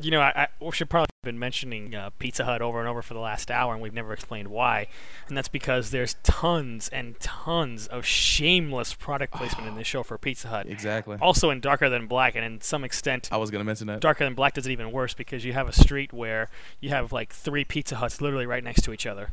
[0.00, 2.88] You know, I, I we should probably have been mentioning uh, Pizza Hut over and
[2.88, 4.88] over for the last hour, and we've never explained why.
[5.28, 10.18] And that's because there's tons and tons of shameless product placement in this show for
[10.18, 10.66] Pizza Hut.
[10.68, 11.18] Exactly.
[11.20, 14.00] Also in Darker Than Black, and in some extent, I was gonna mention that.
[14.00, 16.48] Darker Than Black does it even worse because you have a street where
[16.80, 19.30] you have like three Pizza Huts literally right next to each other,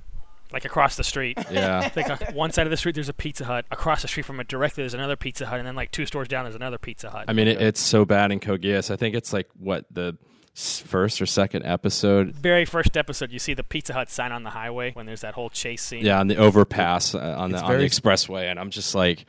[0.52, 1.38] like across the street.
[1.52, 4.26] Yeah, like uh, one side of the street there's a Pizza Hut, across the street
[4.26, 6.78] from it directly there's another Pizza Hut, and then like two stores down there's another
[6.78, 7.26] Pizza Hut.
[7.28, 8.92] I mean it, it's so bad in Code Geass.
[8.92, 10.18] I think it's like what the
[10.56, 12.36] first or second episode.
[12.36, 15.34] very first episode, you see the Pizza Hut sign on the highway when there's that
[15.34, 16.06] whole chase scene.
[16.06, 19.26] Yeah, on the overpass uh, on the It's on the expressway, and I'm just like,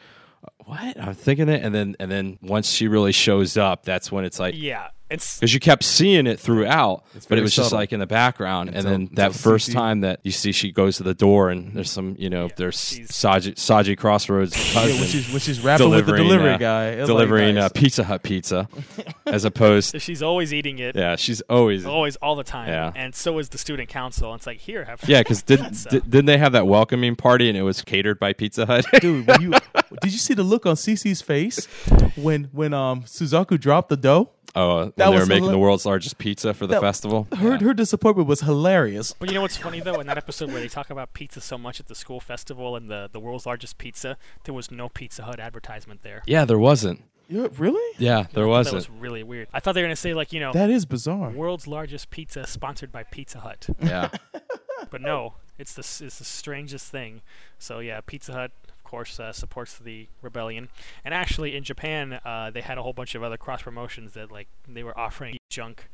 [0.71, 1.01] what?
[1.01, 4.39] I'm thinking it, and then and then once she really shows up, that's when it's
[4.39, 7.99] like Yeah, it's because you kept seeing it throughout, but it was just like in
[8.01, 8.71] the background.
[8.71, 11.51] Until- and then that first CC time that you see she goes to the door,
[11.51, 15.31] and there's some, you know, Yeah, there's she's- Saji, Saji Crossroads Yeah, cousin when she's
[15.31, 17.65] when she's rapping with the delivery uh, guy, it's like, delivering nice.
[17.65, 18.69] uh, Pizza Hut pizza,
[19.27, 20.01] as opposed.
[20.01, 20.95] she's always eating it.
[20.97, 21.85] Yeah, she's always.
[21.87, 22.69] Always, all the time.
[22.69, 22.93] Yeah.
[22.95, 24.33] And so is the student council.
[24.35, 25.89] It's like, here, have Yeah, because did, pizza.
[25.91, 28.85] did, didn't they have that welcoming party and it was catered by Pizza Hut?
[29.01, 29.27] dude.
[29.27, 29.51] When you
[30.03, 31.66] did you see the look on Cece's face
[32.16, 34.31] when when um Suzaku dropped the dough?
[34.57, 37.28] oh, when That they were making hila- the world's largest pizza for the That- festival.
[37.37, 37.59] Her Yeah.
[37.59, 39.15] her disappointment was hilarious.
[39.19, 40.01] But you know what's funny though?
[40.01, 42.91] In that episode where they talk about pizza so much at the school festival and
[42.91, 46.23] the, the world's largest pizza, there was no Pizza Hut advertisement there.
[46.27, 47.03] Yeah, there wasn't.
[47.28, 47.95] Yeah, really?
[47.99, 48.73] Yeah, there That wasn't.
[48.73, 49.47] That was really weird.
[49.53, 51.31] I thought they were gonna say like you know, That is bizarre.
[51.31, 54.09] world's largest pizza sponsored by Pizza Hut, yeah.
[54.91, 57.23] but no, it's the s- it's the strangest thing.
[57.59, 58.51] So yeah, Pizza Hut.
[58.91, 60.69] Course, uh, supports the rebellion,
[61.05, 64.33] and actually in Japan, uh, they had a whole bunch of other cross promotions that
[64.33, 65.89] like they were offering junk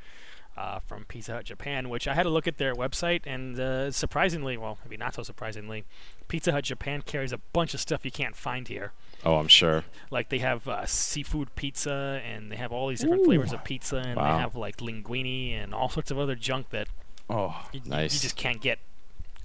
[0.57, 3.91] uh, from Pizza Hut Japan, which I had to look at their website, and uh,
[3.91, 5.85] surprisingly, well, maybe not so surprisingly,
[6.27, 8.93] Pizza Hut Japan carries a bunch of stuff you can't find here.
[9.27, 9.85] Oh, I'm sure.
[10.11, 13.97] Like they have uh, seafood pizza, and they have all these different flavors of pizza,
[13.99, 14.33] and Wow.
[14.37, 16.89] they have like linguine and all sorts of other junk that
[17.29, 18.15] Oh you- Nice.
[18.15, 18.79] you just can't get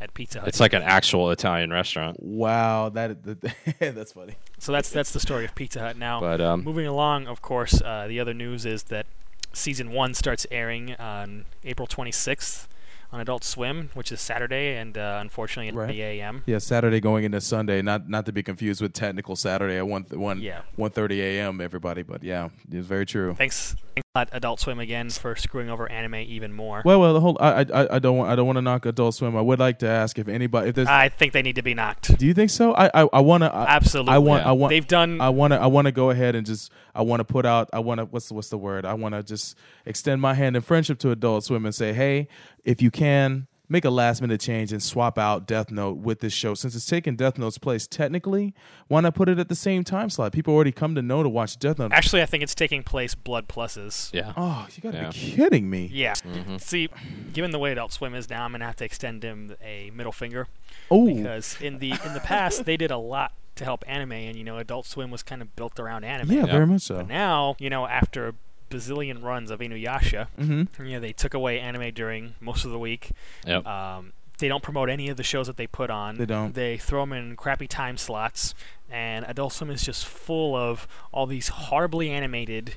[0.02, 0.48] at Pizza Hut.
[0.50, 2.18] It's like an actual Italian restaurant.
[2.22, 3.54] wow, that, that
[3.96, 4.34] that's funny.
[4.58, 5.98] so that's that's the story of Pizza Hut.
[5.98, 9.06] Now, But um, moving along, of course, uh, the other news is that
[9.54, 12.68] season one starts airing on April 26th
[13.14, 15.88] on Adult Swim, which is Saturday, and uh, unfortunately at Right.
[15.90, 16.44] 3 a.m.
[16.46, 20.04] Yeah, Saturday going into Sunday, not not to be confused with technical Saturday at one
[20.12, 20.62] one Yeah.
[20.78, 21.60] one thirty a.m.
[21.62, 23.36] Everybody, but yeah, it's very true.
[23.36, 26.82] Thanks, thanks a lot, Adult Swim again for screwing over anime even more.
[26.84, 27.38] Well, well, hold.
[27.40, 28.30] I, I, I don't want.
[28.30, 29.38] I don't want to knock Adult Swim.
[29.38, 30.70] I would like to ask if anybody.
[30.70, 30.88] If there's.
[30.90, 32.18] I think they need to be knocked.
[32.18, 32.74] do you think so?
[32.74, 33.56] I, I, I want to.
[33.56, 34.14] Absolutely.
[34.14, 34.44] I want.
[34.44, 34.50] Yeah.
[34.50, 34.70] I want.
[34.72, 35.22] They've done.
[35.22, 35.62] I want to.
[35.62, 36.72] I want to go ahead and just.
[36.94, 37.70] I want to put out.
[37.72, 38.06] I want to.
[38.06, 38.86] What's what's the word?
[38.86, 39.56] I want to just
[39.86, 42.28] extend my hand in friendship to Adult Swim and say, hey,
[42.66, 43.48] if you can.
[43.72, 46.56] Make a last minute change and swap out Death Note with this show.
[46.56, 48.54] Since it's taking Death Note's place technically,
[48.90, 50.34] why not put it at the same time slot?
[50.34, 51.94] People already come to know to watch Death Note.
[51.94, 54.14] Actually, I think it's taking place Blood Pluses.
[54.14, 54.34] yeah.
[54.36, 55.10] Oh, you gotta Yeah.
[55.12, 55.90] be kidding me.
[55.94, 56.16] Yeah.
[56.16, 56.58] Mm-hmm.
[56.58, 56.90] See,
[57.32, 60.12] given the way Adult Swim is now, I'm gonna have to extend him a middle
[60.12, 60.48] finger
[60.90, 64.36] Oh, because in the in the past they did a lot to help anime, and
[64.36, 66.30] you know, Adult Swim was kind of built around anime.
[66.30, 66.52] yeah, Yeah.
[66.52, 66.96] very much so.
[66.98, 68.34] But now, you know, after a
[68.72, 70.84] bazillion runs of Inuyasha, Mm-hmm.
[70.86, 73.12] you know, they took away anime during most of the week.
[73.46, 73.66] Yep.
[73.68, 76.18] Um, they don't promote any of the shows that they put on.
[76.18, 76.56] They don't.
[76.56, 78.56] They throw them in crappy time slots,
[78.90, 82.74] and Adult Swim is just full of all these horribly animated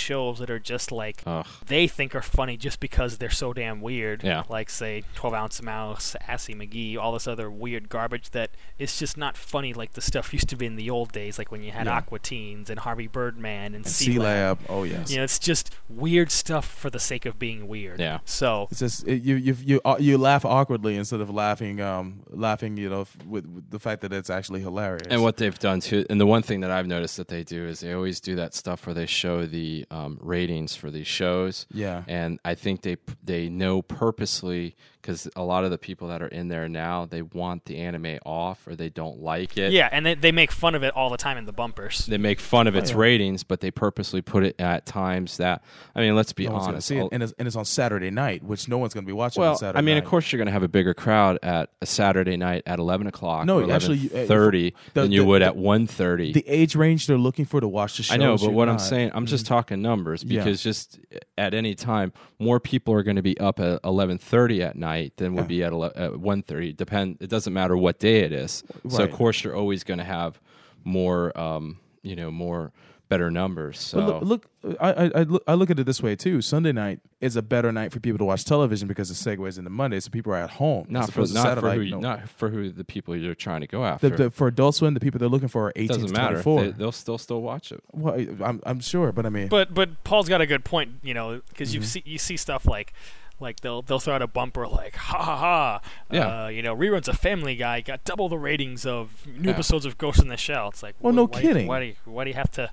[0.00, 1.46] shows that are just like Ugh.
[1.66, 4.22] they think are funny just because they're so damn weird.
[4.24, 4.42] Yeah.
[4.48, 9.16] Like say 12 Ounce Mouse, Assy McGee, all this other weird garbage that it's just
[9.16, 11.72] not funny like the stuff used to be in the old days, like when you
[11.72, 11.96] had Yeah.
[11.98, 14.58] Aqua Teens and Harvey Birdman and, Sealab.
[14.68, 15.10] Oh yes.
[15.10, 18.00] You know, it's just weird stuff for the sake of being weird.
[18.00, 18.18] Yeah.
[18.24, 22.20] So It's just it, you you you uh, you laugh awkwardly instead of laughing um
[22.30, 25.06] laughing you know f- with, with the fact that it's actually hilarious.
[25.10, 27.66] And what they've done too, and the one thing that I've noticed that they do
[27.66, 31.06] is they always do that stuff where they show the um, Um, ratings for these
[31.06, 31.66] shows.
[31.72, 32.04] Yeah.
[32.08, 36.28] And I think they they know purposely because a lot of the people that are
[36.28, 39.72] in there now they want the anime off or they don't like it.
[39.72, 42.06] yeah, and they, they make fun of it all the time in the bumpers.
[42.06, 42.96] They make fun of its yeah.
[42.98, 45.62] ratings, but they purposely put it at times that
[45.94, 46.88] I mean, let's be no honest.
[46.88, 49.12] see it, and it's, and it's on Saturday night, which no one's going to be
[49.12, 49.40] watching.
[49.40, 50.04] well, on Saturday I mean, night.
[50.04, 53.06] of course, you're going to have a bigger crowd at a Saturday night at 11
[53.06, 53.46] o'clock.
[53.46, 56.32] No, or actually, you- uh, 11:30 the- than you the- would the- at 1:30.
[56.34, 58.14] the age range they're looking for to watch the show.
[58.14, 60.40] I know, but should what I'm saying, I'm just talking numbers Yeah.
[60.44, 60.98] because just
[61.38, 65.34] at any time, more people are going to be up at 11:30 at night than
[65.34, 65.46] would Yeah.
[65.48, 66.76] be at, ele- at 1:30.
[66.76, 67.16] Depend.
[67.20, 68.62] It doesn't matter what day it is.
[68.88, 70.40] So of course you're always going to have
[70.84, 72.72] more, um, you know, more
[73.08, 73.80] better numbers.
[73.80, 76.40] So But look, look I, I, I look I look at it this way too.
[76.40, 79.68] Sunday night is a better night for people to watch television because it segues into
[79.68, 80.86] Monday, so people are at home.
[80.88, 81.98] not for opposed not for who you, no.
[81.98, 84.08] not for who the people you're trying to go after.
[84.10, 86.40] The, the, for Adult Swim, the people they're looking for are 18 doesn't to matter.
[86.42, 86.62] 24.
[86.62, 87.82] They, they'll still still watch it.
[87.92, 88.14] well,
[88.44, 91.40] I'm, I'm sure, but I mean, But but Paul's got a good point, you know,
[91.48, 91.80] because Mm-hmm.
[91.80, 92.92] you see you see stuff like
[93.40, 95.80] like they'll they'll throw out a bumper like ha ha ha,
[96.10, 96.44] Yeah.
[96.44, 99.54] uh, you know, reruns of Family Guy got double the ratings of new Yeah.
[99.54, 100.68] episodes of Ghost in the Shell.
[100.68, 101.66] It's like, Well, wh- no why, kidding.
[101.66, 102.70] Why do you, why do you have to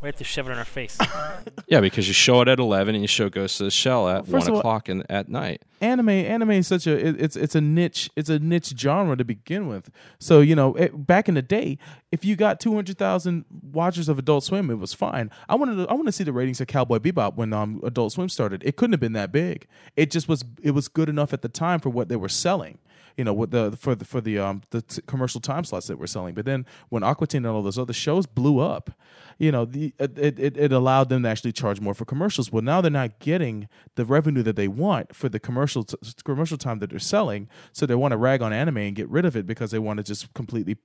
[0.00, 0.98] We have to shove it in our face.
[1.66, 4.24] Yeah, because you show it at eleven and you show Ghost of the Shell at
[4.26, 5.62] First one of all- o'clock in, at night.
[5.82, 9.24] anime anime is such a it, it's it's a niche it's a niche genre to
[9.24, 9.90] begin with.
[10.18, 11.76] So you know it, back in the day
[12.10, 15.30] if you got 200,000 watchers of adult swim it was fine.
[15.48, 18.12] I wanted to i want to see the ratings of cowboy bebop when um adult
[18.12, 18.62] swim started.
[18.64, 19.66] It couldn't have been that big.
[19.94, 22.78] It just was it was good enough at the time for what they were selling
[23.18, 25.98] you know, with the for the for the um the t- commercial time slots that
[25.98, 26.34] we're selling.
[26.34, 28.90] But then when Aqua Teen and all those other shows blew up,
[29.38, 32.52] you know, the it, it it allowed them to actually charge more for commercials.
[32.52, 36.56] Well, now they're not getting the revenue that they want for the commercial t- commercial
[36.56, 37.48] time that they're selling.
[37.72, 39.96] So they want to rag on anime and get rid of it because they want
[39.96, 40.76] to just completely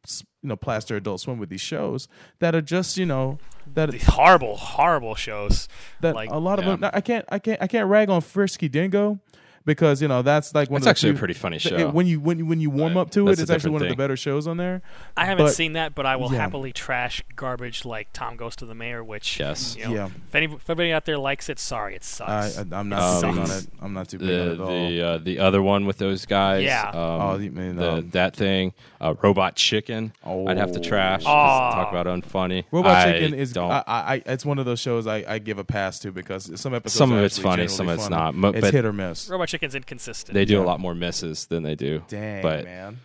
[0.42, 2.08] you know plaster Adult Swim with these shows
[2.40, 3.38] that are just you know
[3.76, 5.68] that These horrible, horrible shows.
[6.02, 6.76] that like a lot of yeah.
[6.78, 6.92] them.
[6.94, 9.20] I can't I can't I can't rag on Frisky Dingo.
[9.66, 11.90] Because you know that's like one It's of the actually a pretty funny th- show.
[11.90, 13.74] When you when you when you warm up to it, that's a it's actually different
[13.74, 14.82] one of the better shows on there.
[15.16, 16.40] I haven't But- seen that, but I will yeah.
[16.40, 19.78] happily trash garbage like Tom Goes to the Mayor, which Yes.
[19.78, 20.06] you know, Yeah.
[20.08, 22.58] if, any, if anybody out there likes it, sorry, it I, sucks.
[22.58, 23.68] I I'm not too big on it.
[23.82, 24.68] I'm not too big on it at all.
[24.90, 26.64] the uh, the other one with those guys.
[26.66, 26.90] Yeah.
[26.90, 30.12] Um, Oh, you mean, the, um, that thing, uh, Robot Chicken.
[30.26, 31.24] I'd have to trash.
[31.26, 31.30] Oh.
[31.30, 32.66] Talk about unfunny.
[32.72, 33.72] Robot I Chicken is don't.
[33.72, 36.60] I, I, I it's one of those shows I, I give a pass to because
[36.60, 38.16] some episodes Some are of it's funny, some of it's funny.
[38.16, 38.36] not.
[38.36, 39.30] Mo- It's but- hit or miss.
[39.30, 40.34] Robot Chicken's inconsistent.
[40.34, 40.62] they do Yeah.
[40.62, 42.04] a lot more misses than they do.
[42.08, 43.00] Dang but man.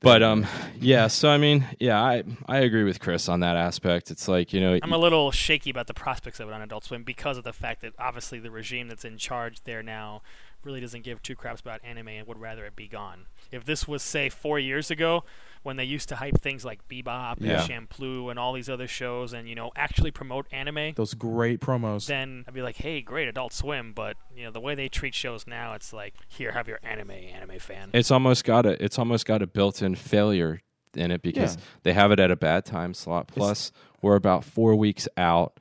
[0.00, 0.46] but um
[0.80, 1.06] yeah.
[1.06, 4.10] So I mean yeah I I agree with Chris on that aspect.
[4.10, 6.84] It's like you know I'm a little shaky about the prospects of it on Adult
[6.84, 10.22] Swim because of the fact that obviously the regime that's in charge there now
[10.64, 13.26] really doesn't give two craps about anime and would rather it be gone.
[13.50, 15.24] If this was say four years ago
[15.62, 17.58] when they used to hype things like Bebop Yeah.
[17.60, 21.60] and Shampoo and all these other shows and you know actually promote anime, Those great
[21.60, 22.06] promos.
[22.06, 25.14] then I'd be like, hey, great Adult Swim, but you know the way they treat
[25.14, 27.90] shows now, it's like here have your anime anime fan.
[27.92, 30.60] it's almost got a it's almost got a built-in failure
[30.96, 31.62] in it because Yeah.
[31.84, 33.28] they have it at a bad time slot.
[33.28, 33.70] Plus,
[34.02, 35.60] we're about four weeks out.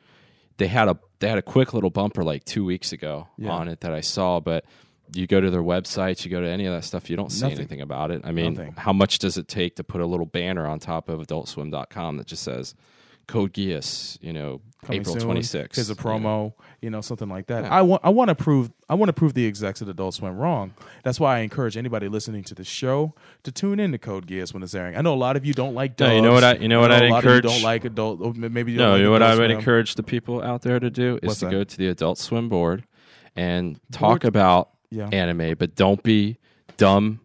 [0.57, 3.51] They had a they had a quick little bumper like two weeks ago Yeah.
[3.51, 4.63] on it that I saw, but
[5.13, 7.43] you go to their websites, you go to any of that stuff, you don't see
[7.43, 7.57] Nothing.
[7.59, 8.21] anything about it.
[8.23, 8.73] I mean, Nothing.
[8.77, 12.27] how much does it take to put a little banner on top of AdultSwim.com that
[12.27, 12.75] just says
[13.27, 15.75] "Code Geass," you know, Coming April twenty sixth?
[15.75, 17.65] Here's a promo, you know, something like that.
[17.65, 17.69] Yeah.
[17.77, 20.37] I want I want to prove I want to prove the execs at Adult Swim
[20.37, 20.73] wrong.
[21.03, 23.13] That's why I encourage anybody listening to the show
[23.43, 24.95] to tune in to Code Geass when it's airing.
[24.95, 26.79] I know a lot of you don't like No, you know what I- you know
[26.79, 28.19] what I I'd a lot of you encourage- don't like adult.
[28.23, 30.61] Oh, maybe you No, don't you know like what I would encourage the people out
[30.61, 31.51] there to do is What's to that?
[31.51, 32.85] go to the Adult Swim board
[33.35, 35.09] and talk Board- about Yeah.
[35.11, 36.37] anime, but don't be
[36.77, 37.21] dumb,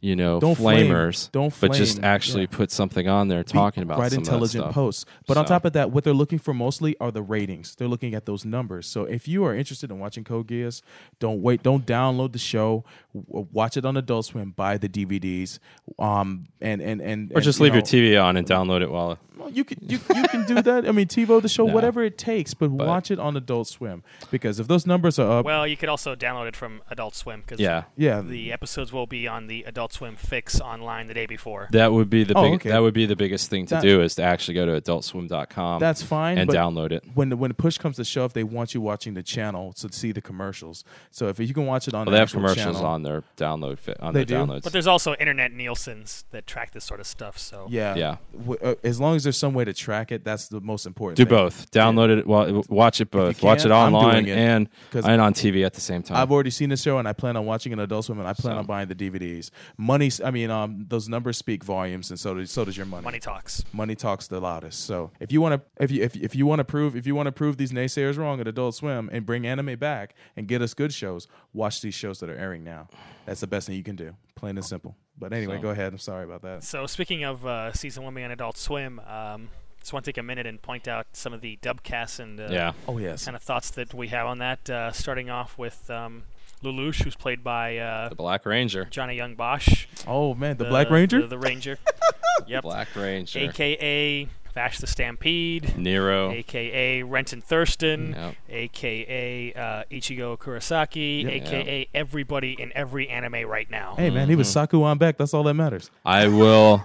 [0.00, 0.90] you know, Don't flame.
[0.92, 1.30] flamers.
[1.32, 2.48] Don't but just actually Yeah.
[2.56, 4.74] put something on there talking about write some intelligent of that stuff.
[4.74, 5.04] posts.
[5.26, 7.74] But on top of that, what they're looking for mostly are the ratings.
[7.74, 8.86] They're looking at those numbers.
[8.86, 10.82] So if you are interested in watching Code Geass,
[11.18, 11.62] don't wait.
[11.62, 12.84] Don't download the show.
[13.12, 14.52] Watch it on Adult Swim.
[14.52, 15.58] Buy the DVDs.
[15.98, 18.90] Um, and and and Or and, just you leave your TV on and download it
[18.90, 19.18] while.
[19.36, 20.86] well, you can you, you can do that.
[20.88, 21.74] I mean, TiVo the show, No.
[21.74, 25.38] whatever it takes, but, But- watch it on Adult Swim because if those numbers are
[25.40, 28.92] up, Well, you could also download it from Adult Swim because Yeah, yeah, the episodes
[28.92, 31.68] will be on the Adult Swim fix online the day before.
[31.72, 32.54] that would be the Oh, big.
[32.54, 32.68] okay.
[32.70, 35.80] That would be the biggest thing to That- do is to actually go to AdultSwim.com
[35.80, 36.36] that's fine.
[36.38, 37.04] and download it.
[37.14, 40.12] when the, when push comes to shove, they want you watching the channel to see
[40.12, 40.84] the commercials.
[41.10, 43.22] So if you can watch it on, Well, the they have commercials channel, on their
[43.38, 44.52] download fit on They their do?
[44.52, 44.62] downloads.
[44.64, 47.38] But there's also internet Nielsen's that track this sort of stuff.
[47.38, 48.16] So Yeah, Yeah.
[48.36, 51.16] W- uh, as long as there's some way to track it, that's the most important.
[51.16, 51.30] do thing.
[51.30, 51.70] both.
[51.70, 52.26] Download it.
[52.26, 53.42] Well, watch it both.
[53.42, 54.38] watch it I'm online doing it.
[54.38, 56.18] and 'Cause and on TV at the same time.
[56.18, 58.32] I've already seen the show, and I plan on watching an Adult Swim, and I
[58.34, 58.58] plan So.
[58.58, 59.50] on buying the DVDs.
[59.80, 63.04] Money, I mean, um, those numbers speak volumes, and so does, so does your money.
[63.04, 63.62] money talks.
[63.72, 64.84] Money talks the loudest.
[64.84, 67.14] So if you want to, if you if, if you want to prove if you
[67.14, 70.62] want to prove these naysayers wrong at Adult Swim and bring anime back and get
[70.62, 72.88] us good shows, watch these shows that are airing now.
[73.24, 74.16] That's the best thing you can do.
[74.34, 74.96] Plain and simple.
[75.16, 75.62] But anyway, So.
[75.62, 75.92] go ahead.
[75.92, 76.64] I'm sorry about that.
[76.64, 79.48] So speaking of uh, season one being on Adult Swim, um,
[79.78, 82.48] just want to take a minute and point out some of the dubcasts and uh,
[82.50, 82.72] yeah.
[82.88, 83.24] Oh yes.
[83.24, 84.68] kind of thoughts that we have on that.
[84.68, 86.24] Uh, starting off with um,
[86.62, 88.84] Lelouch, who's played by uh, The Black Ranger.
[88.86, 91.20] Johnny Yong Bosch, Oh man, the, Black Ranger.
[91.22, 91.78] the, the Ranger.
[92.46, 92.62] yep.
[92.62, 93.38] Black Ranger.
[93.40, 95.76] AKA Vash the Stampede.
[95.78, 96.30] Nero.
[96.32, 98.34] AKA Renton Thurston, Yep.
[98.50, 101.32] AKA uh, Ichigo Kurosaki, Yep.
[101.32, 103.94] AKA everybody in every anime right now.
[103.96, 104.52] Hey man, he was Mm-hmm.
[104.54, 105.16] Saku on back.
[105.18, 105.90] That's all that matters.
[106.04, 106.82] I will.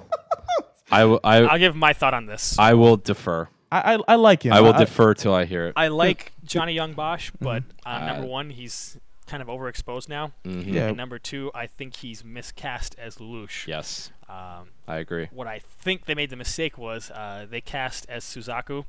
[0.92, 1.20] I will.
[1.24, 2.60] I, I'll give my thought on this.
[2.60, 3.48] I will defer.
[3.72, 4.54] I I, I like him.
[4.54, 5.74] I will defer till I hear it.
[5.76, 8.98] I like Johnny Yong Bosch, but uh, Uh, number one, he's
[9.34, 10.32] kind of overexposed now.
[10.46, 10.72] Mhm.
[10.74, 10.88] Yeah.
[10.90, 13.66] And number two, I think he's miscast as Lelouch.
[13.66, 15.28] Yes, Um, I agree.
[15.32, 18.86] what I think they made the mistake was uh, they cast as Suzaku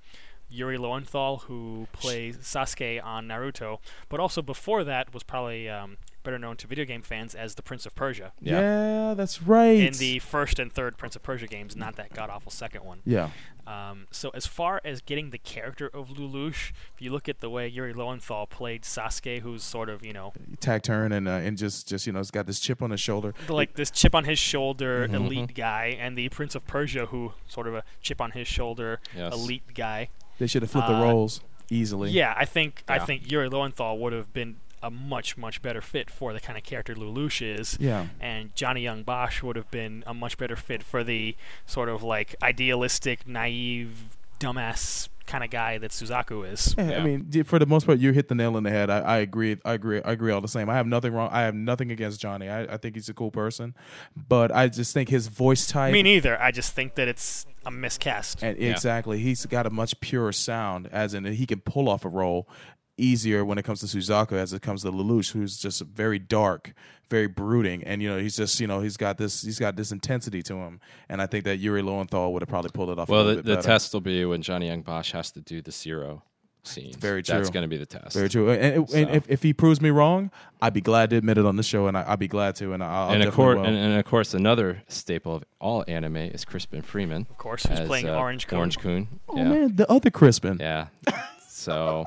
[0.51, 3.79] Yuri Lowenthal, who plays Sasuke on Naruto,
[4.11, 7.63] but also before that was probably um, better known to video game fans as the
[7.63, 8.33] Prince of Persia.
[8.41, 8.61] Yeah.
[8.61, 9.79] Yeah, that's right.
[9.79, 13.01] In the first and third Prince of Persia games, not that god awful second one.
[13.05, 13.31] yeah,
[13.67, 17.49] Um, so as far as getting the character of Lelouch, if you look at the
[17.49, 21.57] way Yuri Lowenthal played Sasuke, who's sort of you know tag turn and uh, and
[21.57, 23.35] just just you know, he's got this chip on his shoulder.
[23.49, 25.15] like this chip on his shoulder Mm-hmm.
[25.15, 29.01] elite guy, and the Prince of Persia, who sort of a chip on his shoulder
[29.17, 29.33] Yes.
[29.35, 30.09] elite guy.
[30.39, 31.41] They should have flipped the Uh, roles
[31.71, 32.11] easily.
[32.11, 36.11] Yeah, I think I think Yuri Lowenthal would have been a much much better fit
[36.11, 37.77] for the kind of character Lelouch is.
[37.81, 38.07] Yeah.
[38.21, 41.37] And Johnny Yong Bosch would have been a much better fit for the
[41.67, 46.75] sort of like idealistic, naive, dumbass kind of guy that Suzaku is.
[46.77, 46.99] Eh, yeah, Yeah.
[46.99, 48.91] I mean, for the most part, you hit the nail on the head.
[48.91, 49.57] I, I agree.
[49.65, 50.03] I agree.
[50.03, 50.69] I agree all the same.
[50.69, 51.31] I have nothing wrong.
[51.33, 52.51] I have nothing against Johnny.
[52.51, 53.75] I, I think he's a cool person,
[54.15, 55.93] but I just think his voice type.
[55.95, 56.39] Me neither.
[56.41, 58.43] I just think that it's a miscast.
[58.43, 58.71] And Yeah.
[58.73, 62.47] exactly, he's got a much purer sound, as in he can pull off a role
[62.97, 66.73] easier when it comes to Suzaku as it comes to Lelouch, who's just very dark,
[67.11, 69.93] very brooding, and you know he's just you know he's got this he's got this
[69.93, 73.09] intensity to him, and I think that Yuri Lowenthal would have probably pulled it off.
[73.09, 75.41] a Well, little the, bit the test will be when Johnny Yong Bosch has to
[75.41, 76.23] do the zero
[76.67, 76.97] scenes.
[76.97, 77.37] Very true.
[77.37, 78.15] That's going to be the test.
[78.17, 78.49] Very true.
[78.49, 80.31] And, and, and So- if, if he proves me wrong,
[80.63, 82.73] I'd be glad to admit it on the show, and I, I'd be glad to.
[82.73, 86.47] And I'll, and, of course, and, and of course, another staple of all anime is
[86.47, 87.27] Crispin Freeman.
[87.29, 88.59] Of course, who's as, playing uh, Orange-kun.
[88.59, 89.21] Orange Coon.
[89.29, 89.45] oh yeah.
[89.45, 90.57] man, the other Crispin.
[90.59, 90.87] Yeah.
[91.65, 92.05] So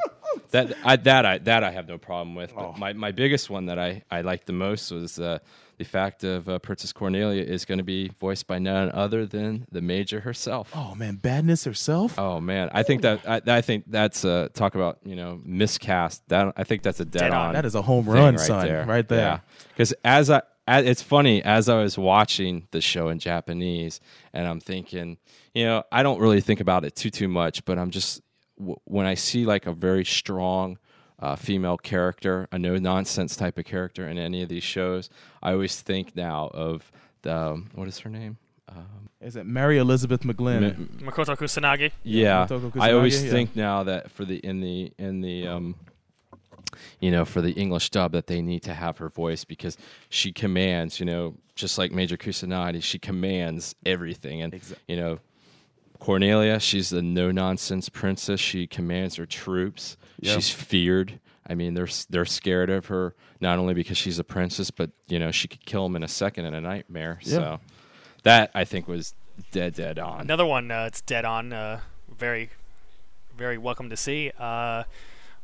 [0.51, 2.53] that I that I that I have no problem with.
[2.55, 2.73] But Oh.
[2.77, 5.39] my, my biggest one that I, I liked the most was uh,
[5.77, 9.67] the fact of uh, Princess Cornelia is going to be voiced by none other than
[9.71, 10.71] the Major herself.
[10.75, 12.17] Oh man, badness herself.
[12.17, 16.21] Oh man, I think that I, I think that's uh, talk about you know miscast.
[16.29, 17.53] That I think that's a dead, Dead on.
[17.53, 18.65] That is a home run, right son.
[18.65, 18.85] there.
[18.85, 19.41] Right there.
[19.69, 23.99] Because as I, it's funny as I was watching the show in Japanese,
[24.34, 25.17] and I'm thinking,
[25.53, 28.21] you know, I don't really think about it too too much, but I'm just
[28.57, 30.77] w- when I see like a very strong.
[31.19, 35.09] Uh, female character, a no nonsense type of character in any of these shows.
[35.41, 36.91] I always think now of
[37.23, 38.38] the um, what is her name?
[38.69, 40.63] Um, Is it Mary Elizabeth McGlynn?
[40.75, 41.91] M- Makoto Kusanagi.
[42.03, 43.31] yeah, Motoko I always yeah.
[43.31, 45.75] think now that for the in the in the um,
[46.99, 49.75] you know, for the English dub, that they need to have her voice because
[50.09, 50.99] she commands.
[50.99, 55.17] You know, just like Major Kusanagi, she commands everything, and Exa- you know.
[55.99, 58.40] Cornelia, she's the no nonsense princess.
[58.40, 59.98] She commands her troops.
[60.19, 60.36] Yeah.
[60.36, 61.19] She's feared.
[61.48, 65.19] I mean, they're they're scared of her not only because she's a princess, but you
[65.19, 67.19] know she could kill them in a second in a Knightmare.
[67.22, 67.36] Yeah.
[67.36, 67.60] So
[68.24, 69.14] that I think was
[69.52, 70.22] dead dead on.
[70.22, 71.53] Another one uh, it's dead on.
[71.53, 71.80] Uh,
[72.18, 72.49] very,
[73.38, 74.32] very welcome to see.
[74.38, 74.84] Uh,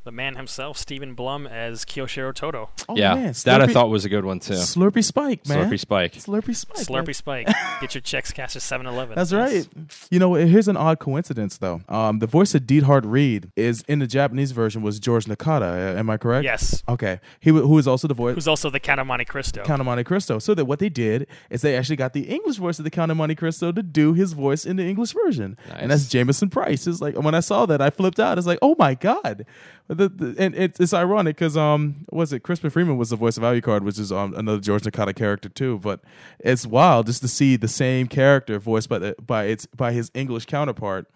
[0.03, 2.69] the man himself, Stephen Blum, as Kyoshiro Tohdoh.
[2.89, 4.53] Oh, yeah, man, that I thought was a good one too.
[4.53, 5.69] Slurpy Spike, man.
[5.69, 6.13] Slurpy Spike.
[6.13, 6.89] Slurpy Spike.
[6.89, 7.05] man.
[7.05, 7.47] Slurpy Spike.
[7.81, 9.15] Get your checks cashed at 7 Eleven.
[9.15, 9.67] That's right.
[10.11, 11.81] You know, here's an odd coincidence, though.
[11.87, 15.97] Um, the voice of Diethard Ried is in the Japanese version was George Nakata.
[15.97, 16.43] Am I correct?
[16.43, 16.83] Yes.
[16.89, 17.19] Okay.
[17.39, 19.63] He w- who is also the voice Who's also the Count of Monte Cristo.
[19.63, 20.39] Count of Monte Cristo.
[20.39, 23.11] So that what they did is they actually got the English voice of the Count
[23.11, 26.09] of Monte Cristo to do his voice in the English version, and that's Nice.
[26.09, 26.87] Jamieson Price.
[26.87, 28.37] It's like when I saw that, I flipped out.
[28.37, 29.45] It's like, oh my god.
[29.93, 33.37] The, the, and it's, it's ironic because um, was it Crispin Freeman was the voice
[33.37, 35.79] of Alucard, which is um, another George Nakata character too.
[35.79, 36.01] But
[36.39, 40.11] it's wild just to see the same character voiced by the by its by his
[40.13, 41.07] English counterpart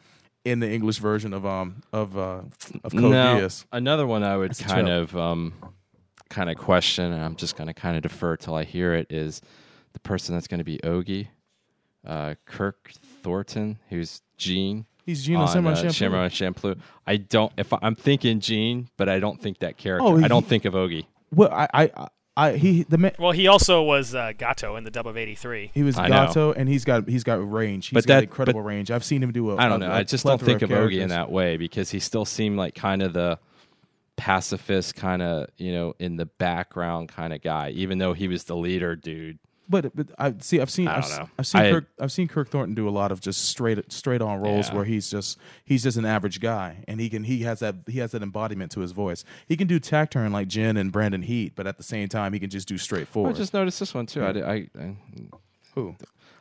[0.45, 2.41] in the English version of um of uh
[2.83, 3.65] of Code Now, Geass.
[3.71, 5.53] another one I would That's kind of um,
[6.29, 9.07] kind of question, and I'm just going to kind of defer till I hear it.
[9.09, 9.41] Is
[9.93, 11.27] the person that's going to be Ohgi,
[12.05, 12.91] uh, Kirk
[13.23, 14.85] Thornton, who's Gene.
[15.07, 15.93] He's Gene on on Samurai uh, Champloo.
[15.93, 16.79] Samurai Champloo.
[17.07, 17.51] I don't.
[17.57, 20.05] If I, I'm thinking Gene, but I don't think that character.
[20.05, 21.05] Oh, I don't think of Ohgi.
[21.33, 23.13] Well, I I, I he the man.
[23.17, 25.71] Well, he also was uh, Gato in the dub of 83.
[25.73, 26.27] He was I know.
[26.27, 27.87] Gato, and he's got he's got range.
[27.87, 28.91] He's But got that- incredible but- range.
[28.91, 29.55] I've seen him do a.
[29.57, 29.89] I don't know.
[29.89, 32.75] a I just don't think of Ohgi in that way because he still seemed like
[32.75, 33.39] kind of the
[34.17, 38.43] pacifist kind of you know in the background kind of guy, even though he was
[38.43, 39.39] the leader dude.
[39.69, 40.61] But, but I see.
[40.61, 40.87] I've seen.
[40.87, 41.29] I s- know.
[41.37, 41.61] I've seen.
[41.61, 44.69] I- Kirk, I've seen Kirk Thornton do a lot of just straight straight on roles
[44.69, 44.75] Yeah.
[44.75, 47.99] where he's just he's just an average guy, and he can he has that he
[47.99, 49.25] has that embodiment to his voice.
[49.47, 52.31] He can do tack turn like Jen and Brandon Heat, but at the same time,
[52.33, 53.35] he can just do I straightforward.
[53.35, 54.23] just noticed this one too.
[54.25, 54.95] I, did- I, I
[55.75, 55.95] Who?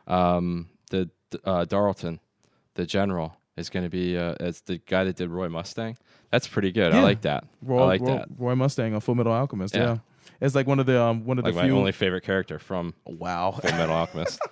[0.06, 1.10] um, the
[1.44, 2.20] uh, Darlton,
[2.74, 5.96] the general, is going to be uh, as the guy that did Roy Mustang.
[6.30, 6.92] That's pretty good.
[6.94, 7.44] I like that.
[7.62, 8.28] Roy, I like Roy, that.
[8.38, 9.74] Roy Mustang on Full Metal Alchemist.
[9.74, 9.98] Yeah.
[10.40, 10.46] Yeah.
[10.46, 11.76] It's like one of the um one of Like the my few.
[11.76, 13.52] only favorite character from wow.
[13.52, 14.40] Full Metal Alchemist.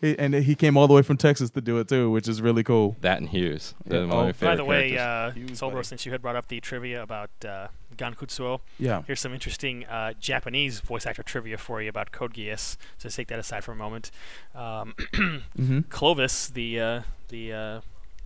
[0.00, 2.40] He- and he came all the way from Texas to do it too, which is
[2.40, 2.96] really cool.
[3.02, 3.74] that and Hughes.
[3.84, 4.06] They're Yeah.
[4.06, 5.60] my Oh, only by By favorite the way, characters.
[5.60, 9.02] uh, Solbro, since you had brought up the trivia about uh, Gankutsuou, Yeah.
[9.06, 12.78] here's some interesting uh, Japanese voice actor trivia for you about Code Geass.
[12.96, 14.10] So take that aside for a moment.
[14.54, 15.80] Um, Mm-hmm.
[15.90, 17.80] Clovis, the uh, the uh,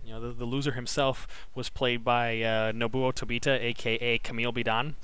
[0.05, 4.95] You know, the, the loser himself was played by uh, Nobuo Tobita, aka Kamille Bidan.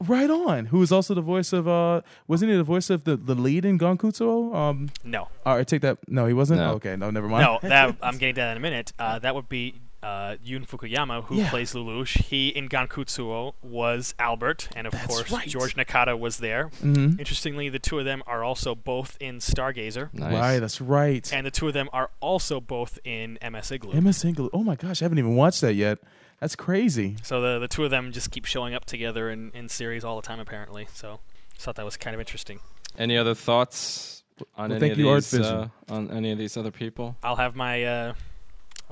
[0.08, 0.66] right on.
[0.66, 1.66] Who was also the voice of?
[1.66, 4.54] uh Wasn't he the voice of the, the lead in Gankutsuou?
[4.54, 5.98] Um, No, all right, take that.
[6.08, 6.60] No, he wasn't.
[6.60, 6.74] No.
[6.74, 7.42] okay, no, never mind.
[7.62, 8.92] no, that I'm getting to that in a minute.
[8.98, 9.74] Uh, that would be
[10.04, 11.48] uh, Jun Fukuyama, who Yeah.
[11.50, 12.22] plays Lelouch.
[12.24, 15.48] He in Gankutsuou was Albert, and of That's course right.
[15.48, 16.68] George Nakata was there.
[16.82, 17.18] Mhm.
[17.18, 20.32] Interestingly, the two of them are also both in Stargazer, Nice.
[20.32, 21.32] Right, that's right.
[21.32, 23.92] and the two of them are also both in MS Igloo.
[23.94, 24.50] Emma Single.
[24.52, 25.98] Oh my gosh, I haven't even watched that yet.
[26.40, 27.16] That's crazy.
[27.22, 30.16] So the the two of them just keep showing up together in, in series all
[30.20, 30.86] the time, apparently.
[30.92, 31.20] So
[31.58, 32.60] I thought that was kind of interesting.
[32.98, 34.22] Any other thoughts
[34.56, 37.16] on Well, any thank of you, these uh, on any of these other people?
[37.22, 38.12] I'll have my uh,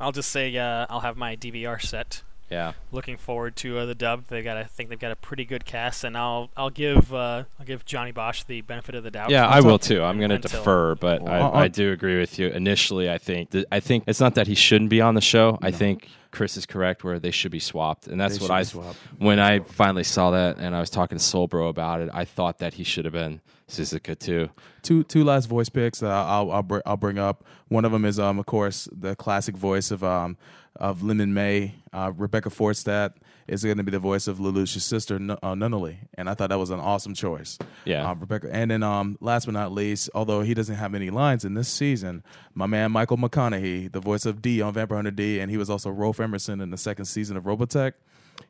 [0.03, 2.23] I'll just say uh, I'll have my DVR set.
[2.51, 2.73] Yeah.
[2.91, 4.27] Looking forward to uh, the dub.
[4.27, 7.45] They got I think they've got a pretty good cast, and I'll I'll give uh,
[7.59, 9.31] I'll give Johnny Bosch the benefit of the doubt.
[9.31, 10.03] Yeah, I will too.
[10.03, 12.49] I'm going to defer, but I, Uh, uh, I do agree with you.
[12.49, 15.59] Initially, I think th- I think it's not that he shouldn't be on the show.
[15.63, 18.63] I think Chris is correct where they should be swapped, and that's They what I
[18.65, 18.97] swapped.
[19.19, 22.09] when I finally saw that, and I was talking to Soul Bro about it.
[22.13, 24.49] I thought that he should have been Suzaku too.
[24.83, 27.45] Two two last voice picks I'll I'll, br- I'll bring up.
[27.69, 30.37] One of them is um of course the classic voice of um
[30.77, 31.73] of Lynn Minmay.
[31.93, 33.13] Uh, Rebecca Forstadt
[33.49, 36.51] is going to be the voice of Lelouch's sister N- uh, Nunnally, and I thought
[36.51, 37.59] that was an awesome choice.
[37.85, 38.09] Yeah.
[38.11, 38.49] um, Rebecca.
[38.53, 41.69] And then um last but not least, although he doesn't have any lines in this
[41.69, 42.23] season,
[42.55, 45.69] my man Michael McConnohie, the voice of D on Vampire Hunter D, and he was
[45.71, 47.93] also Rolf Emerson in the second season of Robotech.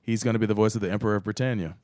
[0.02, 1.76] He's going to be the voice of the Emperor of Britannia.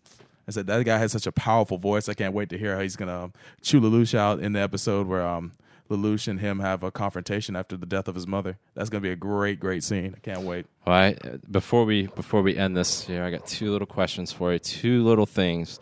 [0.47, 2.09] I said that guy has such a powerful voice.
[2.09, 5.07] I can't wait to hear how he's gonna um, chew Lelouch out in the episode
[5.07, 5.53] where um,
[5.89, 8.59] Lelouch and him have a confrontation after the death of his mother.
[8.75, 10.15] That's gonna be a great, great scene.
[10.17, 10.67] I can't wait.
[10.87, 11.19] All right.
[11.51, 14.59] Before we before we end this here, I got two little questions for you.
[14.59, 15.79] Two little things.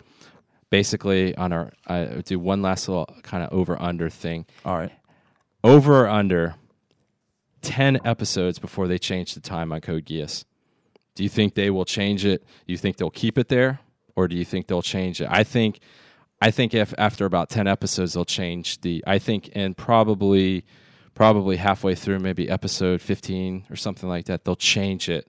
[0.70, 4.47] Basically, on our I do one last little kind of over under thing.
[4.65, 4.93] All right.
[5.62, 6.55] Over or under
[7.62, 10.45] ten episodes before they change the time on Code Geass.
[11.15, 12.43] Do you think they will change it?
[12.66, 13.81] Do you think they'll keep it there,
[14.15, 15.28] or do you think they'll change it?
[15.31, 15.81] I think,
[16.40, 19.02] I think if after about ten episodes they'll change the.
[19.06, 20.64] I think and probably,
[21.14, 25.26] probably halfway through, maybe episode fifteen or something like that, they'll change it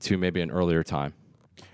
[0.00, 1.14] to maybe an earlier time.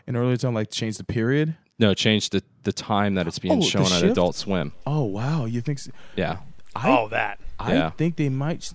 [0.06, 1.54] An earlier time, like change the period.
[1.78, 4.04] No, change the the time that it's being Oh, shown on shift?
[4.12, 4.72] Adult Swim.
[4.86, 5.78] Oh wow, you think?
[5.78, 5.90] So?
[6.16, 6.38] Yeah,
[6.74, 7.38] I, oh, that.
[7.58, 7.90] I Yeah.
[7.90, 8.72] think they might.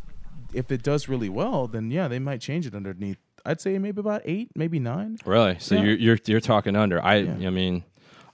[0.53, 3.17] If it does really well, then yeah, they might change it underneath.
[3.45, 5.17] I'd say maybe about eight, maybe nine.
[5.25, 5.55] really.
[5.59, 5.81] So Yeah.
[5.83, 7.03] you're you're you're talking under.
[7.03, 7.47] I Yeah.
[7.47, 7.83] I mean,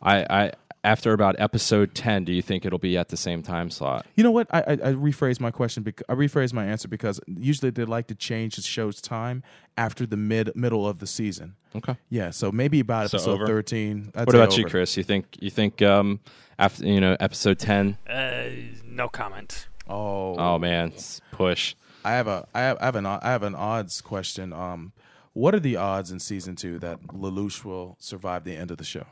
[0.01, 0.51] I I
[0.87, 4.05] after about episode ten, do you think it'll be at the same time slot?
[4.15, 4.47] You know what?
[4.51, 5.83] I I, I rephrased my question.
[5.83, 9.43] Because, I rephrase my answer because usually they like to change the show's time
[9.77, 11.55] after the mid middle of the season.
[11.75, 11.95] Okay.
[12.09, 13.47] Yeah, so maybe about So episode over?
[13.47, 14.11] thirteen.
[14.15, 14.65] I'd what say about you.
[14.65, 14.95] Chris?
[14.97, 16.19] You think you think um
[16.57, 17.97] after you know episode ten?
[18.09, 18.49] Uh,
[18.85, 19.67] no comment.
[19.89, 21.75] Oh, Oh man, it's push.
[22.05, 24.53] I have a I have, I have an I have an odds question.
[24.53, 24.93] Um,
[25.33, 28.83] what are the odds in season two that Lelouch will survive the end of the
[28.85, 29.05] show?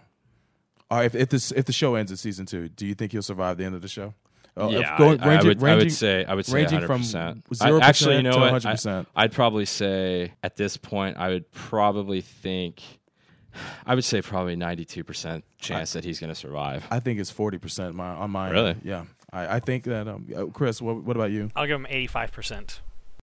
[0.92, 3.22] Or if if this if the show ends in season two, do you think he'll
[3.22, 4.14] survive the end of the show?
[4.58, 5.64] Uh, yeah, going- I, I ranging- would.
[5.64, 6.24] I would say.
[6.26, 6.86] I would say ranging 100%.
[6.88, 8.62] from 0% actually, you know to what?
[8.62, 9.06] 100%.
[9.14, 12.82] I, would probably say at this point, I would probably think.
[13.86, 16.86] I would say probably ninety-two percent chance that he's going to survive.
[16.92, 18.76] I think it's forty percent my on my Really?
[18.84, 19.06] yeah.
[19.32, 21.50] I, I think that um, uh, Chris, what, what about you?
[21.56, 22.80] I'll give him 85%.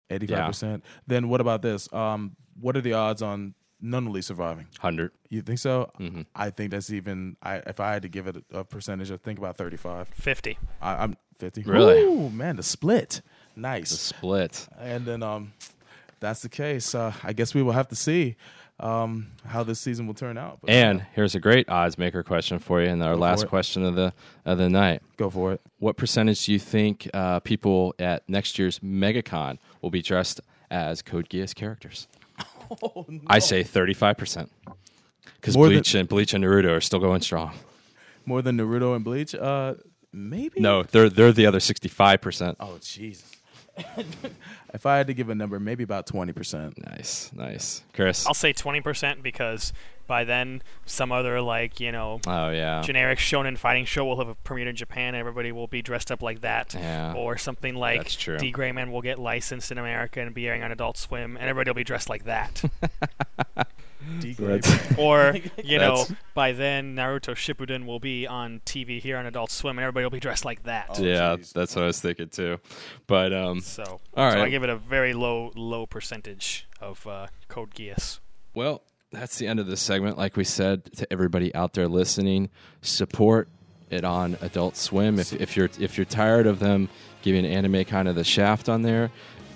[0.09, 0.83] Eighty five percent.
[1.07, 1.91] Then what about this?
[1.93, 3.53] Um, what are the odds on
[3.85, 4.67] Nunnally surviving?
[4.79, 5.11] Hundred.
[5.29, 5.91] You think so?
[5.99, 6.21] Mm-hmm.
[6.35, 7.37] I think that's even.
[7.43, 10.07] I if I had to give it a, a percentage, I think about thirty five.
[10.09, 10.57] 50.
[10.81, 11.61] I, I'm fifty.
[11.61, 12.01] Really?
[12.01, 13.21] Ooh, man, the split.
[13.55, 13.91] Nice.
[13.91, 14.67] The split.
[14.79, 15.53] And then um,
[16.19, 16.95] that's the case.
[16.95, 18.35] Uh, I guess we will have to see
[18.77, 20.59] um how this season will turn out.
[20.61, 23.47] But, And uh, here's a great odds maker question for you, and our Go last
[23.47, 24.13] question of the
[24.45, 25.01] of the night.
[25.15, 25.61] go for it.
[25.79, 30.41] What percentage do you think uh, people at next year's MegaCon will be dressed
[30.71, 32.07] as Code Geass characters?
[33.27, 34.51] I say thirty-five percent,
[35.39, 37.53] because More than- Bleach and Bleach and Naruto are still going strong.
[38.25, 39.35] More than Naruto and Bleach.
[39.35, 39.75] Uh,
[40.11, 40.59] maybe.
[40.59, 42.57] No, they're they're the other sixty-five percent.
[42.59, 43.31] Oh Jesus.
[44.73, 46.77] if I had to give a number, maybe about twenty percent.
[46.85, 48.25] Nice, nice, Chris.
[48.25, 49.73] I'll say 20% because
[50.07, 54.43] by then some other, like, you know, oh yeah, generic shonen fighting show will have
[54.43, 56.73] premiered in Japan and everybody will be dressed up like that.
[56.73, 57.13] Yeah.
[57.13, 58.37] Or something like That's true.
[58.37, 61.75] D.Gray-man will get licensed in America and be airing on Adult Swim and everybody will
[61.75, 62.63] be dressed like that.
[64.97, 69.77] or, you know, by then Naruto Shippuden will be on TV here on Adult Swim
[69.77, 70.87] and everybody will be dressed like that.
[70.97, 71.53] Oh, yeah, jeez.
[71.53, 72.59] that's what I was thinking too.
[73.07, 74.41] But um, So, All so.
[74.41, 78.19] I give it a very low, low percentage of uh, Code Geass.
[78.53, 78.83] Well,
[79.15, 80.17] that's the end of this segment.
[80.17, 82.49] Like we said to everybody out there listening,
[82.81, 83.47] support
[83.89, 85.19] it on Adult Swim.
[85.19, 86.89] If, if you're if you're tired of them
[87.21, 89.11] giving anime kind of the shaft on there,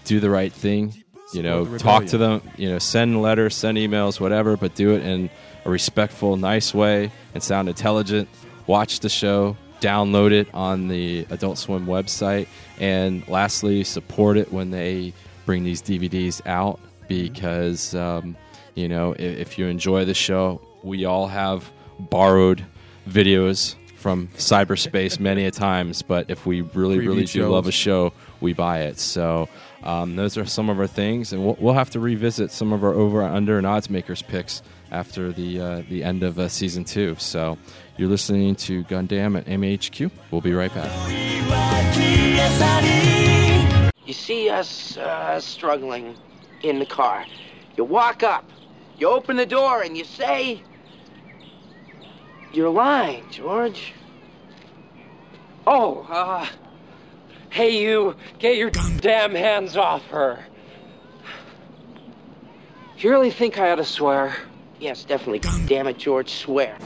[0.06, 1.04] do the right thing.
[1.34, 2.42] you know, talk to them.
[2.58, 5.30] You know, send letters, send emails, whatever, but do it in
[5.66, 8.28] a respectful, nice way and sound intelligent.
[8.66, 12.48] Watch the show, download it on the Adult Swim website,
[12.80, 15.14] and lastly, support it when they
[15.46, 18.36] bring these DVDs out because um,
[18.76, 22.66] you know, if, if you enjoy the show, we all have borrowed
[23.08, 28.14] videos from cyberspace many a times, but if we really, really do love a show,
[28.40, 28.98] we buy it.
[28.98, 29.50] So
[29.84, 32.84] um, those are some of our things, and we'll, we'll, have to revisit some of
[32.84, 36.84] our over, under, and odds makers picks after the uh, the end of uh, season
[36.86, 37.16] two.
[37.20, 37.58] So
[37.98, 40.10] you're listening to Gundam at MAHQ.
[40.32, 40.90] We'll be right back.
[44.06, 46.16] You see us uh, struggling
[46.64, 47.26] in the car.
[47.78, 48.50] You walk up
[49.00, 50.62] you open the door, and you say,
[52.54, 53.94] You're lying, George.
[55.66, 56.46] Oh, uh.
[57.50, 60.46] Hey, you, get your damn hands off her.
[62.98, 64.36] You really think I ought to swear?
[64.80, 65.40] Yes, definitely.
[65.68, 66.78] Damn it, George, swear.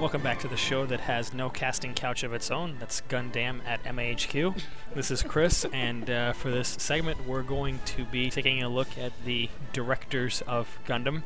[0.00, 2.76] Welcome back to the show that has no casting couch of its own.
[2.80, 4.58] That's Gundam at MAHQ.
[4.94, 8.96] This is Chris, and uh, for this segment, we're going to be taking a look
[8.96, 11.22] at the directors of Gundam.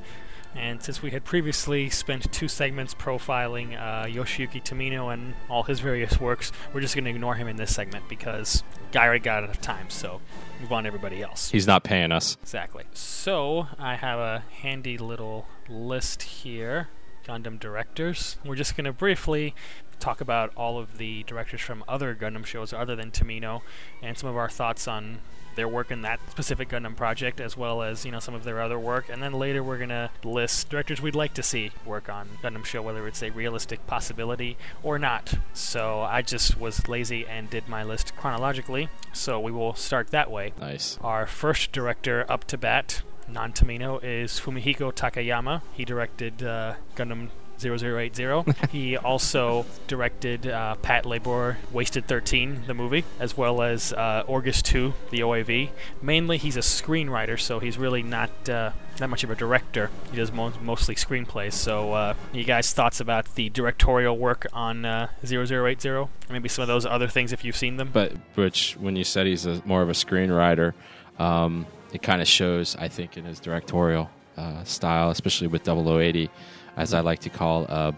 [0.56, 5.78] And since we had previously spent two segments profiling uh, Yoshiyuki Tomino and all his
[5.78, 9.44] various works, we're just going to ignore him in this segment because guy already got
[9.44, 9.88] enough time.
[9.88, 10.20] So
[10.60, 11.48] move on to everybody else.
[11.48, 12.36] He's not paying us.
[12.42, 12.82] Exactly.
[12.92, 16.88] So I have a handy little list here.
[17.24, 18.36] Gundam directors.
[18.44, 19.55] We're just going to briefly
[20.01, 23.62] talk about all of the directors from other Gundam shows other than Tomino,
[24.02, 25.20] and some of our thoughts on
[25.56, 28.60] their work in that specific Gundam project, as well as you know some of their
[28.60, 29.09] other work.
[29.09, 32.82] And then later we're gonna list directors we'd like to see work on Gundam show,
[32.82, 35.34] whether it's a realistic possibility or not.
[35.52, 38.88] So I just was lazy and did my list chronologically.
[39.12, 40.52] So we will start that way.
[40.59, 40.98] Nice.
[41.02, 45.62] Our first director up to bat, non Tomino, is Fumihiko Takayama.
[45.72, 48.52] He directed uh, Gundam 0080.
[48.70, 54.92] he also directed uh, Patlabor Wasted 13, the movie, as well as uh, Orguss 2,
[55.10, 55.70] the OAV.
[56.02, 59.90] Mainly, he's a screenwriter, so he's really not uh, that much of a director.
[60.10, 61.52] He does mo- mostly screenplays.
[61.55, 66.09] So, uh, you guys' thoughts about the directorial work on uh, 0080?
[66.30, 67.90] Maybe some of those other things if you've seen them?
[67.92, 70.74] But which, when you said he's a, more of a screenwriter,
[71.18, 76.28] um, it kind of shows, I think, in his directorial uh, style, especially with 0080,
[76.76, 77.92] as I like to call uh,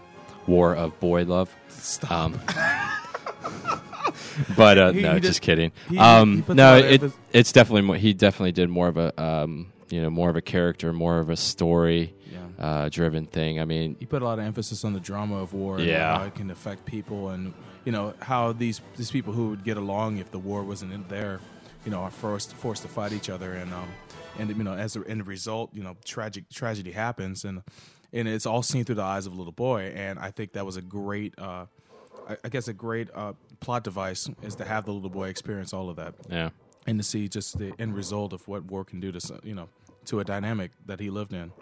[0.47, 1.53] War of Boy Love.
[2.09, 2.39] Um,
[4.55, 5.71] but uh, He- no, he just did- kidding.
[5.89, 9.71] he- um, no, it, emphasis- it's definitely more, he definitely did more of a um,
[9.89, 12.63] you know more of a character, more of a story Yeah.
[12.65, 13.59] uh, driven thing.
[13.59, 16.23] I mean, he put a lot of emphasis on the drama of war and how
[16.23, 17.53] it can affect people and
[17.85, 21.05] you know how these these people who would get along if the war wasn't in
[21.07, 21.39] there
[21.87, 23.87] you know are forced forced to fight each other and um
[24.37, 27.63] and you know as a end result you know tragic tragedy happens and
[28.11, 30.65] and it's all seen through the eyes of a little boy and I think that
[30.65, 31.65] was a great uh
[32.27, 35.71] I, I guess a great uh plot device is to have the little boy experience
[35.71, 36.49] all of that yeah.
[36.85, 39.69] and to see just the end result of what war can do to you know
[40.07, 41.53] to a dynamic that he lived in.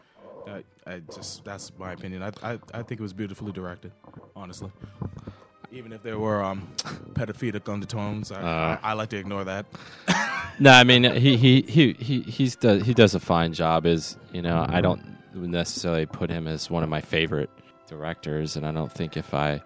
[0.47, 2.21] I, I just that's my opinion.
[2.21, 3.91] I, I I think it was beautifully directed,
[4.35, 4.71] honestly.
[5.75, 6.67] Even if there were um,
[7.13, 8.77] pedophilic undertones, I, Uh.
[8.81, 9.65] I, I like to ignore that.
[10.57, 13.85] No, I mean he he he he he's does he does a fine job.
[13.85, 15.03] Is you know I don't
[15.33, 17.49] necessarily put him as one of my favorite
[17.89, 19.61] directors, and I don't think if I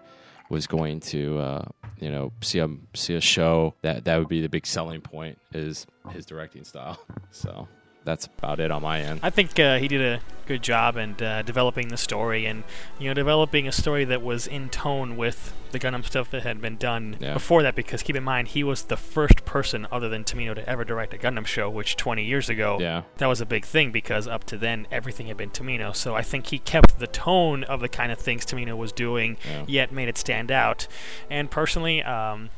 [0.48, 1.64] was going to uh,
[2.00, 5.38] you know see a see a show that that would be the big selling point
[5.54, 6.98] is his directing style.
[7.30, 7.68] So
[8.04, 9.20] that's about it on my end.
[9.22, 12.64] I think uh, he did a good job in uh, developing the story and
[12.98, 16.60] you know developing a story that was in tone with the Gundam stuff that had
[16.60, 17.34] been done Yeah.
[17.34, 17.76] before that.
[17.76, 21.14] Because keep in mind, he was the first person other than Tomino to ever direct
[21.14, 23.02] a Gundam show, which 20 years ago Yeah.
[23.18, 26.22] that was a big thing because up to then everything had been Tomino So I
[26.22, 29.64] think he kept the tone of the kind of things Tomino was doing, Yeah.
[29.68, 30.88] yet made it stand out.
[31.30, 32.50] And personally, um,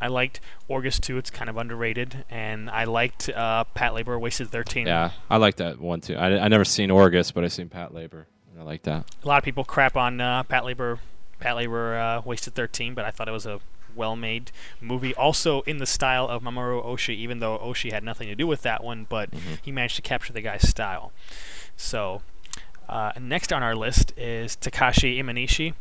[0.00, 1.18] I liked Orguss 2.
[1.18, 4.86] It's kind of underrated, and I liked uh, Patlabor Wasted 13.
[4.86, 6.14] Yeah, I like that one too.
[6.16, 8.24] I I never seen Orguss, but I seen Patlabor.
[8.52, 9.04] and I like that.
[9.24, 10.98] a lot of people crap on uh, Patlabor,
[11.40, 13.60] Pat Labor uh, Wasted 13, but I thought it was a
[13.96, 15.14] well-made movie.
[15.16, 18.62] Also in the style of Mamoru Oshii, even though Oshii had nothing to do with
[18.62, 19.30] that one, but
[19.62, 21.10] he managed to capture the guy's style.
[21.76, 22.22] So
[22.88, 25.74] uh, next on our list is Takashi Imanishi.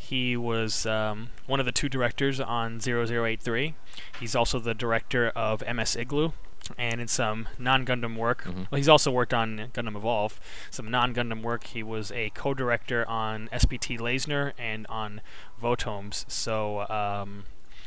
[0.00, 3.74] He was um, one of the two directors on 0083.
[4.20, 6.32] He's also the director of MS Igloo,
[6.78, 8.44] and in some non-Gundam work.
[8.44, 8.62] Mm-hmm.
[8.70, 11.64] Well, he's also worked on Gundam Evolve, some non-Gundam work.
[11.64, 15.20] He was a co-director on SPT Layzner and on
[15.60, 16.24] Votoms.
[16.30, 17.44] So, um,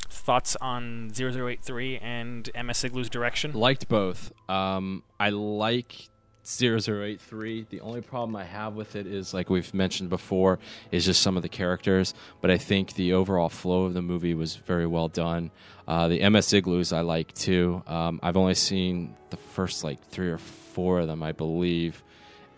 [0.10, 3.54] thoughts on 0083 and MS Igloo's direction?
[3.54, 4.32] Liked both.
[4.50, 6.10] Um, I like
[6.46, 7.68] 0083.
[7.70, 10.60] The only problem I have with it is, like we've mentioned before,
[10.92, 12.14] is just some of the characters.
[12.42, 15.52] But I think the overall flow of the movie was very well done.
[15.88, 17.84] Uh, the MS Igloos I like too.
[17.88, 22.04] Um, I've only seen the first like three or four of them, I believe,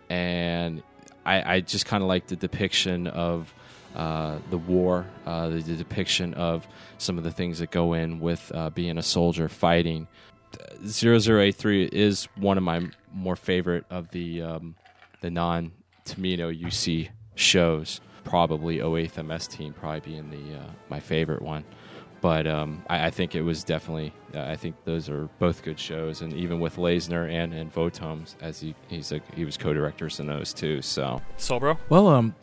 [0.10, 0.82] and
[1.26, 3.54] I, I just kind of like the depiction of.
[3.96, 8.20] Uh, the war, uh, the, the depiction of some of the things that go in
[8.20, 10.08] with uh, being a soldier fighting.
[10.86, 12.82] 0083 is one of my
[13.14, 14.76] more favorite of the um,
[15.22, 15.72] the non
[16.06, 18.02] Tomino UC shows.
[18.24, 21.66] Probably 08th MS team probably being the uh, my favorite one.
[22.22, 24.14] But um, I, I think it was definitely.
[24.34, 28.36] Uh, I think those are both good shows, and even with Layzner and and Votoms,
[28.42, 30.82] as he he's a, he was co-directors in those too.
[30.82, 31.78] So Solbro?
[31.90, 32.34] Well, um,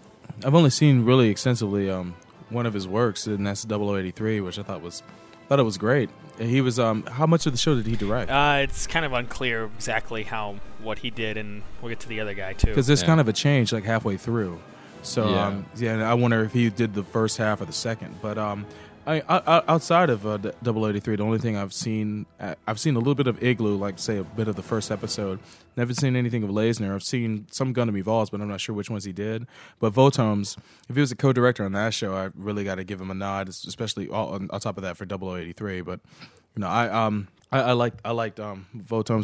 [0.45, 2.15] I've only seen really extensively um,
[2.51, 5.03] one of his works, and that's 0083, which I thought was
[5.49, 6.11] thought it was great.
[6.41, 8.31] And He was um, how much of the show did he direct?
[8.31, 12.19] Uh, it's kind of unclear exactly how what he did, and we'll get to the
[12.21, 12.69] other guy too.
[12.69, 13.07] Because there's Yeah.
[13.09, 14.59] kind of a change like halfway through.
[15.03, 15.35] So Yeah.
[15.35, 15.67] yeah, um,
[16.01, 18.17] yeah I wonder if he did the first half or the second.
[18.23, 18.65] But um,
[19.07, 22.97] I, I, outside of uh, D- 083, the only thing I've seen, uh, I've seen
[22.97, 25.39] a little bit of Igloo, like say a bit of the first episode.
[25.77, 26.95] Never seen anything of Layzner.
[26.95, 29.47] I've seen some Gundam Evolves, but I'm not sure which ones he did.
[29.79, 30.59] But Votoms,
[30.89, 33.15] if he was a co-director on that show, I really got to give him a
[33.15, 35.81] nod, especially all, on, on top of that for 083.
[35.81, 36.01] But
[36.55, 37.73] you know, I um, I, I
[38.05, 38.67] I liked um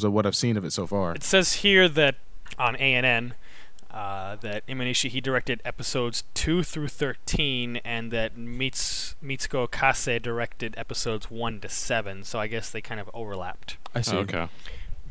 [0.04, 1.14] of what I've seen of it so far.
[1.14, 2.16] It says here that
[2.58, 3.34] on ANN
[3.96, 10.74] uh, that Imanishi he directed episodes two through thirteen, and that Mits, Mitsuko Kase directed
[10.76, 12.22] episodes one to seven.
[12.24, 13.78] So I guess they kind of overlapped.
[13.94, 14.16] I see.
[14.16, 14.48] okay,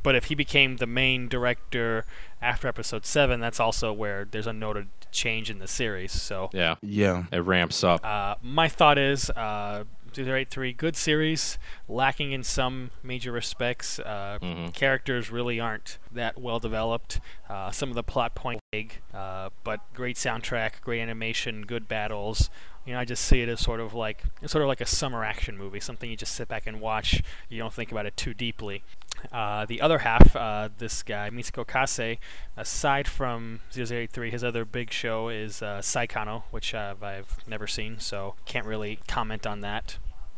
[0.03, 2.05] But if he became the main director
[2.41, 6.11] after episode seven, that's also where there's a noted change in the series.
[6.11, 7.23] So yeah, Yeah.
[7.31, 8.05] it ramps up.
[8.05, 9.85] uh, my thought is uh,
[10.23, 13.99] 083, good series, lacking in some major respects.
[13.99, 14.73] Uh, Mhm.
[14.73, 17.19] Characters really aren't that well developed.
[17.49, 22.49] Uh, some of the plot points big, uh, but great soundtrack, great animation, good battles.
[22.85, 24.85] You know, I just see it as sort of like it's sort of like a
[24.85, 27.23] summer action movie, something you just sit back and watch.
[27.49, 28.83] You don't think about it too deeply.
[29.31, 32.17] Uh, the other half, uh, this guy Mitsuko Kase,
[32.55, 37.97] aside from 083, his other big show is uh, Saikano, which uh, I've never seen,
[37.99, 39.97] so can't really comment on that.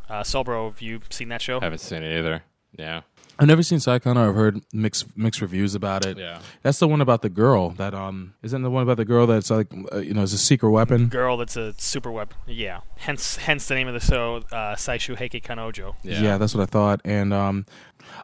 [0.10, 1.60] Uh, Solbro, have you seen that show?
[1.60, 2.44] I haven't seen it either.
[2.78, 3.02] Yeah,
[3.40, 4.30] I've never seen Saikano.
[4.30, 6.18] I've heard mixed mixed reviews about it.
[6.18, 6.40] yeah.
[6.64, 9.50] That's the one about the girl that um isn't the one about the girl that's
[9.50, 11.08] like uh, you know is a secret weapon.
[11.08, 12.38] Girl, that's a super weapon.
[12.46, 15.96] Yeah, hence hence the name of the show, uh, Saishu Heiki Kanojo.
[16.04, 16.38] Yeah.
[16.38, 17.02] that's what I thought.
[17.04, 17.66] And um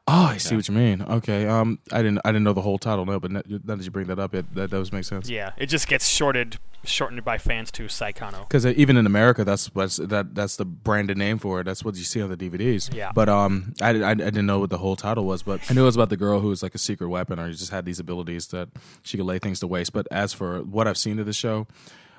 [0.08, 1.02] oh, I see what you mean.
[1.02, 3.92] Okay, um I didn't I didn't know the whole title no, but now that you
[3.92, 5.30] bring that up, it that does make sense.
[5.30, 8.48] Yeah, it just gets shorted shortened by fans to Saikano.
[8.48, 11.64] Because even in America, that's that that's the branded name for it.
[11.64, 12.94] That's what you see on the DVDs.
[12.94, 13.12] Yeah.
[13.14, 15.84] But um, I, I, I didn't know what the whole title was, but I knew
[15.84, 18.00] it was about the girl who was like a secret weapon, or just had these
[18.00, 18.70] abilities that
[19.02, 19.94] she could lay things to waste.
[19.94, 21.68] But as for what I've seen of the show,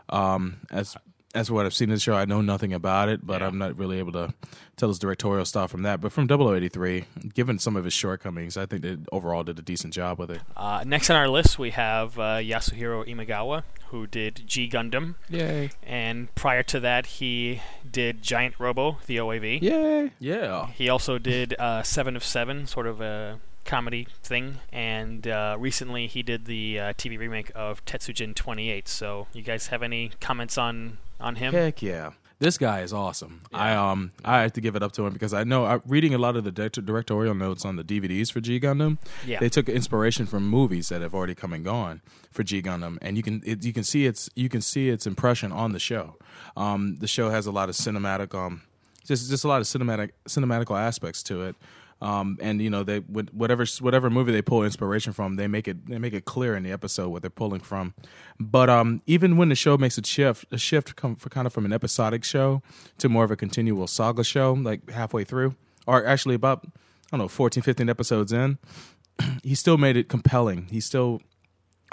[0.09, 0.97] um, as
[1.35, 3.49] as for what I've seen in the show, I know nothing about it, but Yeah.
[3.49, 4.33] I'm not really able to
[4.77, 6.01] tell his directorial style from that.
[6.01, 7.05] But from 0083,
[7.35, 10.41] given some of his shortcomings, I think they overall did a decent job with it.
[10.57, 15.71] Uh, next on our list, we have uh, Yasuhiro Imagawa, who did G Gundam, Yay!
[15.85, 19.61] and prior to that, he did Giant Robo, the OAV.
[19.63, 20.11] Yay!
[20.19, 20.69] Yeah.
[20.69, 26.07] He also did uh, Seven of Seven, sort of a comedy thing, and uh, recently
[26.07, 28.87] he did the uh, TV remake of Tetsujin 28.
[28.89, 31.53] So, you guys have any comments on on him?
[31.53, 32.11] Heck yeah.
[32.41, 33.43] This guy is awesome.
[33.53, 36.15] I um I have to give it up to him because I know I, reading
[36.15, 39.39] a lot of the direct- directorial notes on the DVDs for G Gundam, Yeah.
[39.39, 43.17] they took inspiration from movies that have already come and gone for G Gundam, and
[43.17, 46.17] you can it, you can see its you can see its impression on the show.
[46.57, 48.63] Um, the show has a lot of cinematic um
[49.07, 51.57] just just a lot of cinematic cinematical aspects to it.
[52.01, 55.87] Um, and you know they whatever whatever movie they pull inspiration from, they make it
[55.87, 57.95] they make it clear in the episode what they're pulling from.
[58.39, 61.53] But um, even when the show makes a shift, a shift come for kind of
[61.53, 62.63] from an episodic show
[62.99, 65.55] to more of a continual saga show, like halfway through,
[65.87, 68.59] or actually about I don't know 14, 15 episodes in,
[69.43, 70.67] he still made it compelling.
[70.71, 71.23] He still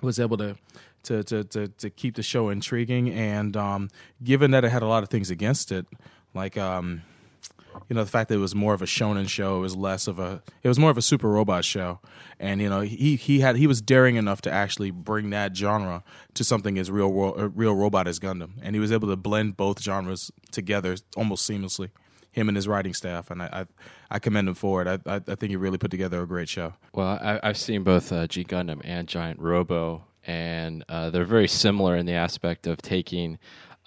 [0.01, 0.57] was able to
[1.03, 3.89] to to to, to keep the show intriguing, and um,
[4.23, 5.85] given that it had a lot of things against it,
[6.33, 7.03] like um,
[7.91, 10.07] you know the fact that it was more of a shonen show, it was less
[10.07, 11.99] of a it was more of a super robot show,
[12.39, 16.01] and you know he he had he was daring enough to actually bring that genre
[16.35, 19.57] to something as real world real robot as Gundam, and he was able to blend
[19.57, 21.89] both genres together almost seamlessly.
[22.31, 23.65] him and his writing staff, and I I,
[24.15, 24.87] I commend him for it.
[24.87, 26.73] I, I I think he really put together a great show.
[26.93, 31.47] Well, I, I've seen both uh, G Gundam and Giant Robo, and uh, they're very
[31.47, 33.37] similar in the aspect of taking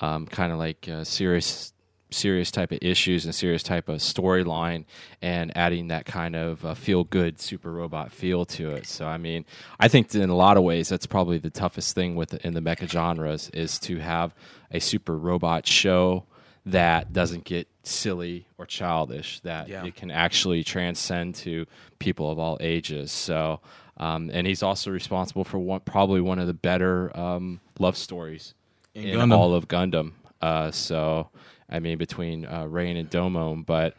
[0.01, 1.73] um, kind of like uh, serious
[2.15, 4.85] serious type of issues and serious type of storyline
[5.21, 9.19] and adding that kind of uh, feel good super robot feel to it so i
[9.19, 9.45] mean
[9.81, 12.61] i think in a lot of ways that's probably the toughest thing with in the
[12.61, 14.35] mecha genres is to have
[14.71, 16.25] a super robot show
[16.67, 19.85] that doesn't get silly or childish that Yeah.
[19.85, 21.67] it can actually transcend to
[21.99, 23.61] people of all ages so
[23.97, 28.55] um, and he's also responsible for one, probably one of the better um, love stories
[28.95, 30.15] In in, all of Gundam.
[30.43, 31.29] Uh, so,
[31.69, 33.95] I mean, between uh, Rain and Domon, but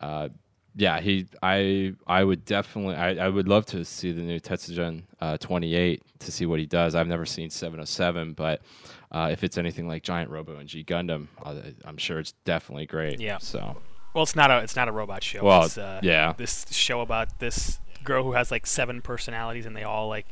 [0.00, 0.28] uh,
[0.74, 5.02] yeah, he, I, I would definitely, I, I would love to see the new Tetsujin
[5.20, 6.94] uh, 28 to see what he does.
[6.94, 8.62] I've never seen 707, but
[9.10, 12.86] uh, if it's anything like Giant Robo and G Gundam, uh, I'm sure it's definitely
[12.86, 13.20] great.
[13.20, 13.38] Yeah.
[13.38, 13.76] So,
[14.14, 15.44] Well, it's not a it's not a robot show.
[15.44, 16.32] Well, it's, uh, yeah.
[16.36, 20.26] This show about this girl who has like seven personalities and they all like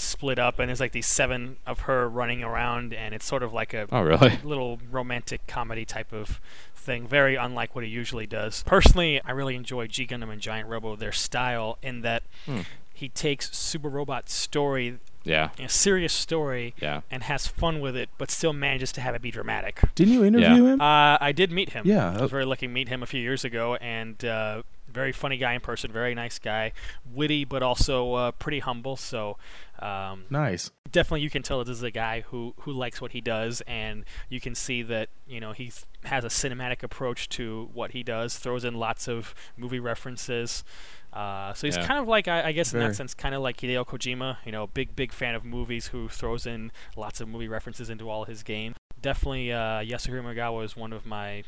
[0.00, 3.52] split up and there's like these seven of her running around and it's sort of
[3.52, 4.38] like a Oh, really?
[4.44, 6.40] little romantic comedy type of
[6.74, 10.68] thing very unlike what he usually does personally i really enjoy g gundam and giant
[10.68, 12.60] robo their style in that Hmm.
[12.94, 15.50] he takes super robot story yeah.
[15.58, 17.02] a serious story Yeah.
[17.10, 20.24] and has fun with it but still manages to have it be dramatic Didn't you
[20.24, 20.80] interview him?
[20.80, 21.82] uh, I did meet him.
[21.86, 22.16] Yeah.
[22.16, 25.36] I was very lucky to meet him a few years ago, and uh, very funny
[25.36, 26.72] guy in person, very nice guy,
[27.12, 28.96] witty but also uh, pretty humble.
[28.96, 29.36] So
[29.80, 30.70] um, nice.
[30.90, 34.04] definitely, you can tell this is a guy who who likes what he does, and
[34.28, 38.02] you can see that you know he th- has a cinematic approach to what he
[38.02, 38.38] does.
[38.38, 40.64] Throws in lots of movie references.
[41.12, 41.86] Uh, so he's Yeah.
[41.86, 44.36] kind of like, I, I guess, in that sense, kind of like Hideo Kojima.
[44.44, 48.10] You know, big big fan of movies who throws in lots of movie references into
[48.10, 48.76] all his games.
[49.00, 51.44] Definitely, uh, Yasuhiro Imagawa is one of my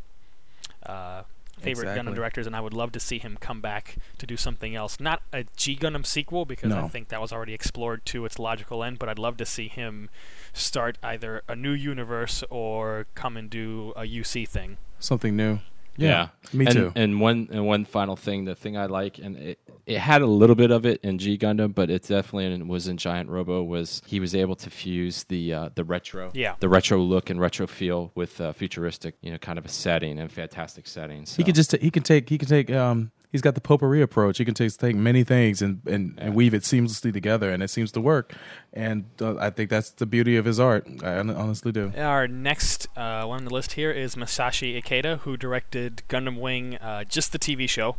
[0.86, 1.22] uh,
[1.60, 2.12] favorite Exactly.
[2.12, 4.98] Gundam directors, and I would love to see him come back to do something else.
[4.98, 8.82] Not a G Gundam sequel because I think that was already explored to its logical
[8.82, 10.10] end, but I'd love to see him
[10.52, 14.78] start either a new universe or come and do a UC thing.
[14.98, 15.60] Something new.
[15.96, 16.92] Yeah, me and, too.
[16.94, 20.26] And one and one final thing, the thing I like, and it, it had a
[20.26, 23.62] little bit of it in G Gundam, but it definitely was in Giant Robo.
[23.62, 26.54] Was he was able to fuse the uh, the retro, Yeah.
[26.60, 30.18] the retro look and retro feel with uh, futuristic, you know, kind of a setting
[30.18, 31.36] and fantastic settings.
[31.36, 34.02] He could just ta- he can take he can take um he's got the potpourri
[34.02, 34.38] approach.
[34.38, 37.68] He can take take many things and and, and weave it seamlessly together, and it
[37.70, 38.34] seems to work.
[38.72, 40.86] And uh, I think that's the beauty of his art.
[41.02, 41.92] I honestly do.
[41.96, 46.76] Our next uh, one on the list here is Masashi Ikeda, who directed Gundam Wing,
[46.76, 47.96] uh, just the TV show,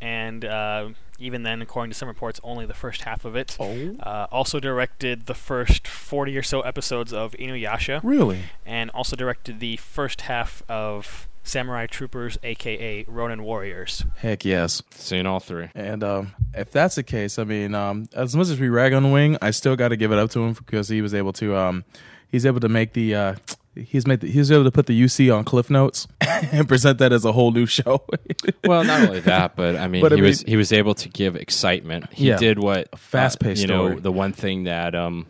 [0.00, 0.88] and uh,
[1.18, 3.56] even then, according to some reports, only the first half of it.
[3.60, 3.96] Oh.
[4.00, 8.40] Uh, also directed the first 40 or so episodes of Inuyasha, Really?
[8.66, 14.04] and also directed the first half of Samurai Troopers, aka Ronin Warriors.
[14.16, 14.82] Heck yes.
[14.94, 15.68] seen all three.
[15.74, 19.10] And um, if that's the case, I mean, um, as much as we rag on
[19.10, 21.56] Wing, I still got to give it up to him because he was able to
[21.56, 21.84] um,
[22.28, 23.34] he's able to make the uh,
[23.74, 26.98] he's made the, he was able to put the UC on Cliff Notes and present
[26.98, 28.04] that as a whole new show.
[28.64, 31.08] Well, not only that, but I mean, But I he was he was able to
[31.08, 32.12] give excitement.
[32.12, 32.36] He Yeah.
[32.36, 34.00] did what fast-paced uh, You know, story.
[34.00, 35.26] the one thing that um,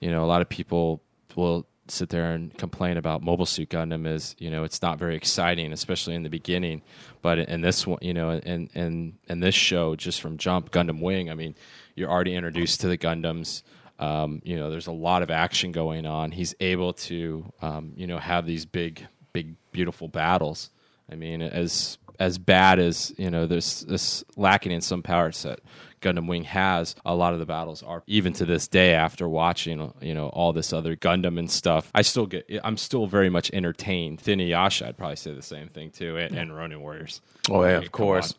[0.00, 1.00] you know, a lot of people
[1.36, 5.16] will sit there and complain about Mobile Suit Gundam is you know it's not very
[5.16, 6.82] exciting, especially in the beginning.
[7.22, 11.00] But in this one, you know, and in in this show, just from Jump Gundam
[11.00, 11.54] Wing, I mean,
[11.94, 13.62] you're already introduced to the Gundams.
[13.98, 16.30] Um, you know, there's a lot of action going on.
[16.30, 20.70] He's able to, um, you know, have these big, big, beautiful battles.
[21.10, 25.60] I mean, as as bad as you know, there's this lacking in some power set
[26.06, 26.94] Gundam Wing has.
[27.04, 30.52] A lot of the battles are even to this day after watching you know all
[30.52, 31.90] this other Gundam and stuff.
[31.94, 34.22] I still get, I'm still very much entertained.
[34.22, 37.20] Inuyasha, I'd probably say the same thing too, and, and Ronin Warriors.
[37.50, 38.34] Oh, yeah, I of course.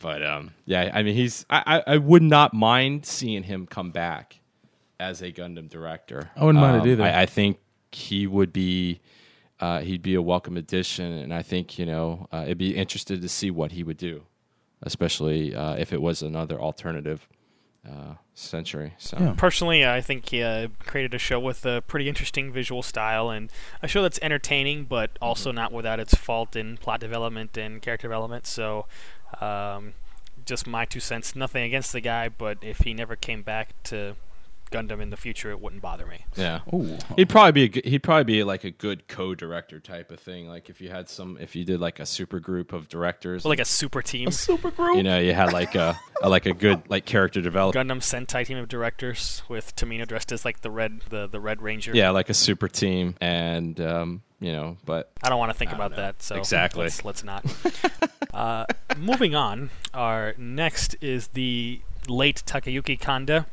[0.00, 3.90] But um, yeah, I mean, he's I, I I would not mind seeing him come
[3.90, 4.38] back
[5.00, 6.30] as a Gundam director.
[6.36, 7.02] I wouldn't mind it Um, either.
[7.04, 7.58] I, I think
[7.90, 9.00] he would be
[9.60, 13.20] uh, he'd be a welcome addition, and I think you know uh, it'd be interested
[13.22, 14.22] to see what he would do,
[14.82, 17.28] especially uh, if it was another alternative
[17.88, 18.94] uh, century.
[18.98, 19.34] So Yeah.
[19.36, 23.50] Personally, I think he uh, created a show with a pretty interesting visual style and
[23.82, 28.08] a show that's entertaining, but also not without its fault in plot development and character
[28.08, 28.46] development.
[28.46, 28.86] So,
[29.40, 29.94] um,
[30.44, 31.34] just my two cents.
[31.36, 34.16] Nothing against the guy, but if he never came back to
[34.70, 36.24] Gundam in the future, it wouldn't bother me.
[36.36, 36.96] yeah, Ooh.
[37.16, 40.48] he'd probably be a, good- he'd probably be like a good co-director type of thing.
[40.48, 43.60] Like if you had some if you did like a super group of directors, Like
[43.60, 44.28] a super team.
[44.28, 44.96] A super group.
[44.96, 47.88] you know, you had like a, a like a good like character development.
[47.88, 51.62] Gundam Sentai team of directors with Tomino dressed as like the red the, the Red
[51.62, 51.92] Ranger.
[51.94, 55.72] Yeah, like a super team, and um, you know, but I don't want to think
[55.72, 55.96] about know.
[55.98, 56.22] that.
[56.22, 56.82] So Exactly.
[56.84, 57.44] let's, let's not.
[58.34, 58.64] uh,
[58.96, 63.46] moving on, our next is the late Takayuki Kanda.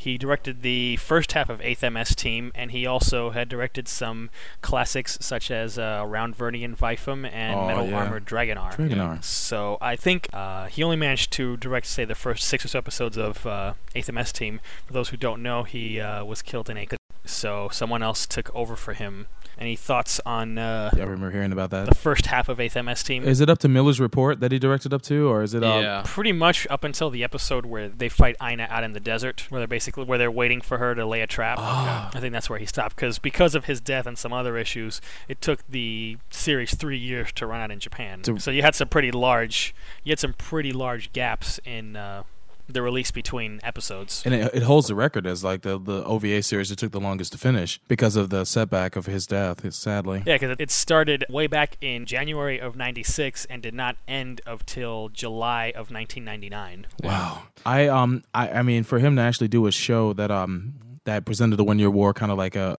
[0.00, 4.30] He directed the first half of 8th MS Team, and he also had directed some
[4.62, 7.96] classics such as uh, Round Vernian Vifam and Oh, Metal yeah.
[7.98, 8.72] Armored Dragonar.
[8.74, 9.22] Dragonar.
[9.22, 12.78] So I think uh, he only managed to direct, say, the first six or so
[12.78, 14.60] episodes of uh, 8th MS Team.
[14.86, 16.86] For those who don't know, he uh, was killed in a
[17.26, 19.26] so someone else took over for him.
[19.60, 21.86] Any thoughts on uh, Yeah, I remember hearing about that.
[21.86, 23.24] the first half of 8th MS Team?
[23.24, 25.62] Is it up to Miller's report that he directed up to, or is it?
[25.62, 26.02] Um, yeah.
[26.06, 29.60] Pretty much up until the episode where they fight Aina out in the desert, where
[29.60, 31.58] they're basically where they're waiting for her to lay a trap.
[31.60, 32.10] Ah.
[32.14, 35.02] I think that's where he stopped because because of his death and some other issues,
[35.28, 38.22] it took the series three years to run out in Japan.
[38.22, 39.74] To- so you had some pretty large,
[40.04, 42.22] you had some pretty large gaps in uh,
[42.72, 44.22] the release between episodes.
[44.24, 47.00] And it, it holds the record as like the, the OVA series that took the
[47.00, 49.64] longest to finish because of the setback of his death.
[49.64, 50.22] It's sadly.
[50.26, 55.08] Yeah, because it started way back in January of '96 and did not end until
[55.08, 56.86] July of 1999.
[57.02, 57.42] Wow.
[57.64, 60.74] I um I, I mean for him to actually do a show that um
[61.04, 62.76] that presented the one year war kind of like a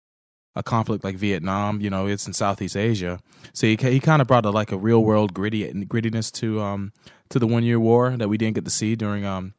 [0.55, 3.19] a conflict like Vietnam, you know, it's in Southeast Asia.
[3.53, 6.93] So he he kind of brought a, like a real world gritty grittiness to um
[7.30, 9.53] to the one year war that we didn't get to see during um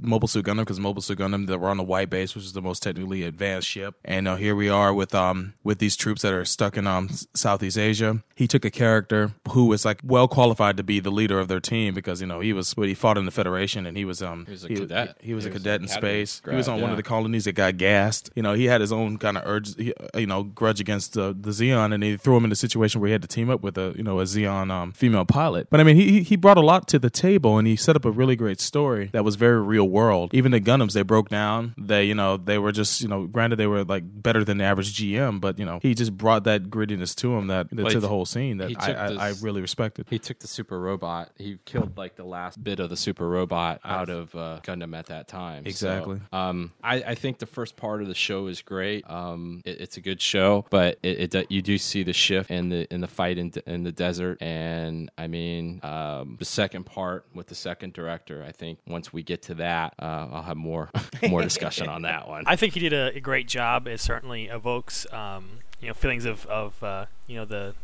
[0.00, 2.52] Mobile Suit Gundam because Mobile Suit Gundam they were on the white base, which is
[2.52, 6.22] the most technically advanced ship, and uh, here we are with um with these troops
[6.22, 8.22] that are stuck in um Southeast Asia.
[8.34, 11.60] He took a character who was like well qualified to be the leader of their
[11.60, 14.44] team because you know he was he fought in the Federation and he was um
[14.46, 15.16] He was a cadet.
[15.20, 16.42] He, was He a was cadet in space.
[16.48, 18.30] he was grad, on one of the colonies that got gassed.
[18.34, 21.16] You know he had his own kind of urge, he- uh, you know, grudge against
[21.16, 23.50] uh, the Zeon, and he threw him in a situation where he had to team
[23.50, 25.68] up with a you know a Zeon um, female pilot.
[25.70, 27.94] But I mean he he- he brought a lot to the table and he set
[27.96, 30.34] up a really great story that was very real world.
[30.34, 31.74] Even the Gundams they broke down.
[31.78, 34.64] They you know they were just you know granted they were like better than the
[34.64, 38.00] average GM, but you know he just brought that grittiness to him that Well, to
[38.00, 40.06] the whole scene that he I, took I, I really respected.
[40.10, 41.30] He took the super robot.
[41.36, 45.06] He killed like the last bit of the super robot out of uh, Gundam at
[45.06, 45.64] that time.
[45.64, 46.20] So, Exactly.
[46.32, 49.08] um, I, I think the first part of the show is great.
[49.10, 52.68] Um, it, it's a good show, but it, it you do see the shift in
[52.68, 54.40] the in the fight in, in the desert.
[54.40, 58.44] And I mean, um, the second part with the second director.
[58.46, 60.90] I think once we get to that, uh, I'll have more
[61.28, 62.44] more discussion on that one.
[62.46, 63.86] I think he did a, a great job.
[63.86, 67.74] It certainly evokes, um, you know, feelings of, of uh, you know, the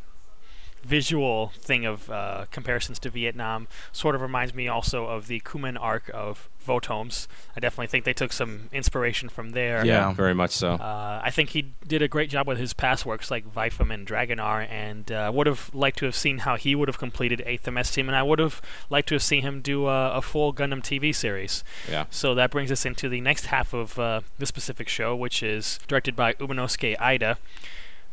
[0.85, 3.69] visual thing of uh, comparisons to Vietnam.
[3.93, 7.27] Sort of reminds me also of the Kummen arc of Votoms.
[7.57, 9.85] I definitely think they took some inspiration from there.
[9.85, 10.13] Yeah.
[10.13, 10.73] very much so.
[10.75, 14.07] Uh, I think he did a great job with his past works like Vifam and
[14.07, 17.73] Dragonar, and uh, would have liked to have seen how he would have completed 8th
[17.73, 20.53] MS Team, and I would have liked to have seen him do a, a full
[20.55, 21.65] Gundam TV series.
[21.91, 22.05] yeah.
[22.11, 25.79] So that brings us into the next half of uh, this specific show, which is
[25.89, 27.37] directed by Umanosuke Iida,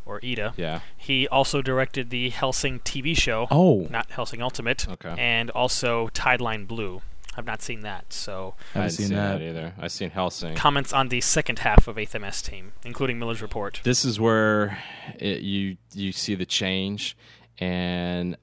[0.05, 0.53] or Ida.
[0.57, 0.79] Yeah.
[0.97, 5.15] He also directed the Hellsing TV show, Oh, not Hellsing Ultimate, Okay.
[5.17, 7.01] and also Tideline Blue.
[7.37, 8.11] I've not seen that.
[8.11, 9.41] So I haven't haven't seen that.
[9.41, 9.73] either.
[9.79, 10.55] I've seen Hellsing.
[10.55, 13.79] comments on the second half of 8th MS Team, including Miller's Report.
[13.83, 14.77] this is where
[15.19, 17.15] it, you you see the change
[17.59, 18.35] and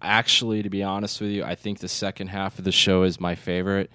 [0.00, 3.18] actually to be honest with you i think the second half of the show is
[3.20, 3.90] my favorite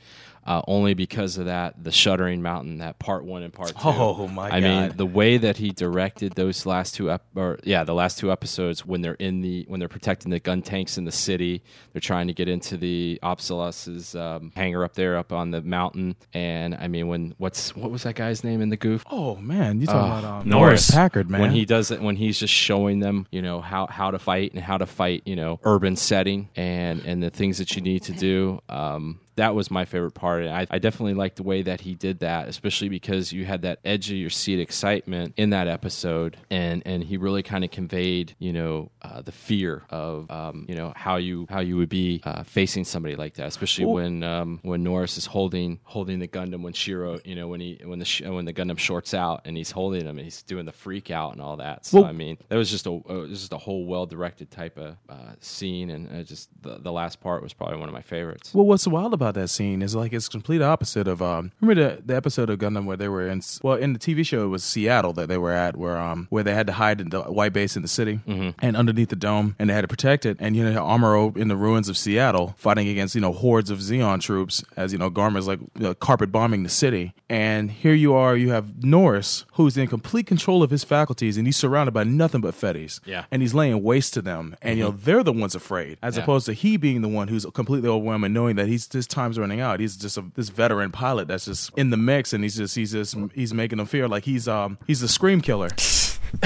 [0.45, 4.27] uh, only because of that the shuddering mountain that part one and part two Oh,
[4.27, 4.55] my god.
[4.55, 8.17] i mean the way that he directed those last two ep- or yeah the last
[8.19, 11.63] two episodes when they're in the when they're protecting the gun tanks in the city
[11.93, 16.15] they're trying to get into the Apsalus's um, hangar up there up on the mountain
[16.33, 19.79] and i mean when what's what was that guy's name in the Gouf oh man,
[19.79, 20.91] you talking Oh, about um, Norris.
[20.91, 21.41] Packard, man?
[21.41, 24.53] when he does it when he's just showing them you know how how to fight
[24.53, 28.03] and how to fight you know urban setting and and the things that you need
[28.03, 30.43] to do um that was my favorite part.
[30.43, 33.61] And I, I definitely liked the way that he did that, especially because you had
[33.63, 37.71] that edge of your seat excitement in that episode, and and he really kind of
[37.71, 41.89] conveyed, you know, uh, the fear of, um, you know, how you how you would
[41.89, 46.19] be uh, facing somebody like that, especially Well- when um, when Norris is holding holding
[46.19, 49.13] the Gundam when Shiro, you know, when he when the sh- when the Gundam shorts
[49.13, 51.85] out and he's holding him and he's doing the freak out and all that.
[51.85, 54.05] So Well- I mean, that was just a uh, it was just a whole well
[54.05, 57.89] directed type of uh, scene, and uh, just the, the last part was probably one
[57.89, 58.53] of my favorites.
[58.53, 61.51] Well, what's wild about that scene is like it's complete opposite of um.
[61.61, 64.43] Remember the the episode of Gundam where they were in well in the TV show
[64.45, 67.09] it was Seattle that they were at where um where they had to hide in
[67.09, 70.25] the white base in the city and underneath the dome and they had to protect
[70.25, 73.69] it and you know Amuro in the ruins of Seattle fighting against you know hordes
[73.69, 77.71] of Zeon troops as you know Garma's like you know, carpet bombing the city and
[77.71, 81.57] here you are you have Norris who's in complete control of his faculties and he's
[81.57, 83.25] surrounded by nothing but Feddies Yeah.
[83.31, 86.23] and he's laying waste to them and you know they're the ones afraid as Yeah.
[86.23, 89.39] opposed to he being the one who's completely overwhelmed and knowing that he's his time's
[89.39, 89.79] running out.
[89.79, 92.91] He's just a, this veteran pilot that's just in the mix, and he's just he's
[92.91, 95.69] just he's making them feel like he's um he's the scream killer.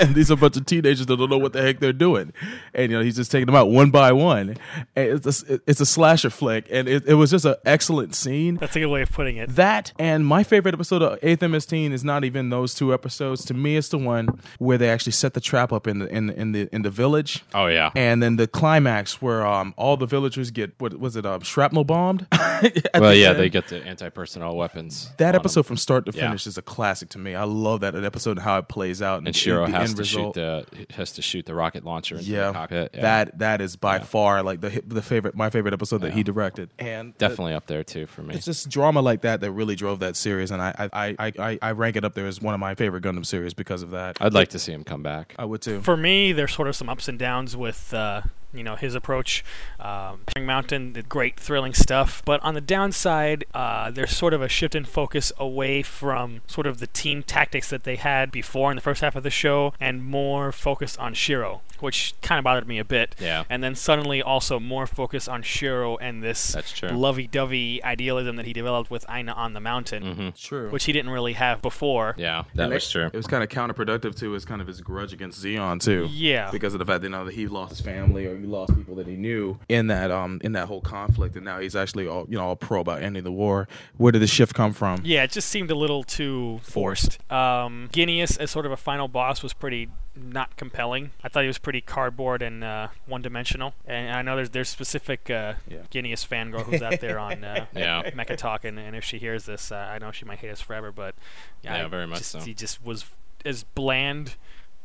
[0.00, 2.32] and these are a bunch of teenagers that don't know what the heck they're doing,
[2.74, 4.56] and you know he's just taking them out one by one.
[4.96, 8.56] And it's a, it's a slasher flick, and it, it was just an excellent scene.
[8.56, 9.50] That's a good way of putting it.
[9.56, 13.44] That and my favorite episode of Eighth MS Team is not even those two episodes.
[13.46, 14.28] To me, it's the one
[14.58, 16.90] where they actually set the trap up in the in the in the, in the
[16.90, 17.44] village.
[17.54, 17.90] Oh yeah.
[17.94, 21.84] And then the climax where um all the villagers get what was it um shrapnel
[21.84, 22.26] bombed?
[22.60, 23.38] Well, the yeah, end.
[23.38, 25.10] they get the anti-personnel weapons.
[25.16, 25.40] That on 'em.
[25.40, 26.26] episode from start to Yeah.
[26.26, 27.34] finish is a classic to me.
[27.34, 29.19] I love that episode and how it plays out.
[29.26, 30.34] And Shiro the has end to result.
[30.36, 30.40] shoot
[30.88, 32.90] the has to shoot the rocket launcher into yeah, the cockpit.
[32.94, 33.00] Yeah.
[33.02, 36.70] that that is by far like the the favorite my favorite episode that he directed,
[36.78, 38.34] and the- definitely up there too for me.
[38.34, 41.58] it's just drama like that that really drove that series, and I I, I, I
[41.62, 44.16] I rank it up there as one of my favorite Gundam series because of that.
[44.20, 45.34] I'd like to see him come back.
[45.38, 45.80] I would too.
[45.80, 49.44] For me, there's sort of some ups and downs with uh, you know his approach.
[49.78, 54.48] Um, Mountain, the great thrilling stuff, but on the downside, uh, there's sort of a
[54.48, 58.76] shift in focus away from sort of the team tactics that they had before in
[58.76, 62.66] the first half of the show, and more focus on Shiro, which kind of bothered
[62.66, 63.14] me a bit.
[63.20, 63.44] Yeah.
[63.50, 66.88] And then suddenly also more focus on Shiro and this That's true.
[66.90, 70.70] lovey-dovey idealism that he developed with Aina on the mountain, True.
[70.70, 72.14] which he didn't really have before.
[72.18, 73.06] Yeah, that And was it- true.
[73.06, 76.08] It was kind of counterproductive to his kind of his grudge against Zeon too.
[76.10, 76.50] Yeah.
[76.50, 78.74] because of the fact that you know that he lost his family or he lost
[78.76, 82.06] people that he knew in that um in that whole conflict, and now he's actually
[82.06, 83.68] all you know all pro about ending the war.
[83.96, 85.00] Where did the shift come from?
[85.04, 87.18] Yeah, it just seemed a little too forced.
[87.30, 91.12] Um, Ginias as sort of a final boss was pretty not compelling.
[91.22, 93.74] I thought he was pretty cardboard and uh, one-dimensional.
[93.86, 95.78] And I know there's there's specific uh, Yeah.
[95.90, 98.10] Ginias fangirl who's out there on uh, Yeah.
[98.10, 100.60] Mecha Talk, and, and if she hears this, uh, I know she might hate us
[100.60, 100.90] forever.
[100.92, 101.14] But
[101.62, 102.40] Yeah, I very much just, so.
[102.40, 103.04] He just was
[103.44, 104.34] as bland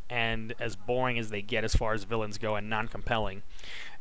[0.09, 3.41] and as boring as they get as far as villains go, and non-compelling.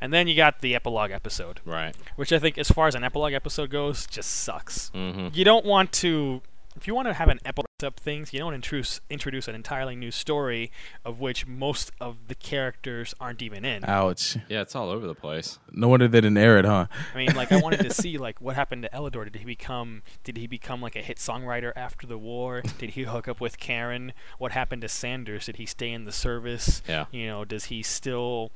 [0.00, 1.94] And then you got the epilogue episode Right.
[2.16, 4.88] which I think, as far as an epilogue episode goes, just sucks.
[4.90, 6.42] hmm You don't want to,
[6.76, 9.94] if you want to have an epilogue up things, you don't introduce introduce an entirely
[9.94, 10.70] new story
[11.04, 13.84] of which most of the characters aren't even in.
[13.84, 14.36] Ouch!
[14.48, 15.58] Yeah, it's all over the place.
[15.72, 16.86] No wonder they didn't air it, huh?
[17.14, 19.24] I mean, like I wanted to see like what happened to Eledore.
[19.30, 22.62] Did he become did he become like a hit songwriter after the war?
[22.78, 24.12] Did he hook up with Karen?
[24.38, 25.46] What happened to Sanders?
[25.46, 26.82] Did he stay in the service?
[26.88, 27.06] Yeah.
[27.12, 28.50] You know, does he still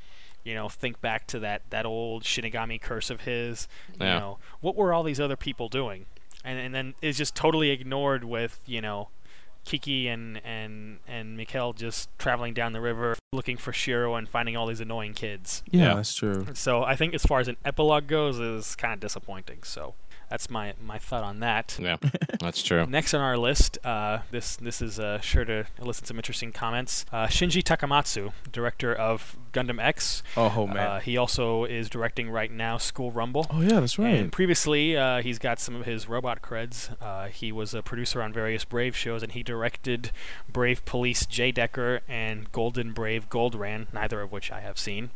[0.44, 3.68] you know, think back to that that old Shinigami curse of his.
[4.00, 4.18] You Yeah.
[4.18, 6.06] know, what were all these other people doing?
[6.44, 9.08] And and then it's just totally ignored with, you know,
[9.68, 14.56] Kiki and and and Mikhail just traveling down the river looking for Shiro and finding
[14.56, 15.62] all these annoying kids.
[15.70, 15.94] Yeah, Yeah.
[15.96, 16.46] that's true.
[16.54, 19.58] So I think as far as an epilogue goes, is kind of disappointing.
[19.64, 19.94] So
[20.28, 21.76] that's my my thought on that.
[21.80, 21.96] Yeah,
[22.40, 22.86] that's true.
[22.88, 27.04] Next on our list, uh, this this is uh, sure to elicit some interesting comments.
[27.12, 30.22] Uh, Shinji Takamatsu, director of Gundam X.
[30.36, 30.76] Oh man.
[30.76, 33.46] Uh, he also is directing right now School Rumble.
[33.50, 34.14] oh yeah, that's right.
[34.14, 36.94] And previously, uh, he's got some of his robot creds.
[37.02, 40.10] Uh, he was a producer on various Brave shows, and he directed
[40.52, 41.52] Brave Police J.
[41.52, 45.10] Decker and Golden Brave Goldran, neither of which I have seen.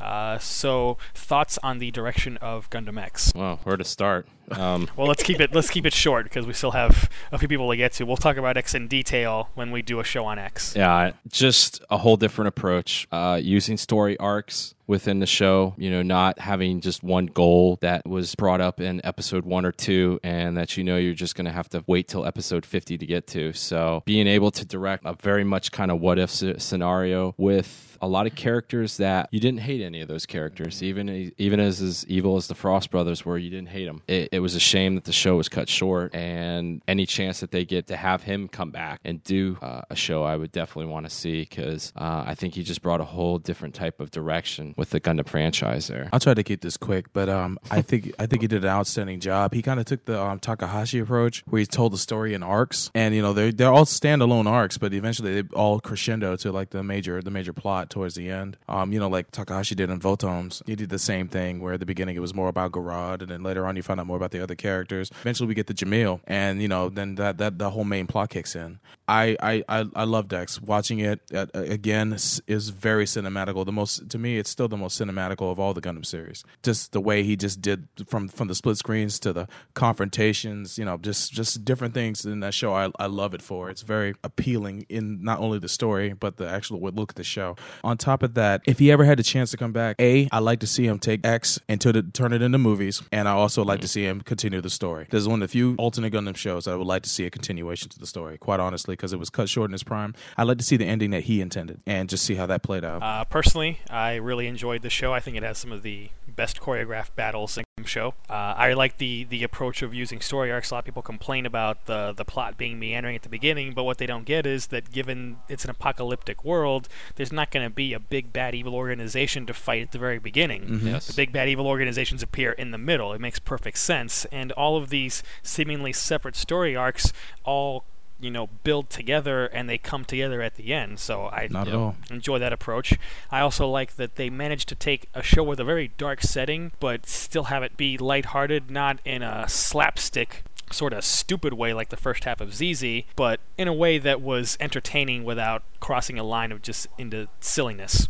[0.00, 3.32] Uh, so, thoughts on the direction of Gundam X?
[3.34, 4.26] Well, where to start?
[4.50, 7.48] Um, Well, let's keep it let's keep it short because we still have a few
[7.48, 8.04] people to get to.
[8.06, 10.74] We'll talk about X in detail when we do a show on X.
[10.76, 13.08] Yeah, just a whole different approach.
[13.10, 18.06] Uh, using story arcs within the show, you know, not having just one goal that
[18.06, 21.46] was brought up in episode one or two, and that you know you're just going
[21.46, 23.52] to have to wait till episode 50 to get to.
[23.52, 28.08] So, being able to direct a very much kind of what if scenario with a
[28.08, 32.06] lot of characters that you didn't hate any of those characters, even even as as
[32.06, 34.02] evil as the Frost brothers were, you didn't hate them.
[34.06, 37.50] It, it was a shame that the show was cut short, and any chance that
[37.50, 40.92] they get to have him come back and do uh, a show, I would definitely
[40.92, 44.10] want to see because uh, I think he just brought a whole different type of
[44.10, 46.08] direction with the Gundam franchise there.
[46.12, 48.70] I'll try to keep this quick, but um, I think I think he did an
[48.70, 49.54] outstanding job.
[49.54, 52.90] He kind of took the um, Takahashi approach, where he told the story in arcs,
[52.94, 56.70] and you know they're they're all standalone arcs, but eventually they all crescendo to like
[56.70, 58.56] the major the major plot towards the end.
[58.68, 61.80] Um, you know, like Takahashi did in Votoms, he did the same thing where at
[61.80, 64.16] the beginning it was more about Garrod, and then later on you find out more
[64.16, 65.10] about the other characters.
[65.20, 68.30] Eventually we get to Jamil, and you know then that that the whole main plot
[68.30, 68.78] kicks in.
[69.08, 70.60] I I I, I love Dex.
[70.60, 73.64] Watching it uh, again is very cinematical.
[73.64, 76.44] The most to me, it's still the most cinematical of all the Gundam series.
[76.62, 80.84] Just the way he just did from from the split screens to the confrontations, you
[80.84, 82.74] know, just just different things in that show.
[82.74, 83.70] I I love it for.
[83.70, 87.56] It's very appealing in not only the story but the actual look at the show.
[87.84, 90.38] On top of that, if he ever had the chance to come back, a I
[90.38, 93.32] like to see him take X and to the, turn it into movies, and I
[93.32, 95.06] also like to see him continue the story.
[95.10, 97.30] This is one of the few alternate Gundam shows I would like to see a
[97.30, 98.38] continuation to the story.
[98.38, 100.14] Quite honestly, because it was cut short in its prime.
[100.36, 102.84] I'd like to see the ending that he intended and just see how that played
[102.84, 103.02] out.
[103.02, 105.12] Uh, personally, I really enjoyed the show.
[105.12, 108.14] I think it has some of the best choreographed battles in the show.
[108.28, 110.70] Uh, I like the the approach of using story arcs.
[110.70, 113.84] A lot of people complain about the the plot being meandering at the beginning, but
[113.84, 117.74] what they don't get is that given it's an apocalyptic world, there's not going to
[117.74, 120.80] be a big bad evil organization to fight at the very beginning.
[120.82, 121.06] Yes.
[121.06, 123.12] The big bad evil organizations appear in the middle.
[123.12, 127.12] It makes perfect sense, and all of these seemingly separate story arcs
[127.44, 127.84] all
[128.18, 130.98] you know build together and they come together at the end.
[130.98, 131.96] So I Not at all.
[132.10, 132.94] enjoy that approach.
[133.30, 136.72] I also like that they managed to take a show with a very dark setting,
[136.80, 141.90] but still have it be lighthearted, not in a slapstick sort of stupid way like
[141.90, 146.24] the first half of ZZ, but in a way that was entertaining without crossing a
[146.24, 148.08] line of just into silliness.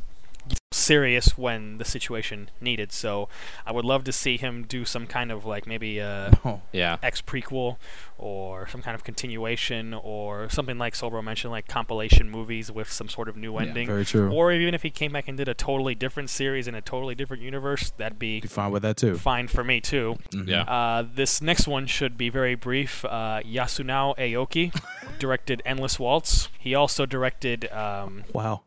[0.73, 2.93] Serious when the situation needed.
[2.93, 3.28] So
[3.64, 6.60] I would love to see him do some kind of like maybe uh, Oh.
[6.73, 6.98] Yeah.
[7.02, 7.77] X prequel
[8.18, 13.09] or some kind of continuation or something like Solbro mentioned, like compilation movies with some
[13.09, 13.86] sort of new ending.
[13.86, 14.31] very true.
[14.31, 17.14] Or even if he came back and did a totally different series in a totally
[17.14, 19.16] different universe, that'd be Be fine with that too.
[19.16, 20.16] fine for me too.
[20.32, 20.62] Yeah.
[20.62, 23.05] Uh, this next one should be very brief.
[23.05, 24.73] Uh, Yasunao Aoki
[25.18, 26.48] directed Endless Waltz.
[26.59, 28.62] He also directed um, Wow.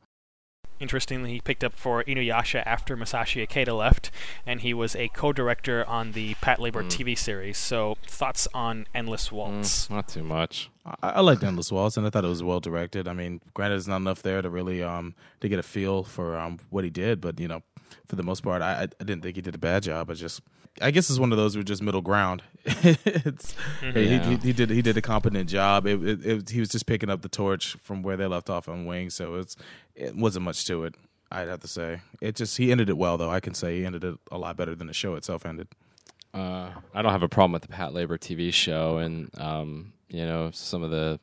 [0.80, 4.12] Interestingly, he picked up for Inuyasha after Masashi Ikeda left,
[4.46, 7.58] and he was a co-director on the Patlabor TV series.
[7.58, 9.88] So, thoughts on Endless Waltz?
[9.88, 10.70] Mm, not too much.
[10.86, 13.08] I, I liked Endless Waltz, and I thought it was well directed.
[13.08, 16.38] I mean, granted, there's not enough there to really um to get a feel for
[16.38, 17.62] um what he did, but you know,
[18.08, 20.10] for the most part, I I I didn't think he did a bad job.
[20.10, 20.42] I just,
[20.82, 22.44] I guess it's one of those with just middle ground.
[22.66, 23.92] it's Yeah.
[23.92, 25.86] he, he, he did he did a competent job.
[25.86, 28.68] It, it, it he was just picking up the torch from where they left off
[28.70, 29.56] on Wings, so it's
[29.96, 30.96] it wasn't much to it.
[31.32, 33.30] I'd have to say it just he ended it well though.
[33.30, 35.68] I can say he ended it a lot better than the show itself ended.
[36.34, 40.52] Uh, I don't have a problem with the Patlabor TV show, and um, you know
[40.54, 41.20] some of the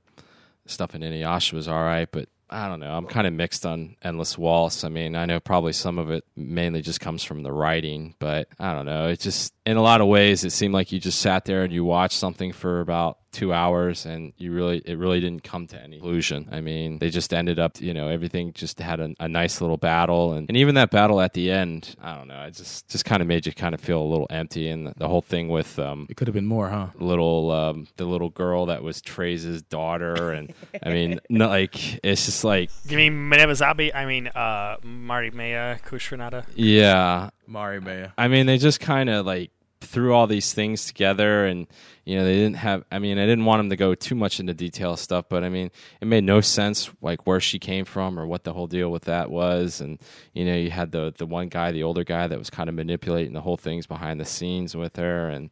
[0.66, 2.92] stuff in Inuyasha was all right, but I don't know.
[2.92, 4.84] I'm kind of mixed on Endless Waltz.
[4.84, 8.48] I mean, I know probably some of it mainly just comes from the writing, but
[8.60, 9.08] I don't know.
[9.08, 11.72] It just in a lot of ways it seemed like you just sat there and
[11.72, 15.76] you watched something for about two hours and you really it really didn't come to
[15.86, 16.48] any conclusion.
[16.50, 19.76] I mean, they just ended up, you know, everything just had a, a nice little
[19.76, 23.04] battle and, and even that battle at the end, I don't know, it just just
[23.04, 25.48] kind of made you kind of feel a little empty and the, the whole thing
[25.48, 26.88] with um It could have been more, huh?
[26.98, 32.24] little um the little girl that was Treize's daughter and I mean no, like it's
[32.26, 33.94] just like You mean Minevazabi?
[33.94, 36.44] I mean, uh, Mari Maya Kushranada?
[36.54, 38.12] yeah Mariemaia.
[38.18, 39.50] I mean, they just kind of like
[39.80, 41.66] threw all these things together, and
[42.04, 42.84] you know, they didn't have.
[42.90, 45.48] I mean, I didn't want them to go too much into detail stuff, but I
[45.48, 45.70] mean,
[46.00, 49.04] it made no sense like where she came from or what the whole deal with
[49.04, 49.98] that was, and
[50.32, 52.74] you know, you had the the one guy, the older guy, that was kind of
[52.74, 55.50] manipulating the whole things behind the scenes with her, and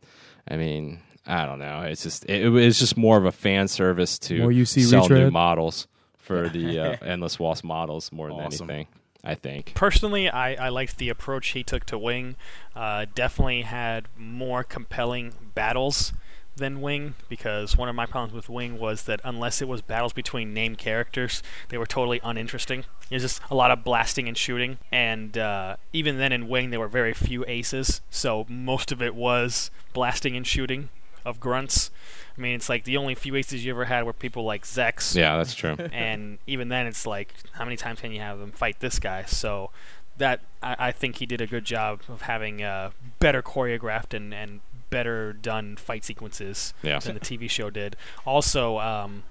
[0.48, 1.00] I mean.
[1.26, 1.80] I don't know.
[1.80, 5.08] It's just it, it was just more of a fan service to More UC sell
[5.08, 5.86] new models
[6.18, 8.88] for the uh, endless waltz models more than anything.
[9.24, 9.72] I think.
[9.74, 12.36] Personally, I, I liked the approach he took to Wing.
[12.76, 16.12] Uh, definitely had more compelling battles
[16.56, 20.12] than Wing because one of my problems with Wing was that unless it was battles
[20.12, 22.84] between named characters, they were totally uninteresting.
[23.10, 26.70] It was just a lot of blasting and shooting, and uh, even then in Wing
[26.70, 30.90] there were very few aces, so most of it was blasting and shooting
[31.24, 31.90] of grunts.
[32.36, 35.14] I mean, it's like the only few aces you ever had were people like Zechs
[35.14, 35.76] Yeah, that's true.
[35.92, 39.24] and even then it's like how many times can you have them fight this guy
[39.24, 39.70] so
[40.18, 44.32] that I, I think he did a good job of having uh, better choreographed and,
[44.34, 44.60] and
[44.90, 46.98] better done fight sequences Yeah.
[47.00, 47.96] than the TV show did
[48.26, 49.24] also um,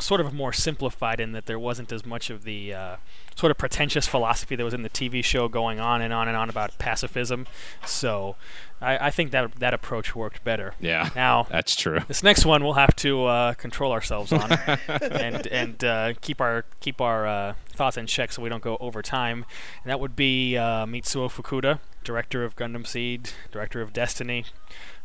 [0.00, 2.96] sort of more simplified in that there wasn't as much of the uh,
[3.36, 6.36] sort of pretentious philosophy that was in the TV show going on and on and
[6.36, 7.46] on about pacifism
[7.86, 8.36] so
[8.80, 12.00] I, I think that that approach worked better Yeah, now that's true.
[12.08, 14.52] this next one we'll have to uh, control ourselves on
[14.88, 18.76] and and uh, keep our keep our uh, thoughts in check so we don't go
[18.80, 19.44] over time.
[19.82, 24.44] And that would be uh, Mitsuo Fukuda, director of Gundam Seed, director of Destiny.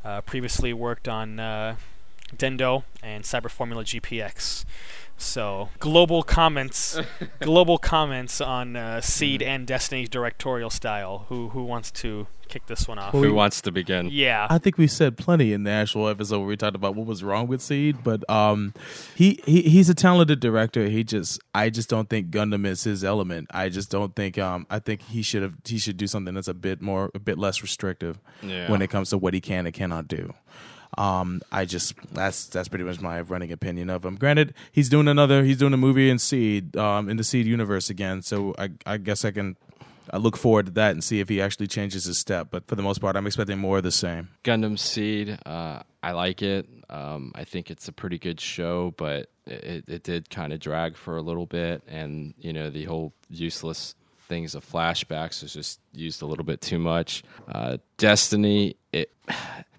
[0.04, 1.76] Uh, previously worked on uh,
[2.36, 4.66] Dendoh and Cyber Formula GPX.
[5.18, 7.00] So global comments,
[7.40, 11.26] global comments on uh, Seed and Destiny's directorial style.
[11.30, 13.14] Who who wants to kick this one off?
[13.14, 14.10] Who wants to begin?
[14.12, 14.46] yeah.
[14.50, 17.24] I think we said plenty in the actual episode where we talked about what was
[17.24, 18.74] wrong with Seed, but um,
[19.16, 20.90] he, he he's a talented director.
[20.90, 23.48] He just I just don't think Gundam is his element.
[23.52, 26.50] I just don't think um I think he should have he should do something that's
[26.50, 28.70] a bit more a bit less restrictive Yeah.
[28.70, 30.34] when it comes to what he can and cannot do.
[30.98, 34.16] Um, I just that's that's pretty much my running opinion of him.
[34.16, 37.90] Granted, he's doing another he's doing a movie in Seed um in the Seed universe
[37.90, 39.58] again, so I I guess I can.
[40.14, 42.50] I look forward to that and see if he actually changes his step.
[42.52, 44.30] But for the most part, I'm expecting more of the same.
[44.44, 46.70] Gundam Seed, uh, I like it.
[46.92, 50.96] Um, I think it's a pretty good show, but it, it did kind of drag
[50.96, 53.96] for a little bit, and you know the whole useless
[54.28, 57.24] things of flashbacks is just used a little bit too much.
[57.48, 59.12] Uh, Destiny, it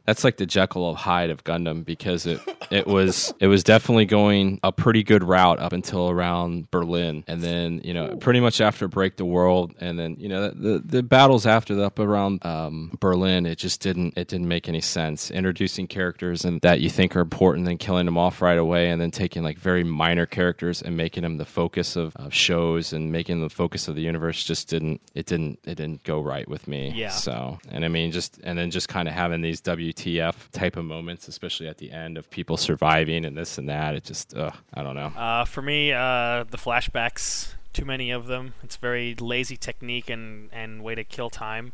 [0.06, 4.06] that's like the Jekyll of Hyde of Gundam because it it was it was definitely
[4.06, 8.60] going a pretty good route up until around Berlin, and then you know pretty much
[8.60, 12.44] after Break the World, and then you know the the battles after that up around
[12.44, 15.30] um, Berlin, it just didn't it didn't make any sense.
[15.30, 19.00] Introducing characters and that you think are important, then killing them off right away, and
[19.00, 23.12] then taking like very minor characters and making them the focus of, of shows and
[23.12, 26.48] making them the focus of the universe just didn't it didn't it didn't go right
[26.48, 26.92] with me.
[26.94, 27.10] Yeah.
[27.10, 29.60] So and I mean just and then just kind of having these
[30.06, 33.94] WTF type of moments, especially at the end of people surviving and this and that.
[33.94, 35.06] It just uh, I don't know.
[35.16, 38.54] Uh, for me, uh, the flashbacks, too many of them.
[38.62, 41.72] It's very lazy technique and, and way to kill time.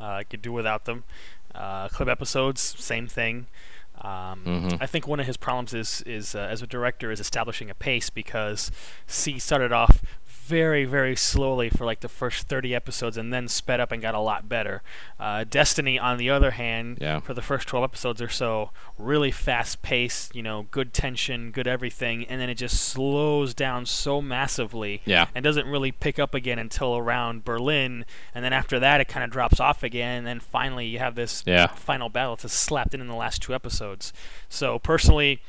[0.00, 1.04] Uh, I could do without them.
[1.54, 3.46] Uh, clip episodes, same thing.
[4.02, 4.78] Um, Mhm.
[4.80, 7.74] I think one of his problems is is uh, as a director is establishing a
[7.74, 8.70] pace because
[9.06, 10.00] C started off
[10.50, 14.14] very very slowly for like the first 30 episodes and then sped up and got
[14.14, 14.82] a lot better.
[15.18, 17.20] Uh, Destiny, on the other hand, Yeah.
[17.20, 21.66] for the first 12 episodes or so, really fast paced, you know, good tension, good
[21.68, 25.26] everything, and then it just slows down so massively Yeah.
[25.34, 28.04] and doesn't really pick up again until around Berlin,
[28.34, 31.14] and then after that it kind of drops off again, and then finally you have
[31.14, 31.68] this Yeah.
[31.68, 34.12] final battle that's slapped in in the last two episodes.
[34.48, 35.40] So personally,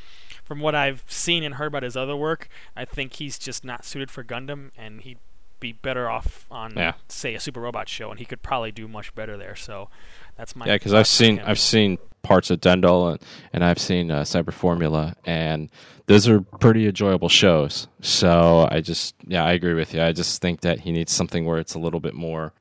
[0.52, 3.86] from what I've seen and heard about his other work, I think he's just not
[3.86, 5.18] suited for Gundam, and he'd
[5.62, 6.96] be better off on, Yeah.
[7.08, 9.56] say, a Super Robot show, and he could probably do much better there.
[9.56, 9.88] So
[10.36, 11.40] that's my Yeah, because I've seen.
[11.40, 13.22] I've seen parts of Dendoh and,
[13.54, 15.70] and I've seen uh, Cyber Formula, and
[16.08, 17.88] those are pretty enjoyable shows.
[18.02, 20.04] So I just yeah, I agree with you.
[20.04, 22.52] I just think that he needs something where it's a little bit more,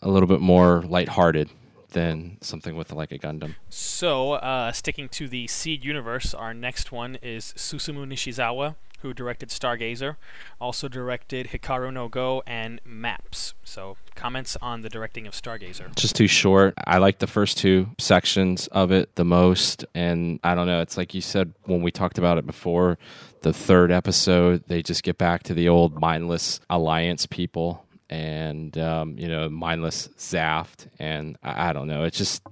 [0.00, 1.50] a little bit more lighthearted
[1.94, 3.54] than something with like a Gundam.
[3.70, 9.50] So, uh, sticking to the Seed universe, our next one is Susumu Nishizawa, who directed
[9.50, 10.16] Stargazer,
[10.60, 13.54] also directed Hikaru no Go and Maps.
[13.62, 15.94] So, comments on the directing of Stargazer.
[15.94, 16.74] Just too short.
[16.86, 20.80] I like the first two sections of it the most, and I don't know.
[20.80, 22.98] It's like you said when we talked about it before.
[23.42, 29.18] The third episode, they just get back to the old mindless alliance people, and um,
[29.18, 32.04] you know, mindless Zaft, and I, I don't know.
[32.04, 32.42] It's just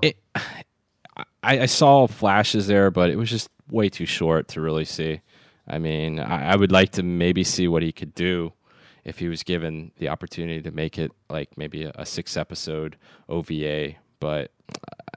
[0.00, 0.16] it.
[0.34, 5.20] I, I saw flashes there, but it was just way too short to really see.
[5.66, 8.52] I mean, I, I would like to maybe see what he could do
[9.04, 12.96] if he was given the opportunity to make it like maybe a, a six episode
[13.28, 13.94] OVA.
[14.20, 14.52] But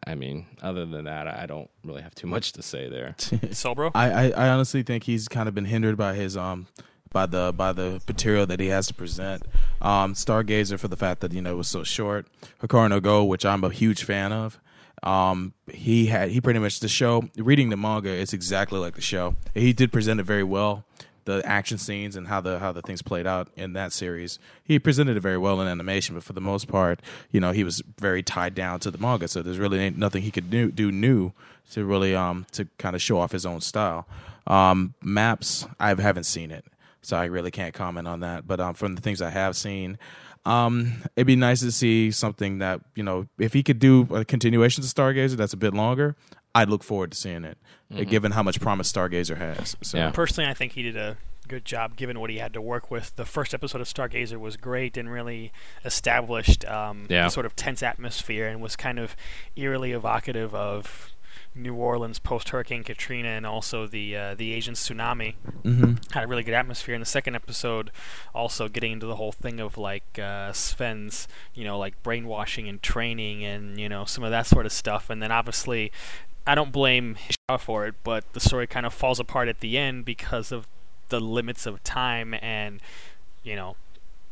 [0.08, 3.16] I mean, other than that, I don't really have too much to say there.
[3.20, 3.92] Sobro?
[3.94, 6.68] I, I, I honestly think he's kind of been hindered by his um
[7.16, 9.44] by the by the material that he has to present.
[9.82, 12.27] Um, Stargazer for the fact that you know it was so short.
[12.61, 14.60] Hikaru no Go, which I'm a huge fan of.
[15.02, 17.30] Um, he had he pretty much the show.
[17.38, 19.35] Reading the manga, it's exactly like the show.
[19.53, 20.84] He did present it very well.
[21.24, 24.77] The action scenes and how the how the things played out in that series, he
[24.77, 26.16] presented it very well in animation.
[26.16, 27.00] But for the most part,
[27.32, 29.30] you know, he was very tied down to the manga.
[29.30, 31.32] So there's really nothing he could do, do new
[31.72, 34.06] to really um to kind of show off his own style.
[34.48, 36.66] Um, maps, I haven't seen it,
[37.06, 38.45] so I really can't comment on that.
[38.48, 39.98] But um, from the things I have seen,
[40.45, 44.25] um, it'd be nice to see something that you know, if he could do a
[44.25, 46.16] continuation to Stargazer that's a bit longer,
[46.53, 47.58] I'd look forward to seeing it,
[47.92, 48.09] uh, Mhm.
[48.09, 49.75] given how much promise Stargazer has.
[49.82, 50.11] So.
[50.11, 51.17] Personally, I think he did a
[51.48, 53.16] good job given what he had to work with.
[53.17, 55.51] The first episode of Stargazer was great and really
[55.84, 57.25] established um, Yeah.
[57.25, 59.16] the sort of tense atmosphere and was kind of
[59.56, 61.11] eerily evocative of
[61.56, 65.35] New Orleans post Hurricane Katrina and also the uh, the Asian tsunami.
[65.64, 66.11] Mhm.
[66.14, 66.93] Had a really good atmosphere.
[66.93, 67.92] In the second episode,
[68.34, 72.82] also getting into the whole thing of like uh, Sven's, you know, like brainwashing and
[72.84, 75.09] training and you know some of that sort of stuff.
[75.09, 75.92] And then obviously,
[76.45, 77.16] I don't blame
[77.50, 80.67] Shaw for it, but the story kind of falls apart at the end because of
[81.09, 82.82] the limits of time and
[83.43, 83.75] you know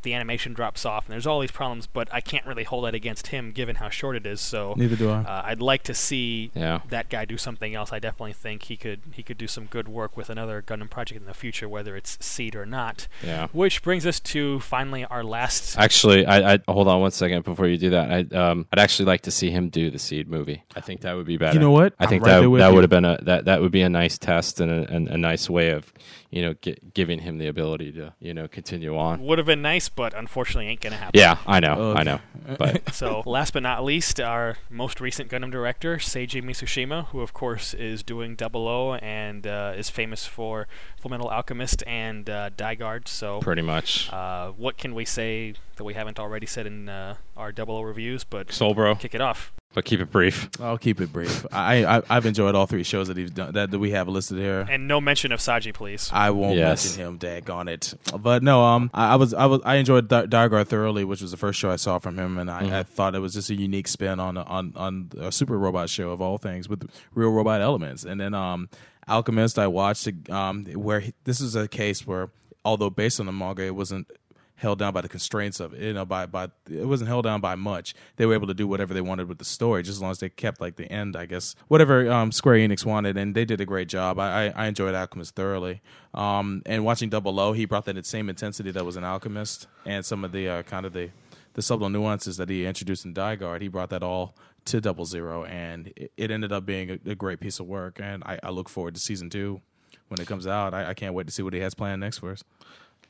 [0.03, 2.93] the animation drops off and there's all these problems but i can't really hold that
[2.95, 5.19] against him given how short it is so Neither do I.
[5.23, 6.81] uh, i'd like to see Yeah.
[6.89, 9.87] that guy do something else i definitely think he could he could do some good
[9.87, 13.47] work with another gundam project in the future whether it's seed or not Yeah.
[13.53, 17.67] which brings us to finally our last Actually, I, I hold on one second before
[17.67, 18.11] you do that.
[18.33, 20.63] I um, I'd actually like to see him do the Seed movie.
[20.75, 21.53] I think that would be better.
[21.53, 21.93] You know what?
[21.99, 23.89] I I'm think right that that would have been a that, that would be a
[23.89, 25.91] nice test and a, and a nice way of
[26.33, 29.21] you know get, giving him the ability to you know continue on.
[29.21, 31.99] would have been nice but unfortunately ain't gonna happen Yeah, I know, Okay.
[31.99, 32.19] I know,
[32.57, 37.33] but so, last but not least, our most recent Gundam director, Seiji Mizushima, who of
[37.33, 40.67] course is doing Double O and uh, is famous for
[40.99, 43.07] Full Metal Alchemist and uh, Dai-Guard.
[43.07, 44.11] So, pretty much.
[44.11, 47.81] uh, what can we say that we haven't already said in uh, our double O
[47.81, 49.51] reviews, but Soul Bro, kick it off.
[49.73, 50.49] but keep it brief.
[50.61, 51.45] I'll keep it brief.
[51.51, 54.37] I, I I've enjoyed all three shows that he's done that, that we have listed
[54.37, 54.67] here.
[54.69, 56.09] And no mention of Saji, please.
[56.13, 56.85] I won't Yes.
[56.97, 57.19] mention him.
[57.19, 57.93] Daggone it!
[58.19, 61.31] But no, um, I, I was I was I enjoyed Di- Dai-Guard thoroughly, which was
[61.31, 63.55] the first show I saw from him, and I, I thought it was just a
[63.55, 67.61] unique spin on on on a super robot show of all things with real robot
[67.61, 68.03] elements.
[68.03, 68.69] And then um,
[69.07, 72.29] Alchemist, I watched um where he, this is a case where
[72.65, 74.09] although based on the manga, it wasn't
[74.55, 75.81] held down by the constraints of it.
[75.81, 77.93] You know, by by it wasn't held down by much.
[78.15, 80.19] They were able to do whatever they wanted with the story, just as long as
[80.19, 83.61] they kept like the end, I guess, whatever um, Square Enix wanted, and they did
[83.61, 84.19] a great job.
[84.19, 85.81] I I, I enjoyed Alchemist thoroughly.
[86.13, 90.05] Um, and watching Double O, he brought that same intensity that was in Alchemist, and
[90.05, 91.09] some of the uh, kind of the
[91.53, 93.61] the subtle nuances that he introduced in Dai-Guard.
[93.61, 97.15] He brought that all to Double Zero, and it, it ended up being a, a
[97.15, 97.99] great piece of work.
[98.01, 99.61] And I, I look forward to season two
[100.07, 100.73] when it comes out.
[100.73, 102.43] I, I can't wait to see what he has planned next for us.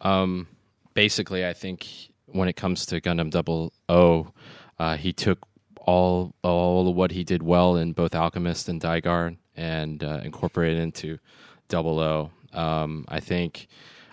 [0.02, 0.48] Um,
[0.94, 1.88] basically, I think
[2.28, 4.32] when it comes to Gundam Double O,
[4.80, 5.40] uh, he took
[5.78, 10.80] all all of what he did well in both Alchemist and Dai-Guard and uh, incorporated
[10.80, 11.20] into
[11.68, 12.32] Double O.
[12.54, 13.68] Um, I think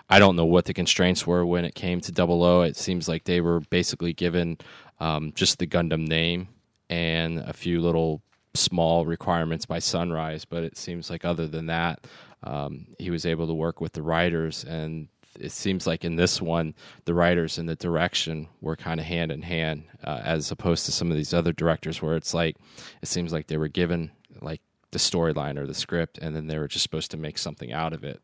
[0.09, 2.61] I don't know what the constraints were when it came to Double O.
[2.61, 4.57] It seems like they were basically given
[4.99, 6.49] um, just the Gundam name
[6.89, 8.21] and a few little
[8.53, 12.05] small requirements by Sunrise, but it seems like other than that,
[12.43, 15.07] um, he was able to work with the writers, and
[15.39, 16.73] it seems like in this one,
[17.05, 20.91] the writers and the direction were kind of hand in hand, uh, as opposed to
[20.91, 22.57] some of these other directors where it's like
[23.01, 24.11] it seems like they were given
[24.41, 24.61] like
[24.91, 27.93] the storyline or the script, and then they were just supposed to make something out
[27.93, 28.21] of it.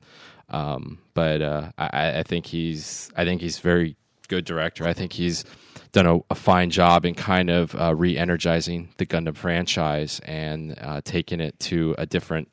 [0.49, 3.95] Um, but uh, I, I think he's I think he's very
[4.27, 4.85] good director.
[4.85, 5.45] I think he's
[5.91, 11.01] done a, a fine job in kind of uh, re-energizing the Gundam franchise and uh,
[11.03, 12.49] taking it to a different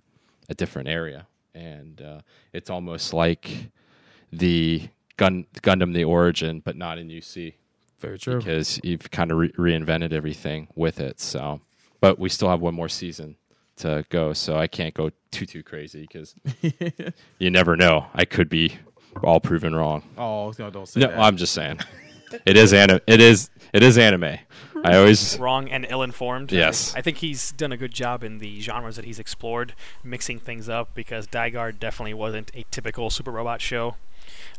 [0.48, 1.26] a different area.
[1.54, 2.20] And uh,
[2.52, 3.70] it's almost like
[4.38, 7.54] the Gun Gundam the Origin, but not in UC
[8.00, 8.38] Very true.
[8.38, 11.20] because you've kind of re- reinvented everything with it.
[11.20, 11.60] So,
[12.00, 13.36] but we still have one more season
[13.76, 16.34] to go, so I can't go too too crazy because
[17.38, 18.06] you never know.
[18.14, 18.76] I could be
[19.22, 20.02] all proven wrong.
[20.18, 21.18] Oh no, don't say No, that.
[21.18, 21.80] I'm just saying.
[22.46, 22.98] It is anime.
[23.06, 23.48] It is.
[23.72, 24.38] It is anime.
[24.84, 25.38] I always.
[25.40, 26.50] Wrong and ill-informed.
[26.50, 26.92] Yes.
[26.94, 30.40] I, I think he's done a good job in the genres that he's explored, mixing
[30.40, 30.94] things up.
[30.94, 33.94] Because Guard definitely wasn't a typical super robot show.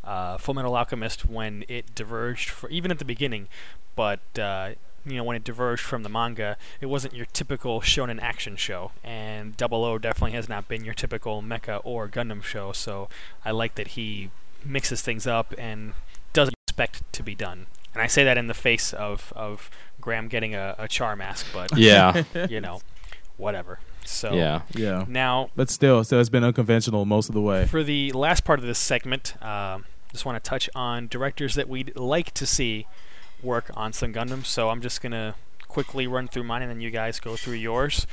[0.03, 3.47] Uh, Full Metal Alchemist, when it diverged, for, even at the beginning,
[3.95, 4.71] but uh,
[5.05, 8.91] you know when it diverged from the manga, it wasn't your typical shonen action show.
[9.03, 12.71] And Double O definitely has not been your typical mecha or Gundam show.
[12.71, 13.07] So
[13.43, 14.31] I like that he
[14.63, 15.93] mixes things up and
[16.33, 17.67] doesn't expect to be done.
[17.93, 19.69] And I say that in the face of, of
[20.01, 22.23] Graham getting a, a Char mask, but Yeah.
[22.49, 22.81] you know,
[23.37, 23.79] whatever.
[24.07, 24.61] So Yeah.
[24.73, 27.65] yeah, now but still, so it's been unconventional most of the way.
[27.65, 31.67] for the last part of this segment, um, just want to touch on directors that
[31.67, 32.87] we'd like to see
[33.43, 34.45] work on some Gundam.
[34.45, 35.35] So I'm just gonna
[35.67, 38.07] quickly run through mine, and then you guys go through yours.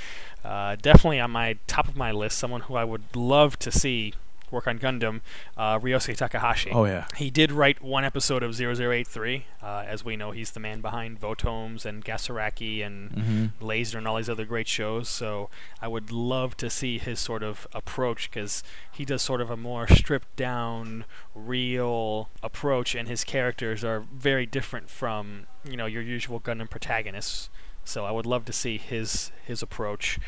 [0.44, 4.14] Uh, definitely on my top of my list, someone who I would love to see
[4.52, 5.20] work on Gundam,
[5.56, 6.70] uh, Ryosuke Takahashi.
[6.70, 9.46] Oh yeah, He did write one episode of 0083.
[9.62, 14.16] Uh, as we know, he's the man behind Votoms and Gasaraki and Layzner and all
[14.16, 15.08] these other great shows.
[15.08, 15.48] So
[15.80, 19.56] I would love to see his sort of approach because he does sort of a
[19.56, 26.02] more stripped down, real approach, and his characters are very different from you know your
[26.02, 27.48] usual Gundam protagonists.
[27.84, 30.18] So I would love to see his his approach.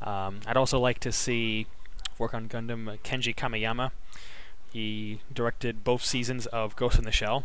[0.00, 1.66] Um, I'd also like to see
[2.18, 3.90] work on Gundam uh, Kenji Kamiyama.
[4.72, 7.44] He directed both seasons of Ghost in the Shell,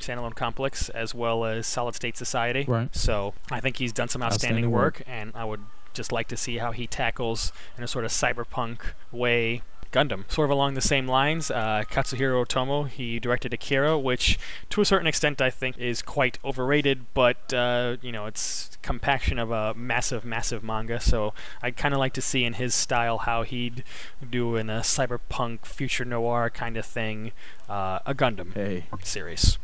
[0.00, 2.64] Standalone Complex, as well as Solid State Society.
[2.68, 2.94] Right.
[2.94, 5.02] So I think he's done some outstanding, Outstanding work, work.
[5.08, 5.60] and I would
[5.92, 8.80] just like to see how he tackles, in a sort of cyberpunk
[9.10, 10.30] way, Gundam.
[10.30, 14.38] Sort of along the same lines, uh, Katsuhiro Otomo, he directed Akira, which
[14.70, 19.38] to a certain extent I think is quite overrated, but uh, you know it's compaction
[19.38, 21.00] of a massive, massive manga.
[21.00, 23.84] So I'd kind of like to see in his style how he'd
[24.28, 27.32] do in a cyberpunk future noir kind of thing,
[27.68, 29.58] uh, a Gundam hey, series.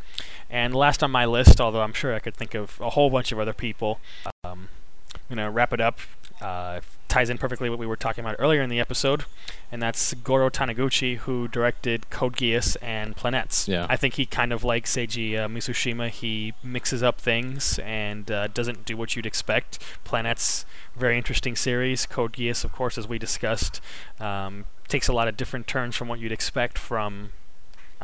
[0.50, 3.32] And last on my list, although I'm sure I could think of a whole bunch
[3.32, 4.00] of other people,
[4.44, 4.68] um,
[5.14, 5.98] I'm going to wrap it up.
[6.40, 6.80] Uh,
[7.14, 9.24] ties in perfectly what we were talking about earlier in the episode,
[9.70, 13.68] and that's Goro Taniguchi, who directed Code Geass and Planets.
[13.68, 13.86] Yeah.
[13.88, 16.08] I think he kind of like Seiji uh, Mizushima.
[16.10, 19.78] He mixes up things and uh, doesn't do what you'd expect.
[20.02, 22.04] Planets, very interesting series.
[22.04, 23.80] Code Geass, of course, as we discussed,
[24.18, 27.30] um, takes a lot of different turns from what you'd expect from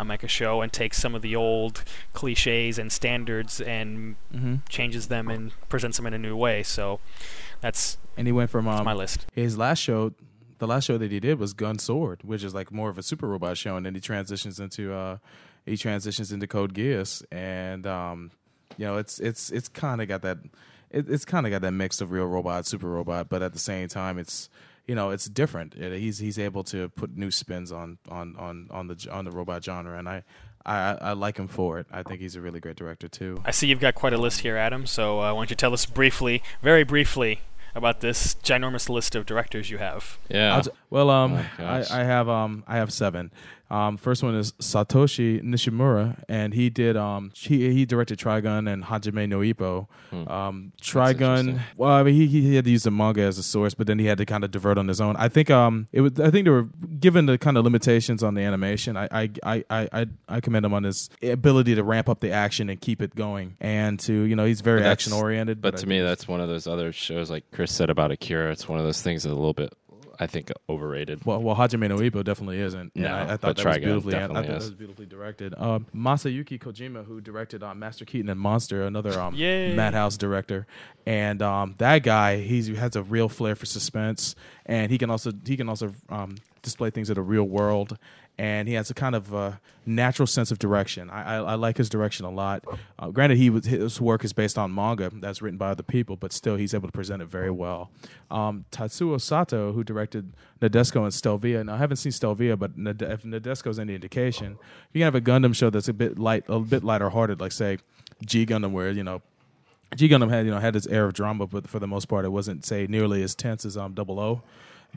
[0.08, 5.28] a show and takes some of the old cliches and standards and hmm changes them
[5.28, 6.62] and presents them in a new way.
[6.62, 7.00] So
[7.60, 9.26] that's, and he went from um, my list.
[9.34, 10.12] his last show.
[10.58, 13.02] The last show that he did was Gun Sword, which is like more of a
[13.02, 15.16] super robot show, and then he transitions into uh,
[15.64, 18.30] he transitions into Code Geass, and um,
[18.76, 20.36] you know, it's it's it's kind of got that
[20.90, 23.58] it, it's kind of got that mix of real robot, super robot, but at the
[23.58, 24.50] same time, it's
[24.90, 25.74] you know it's different.
[25.74, 29.30] It- he's he's able to put new spins on on on on the on the
[29.30, 30.18] robot genre, and I.
[30.66, 31.86] I, I like him for it.
[31.90, 33.40] I think he's a really great director too.
[33.46, 34.84] I see you've got quite a list here, Adam.
[34.84, 37.40] So uh, why don't you tell us briefly, very briefly,
[37.74, 40.18] about this ginormous list of directors you have?
[40.28, 40.60] Yeah.
[40.60, 41.78] T- well, um, Oh, I.
[41.90, 43.32] I have um, I have seven.
[43.70, 48.84] Um, first one is Satoshi Nishimura, and he did um, he he directed Trigun and
[48.84, 49.86] Hajime no Ippo.
[50.28, 51.60] Um, Trigun.
[51.76, 53.98] Well, I mean, he he had to use the manga as a source, but then
[53.98, 55.16] he had to kind of divert on his own.
[55.16, 56.68] I think um, it was I think they were
[56.98, 58.96] given the kind of limitations on the animation.
[58.96, 62.32] I I I I I, I commend him on his ability to ramp up the
[62.32, 65.60] action and keep it going, and to you know he's very action oriented.
[65.60, 68.50] But to me, that's one of those other shows, like Chris said about Akira.
[68.50, 69.72] It's one of those things that's a little bit,
[70.20, 71.24] I think, overrated.
[71.24, 72.92] Well, well, Hajime no Ippo definitely isn't.
[72.94, 74.14] Yeah, No, I, I thought that was beautifully.
[74.14, 74.64] I definitely thought that is.
[74.64, 75.54] was beautifully directed.
[75.56, 79.34] Um, Masayuki Kojima, who directed uh, Master Keaton and Monster, another um,
[79.76, 80.66] Madhouse director,
[81.06, 84.34] and um, that guy, he's, he has a real flair for suspense,
[84.66, 87.96] and he can also he can also um, display things in the real world.
[88.40, 89.52] And he has a kind of uh,
[89.84, 91.10] natural sense of direction.
[91.10, 92.64] I, I, I like his direction a lot.
[92.98, 96.16] Uh, granted, he was, his work is based on manga that's written by other people,
[96.16, 97.90] but still, he's able to present it very well.
[98.30, 101.62] Um, Tatsuo Sato, who directed Nadesico and Stelvia.
[101.66, 104.56] Now, I haven't seen Stelvia, but Nade- if Nadesico's any indication,
[104.88, 107.52] if you have a Gundam show that's a bit light, a bit lighter hearted, like
[107.52, 107.76] say
[108.24, 109.20] G Gundam, where you know
[109.96, 112.24] G Gundam had you know had its air of drama, but for the most part,
[112.24, 114.40] it wasn't say nearly as tense as um Double O.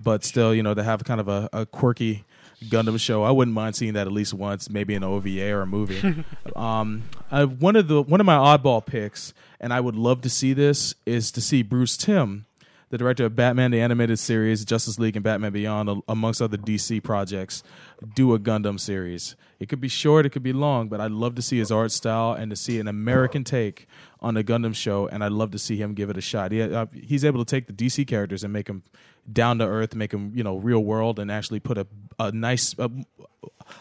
[0.01, 2.23] But still, you know, to have kind of a, a quirky
[2.69, 5.67] Gundam show, I wouldn't mind seeing that at least once, maybe an OVA or a
[5.67, 6.23] movie.
[6.55, 10.29] um, I, one of the one of my oddball picks, and I would love to
[10.29, 12.45] see this, is to see Bruce Timm,
[12.89, 17.01] the director of Batman the Animated Series, Justice League, and Batman Beyond, amongst other DC
[17.03, 17.63] projects,
[18.15, 19.35] do a Gundam series.
[19.59, 21.91] It could be short, it could be long, but I'd love to see his art
[21.91, 23.87] style and to see an American take
[24.21, 26.51] on a Gundam show, and I'd love to see him give it a shot.
[26.51, 28.83] He, uh, he's able to take the DC characters and make them
[29.31, 31.87] down to earth, make them you know real world, and actually put a
[32.19, 32.89] a nice a,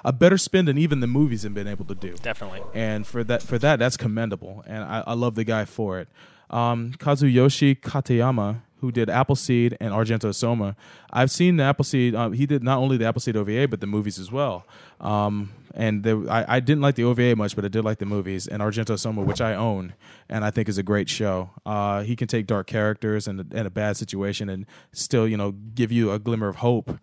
[0.05, 2.15] a better spin than even the movies have been able to do.
[2.23, 2.63] Definitely.
[2.75, 6.09] and for that for that that's commendable and i, I love the guy for it.
[6.51, 10.75] Um, kazuyoshi katayama who did appleseed and argento soma.
[11.13, 14.19] I've seen the appleseed um, he did not only the appleseed ova but the movies
[14.19, 14.67] as well.
[15.01, 18.07] Um, and there, I, I didn't like the ova much but i did like the
[18.07, 19.95] movies and argento soma which i own
[20.29, 23.67] and i think is a great show uh, he can take dark characters and, and
[23.67, 26.99] a bad situation and still you know give you a glimmer of hope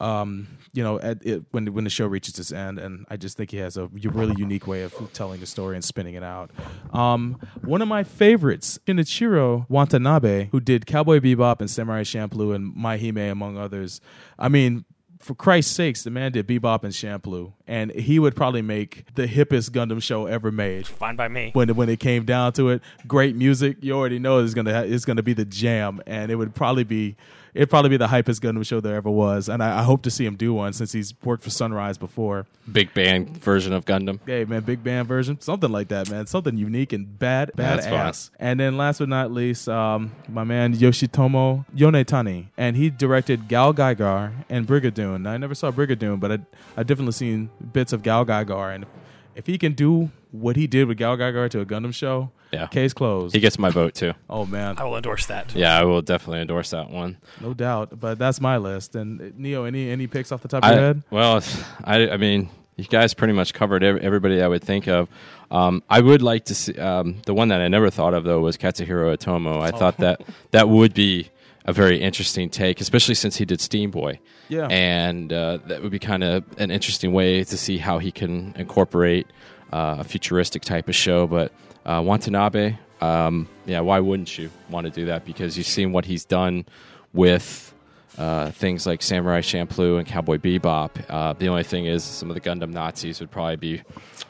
[0.00, 3.36] um, you know, at it, when when the show reaches its end, and I just
[3.36, 6.50] think he has a really unique way of telling a story and spinning it out.
[6.92, 12.74] Um, one of my favorites, Shinichiro Watanabe, who did Cowboy Bebop and Samurai Champloo and
[12.74, 14.00] My Hime, among others.
[14.38, 14.84] I mean.
[15.20, 19.26] For Christ's sakes, the man did Bebop and Shampoo, and he would probably make the
[19.28, 21.50] hippest Gundam show ever made Fine by me.
[21.52, 22.82] when when it came down to it.
[23.06, 26.36] Great music, you already know it's gonna ha- it's gonna be the jam, and it
[26.36, 27.16] would probably be
[27.54, 29.48] it'd probably be the hypest Gundam show there ever was.
[29.48, 32.46] And I, I hope to see him do one since he's worked for Sunrise before.
[32.70, 34.20] Big band version of Gundam.
[34.26, 38.30] Hey man, big band version, something like that, man, something unique and bad badass.
[38.38, 44.32] and then last but not least, um, my man Yoshitomo Yonetani, and he directed GaoGaiGar
[44.48, 45.22] and Brigadoon.
[45.22, 46.38] Now, I never saw Brigadoon, but I
[46.76, 48.86] I definitely seen bits of GaoGaiGar, and
[49.34, 52.66] if he can do what he did with GaoGaiGar to a Gundam show, Yeah.
[52.68, 53.34] case closed.
[53.34, 54.12] He gets my vote too.
[54.30, 55.54] oh man, I will endorse that.
[55.54, 57.16] Yeah, I will definitely endorse that one.
[57.40, 57.98] no doubt.
[57.98, 58.94] But that's my list.
[58.96, 61.02] And uh, Neo, any any picks off the top of I, your head?
[61.10, 61.42] well,
[61.84, 65.08] I, I mean, you guys pretty much covered ev- everybody I would think of.
[65.50, 68.40] Um, I would like to see um, the one that I never thought of though
[68.40, 69.60] was Katsuhiro Otomo.
[69.60, 71.28] I thought that that would be
[71.66, 74.20] a very interesting take, especially since he did Steam Boy.
[74.48, 74.66] Yeah.
[74.68, 78.52] and uh, that would be kind of an interesting way to see how he can
[78.58, 79.28] incorporate
[79.72, 81.26] uh, a futuristic type of show.
[81.26, 81.52] But
[81.84, 85.24] uh, Watanabe, um, yeah, why wouldn't you want to do that?
[85.24, 86.66] Because you've seen what he's done
[87.12, 87.72] with
[88.18, 90.90] uh, things like Samurai Champloo and Cowboy Bebop.
[91.08, 93.82] Uh, the only thing is, some of the Gundam Nazis would probably be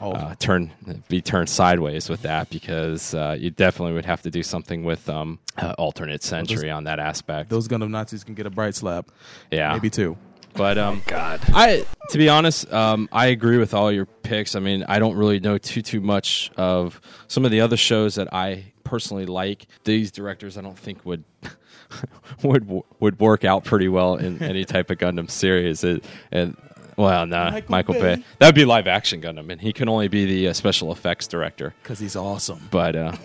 [0.03, 0.13] Oh.
[0.13, 0.71] uh, turn
[1.09, 5.07] be turned sideways with that because uh, you definitely would have to do something with
[5.07, 7.51] um, uh, alternate century on that aspect.
[7.51, 9.11] Those Gundam Nazis can get a bright slap,
[9.51, 10.17] yeah, maybe two.
[10.53, 11.41] But um, God.
[11.53, 14.55] I, to be honest, um, I agree with all your picks.
[14.55, 18.15] I mean, I don't really know too too much of some of the other shows
[18.15, 19.67] that I personally like.
[19.83, 21.23] These directors, I don't think would
[22.43, 25.83] would would work out pretty well in any type of Gundam series.
[25.83, 26.57] It, and
[26.97, 28.15] well, no, Michael Michael, Bay.
[28.15, 28.23] Bay.
[28.39, 31.27] That would be live action Gundam, and he can only be the uh, special effects
[31.27, 31.73] director.
[31.81, 32.67] Because he's awesome.
[32.69, 33.15] But uh,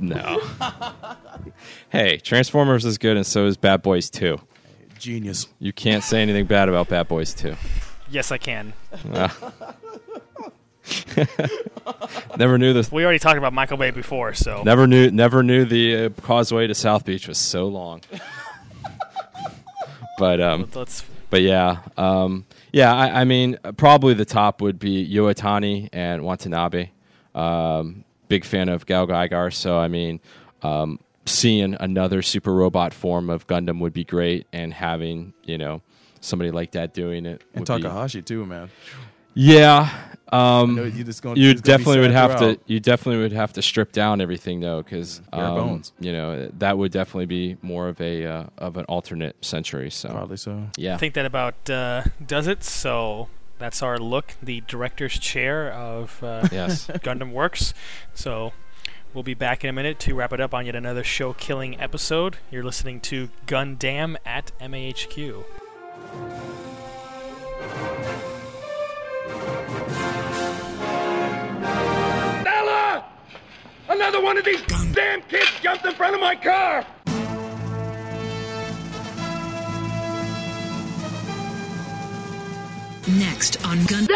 [0.00, 0.40] no.
[1.90, 4.38] hey, Transformers is good, and so is Bad Boys 2.
[4.98, 5.48] Genius.
[5.58, 7.54] You can't say anything bad about Bad Boys 2.
[8.10, 8.72] Yes, I can.
[9.12, 9.28] Uh,
[12.38, 12.92] never knew this.
[12.92, 15.10] We already talked about Michael Bay before, so Never knew.
[15.10, 18.02] Never knew the uh, causeway to South Beach was so long.
[20.18, 21.04] but um, let's.
[21.30, 22.94] but yeah, um, yeah.
[22.94, 26.90] I, I mean, probably the top would be Yonetani and Watanabe.
[27.34, 30.20] Um, big fan of GaoGaiGar, so I mean,
[30.62, 35.82] um, seeing another super robot form of Gundam would be great, and having you know
[36.20, 37.42] somebody like that doing it.
[37.54, 38.70] And would be- Takahashi too, man.
[39.34, 39.90] yeah.
[40.32, 42.66] Um, you gonna- you it's gonna be definitely would have throughout.
[42.66, 42.72] to.
[42.72, 45.92] You definitely would have to strip down everything though, because Bare bones.
[46.00, 49.90] you know that would definitely be more of a uh, of an alternate century.
[49.90, 50.68] So Probably so.
[50.76, 52.64] yeah, I think that about uh, does it.
[52.64, 53.28] So
[53.58, 56.86] that's our look, the director's chair of uh, yes.
[57.04, 57.72] Gundam Works.
[58.14, 58.52] So
[59.14, 62.38] we'll be back in a minute to wrap it up on yet another show-killing episode.
[62.50, 65.44] You're listening to Gundam at MAHQ.
[72.40, 73.04] Stella!
[73.88, 74.62] Another one of these
[74.92, 76.84] damn kids jumped in front of my car!
[83.06, 84.08] Next on Gun.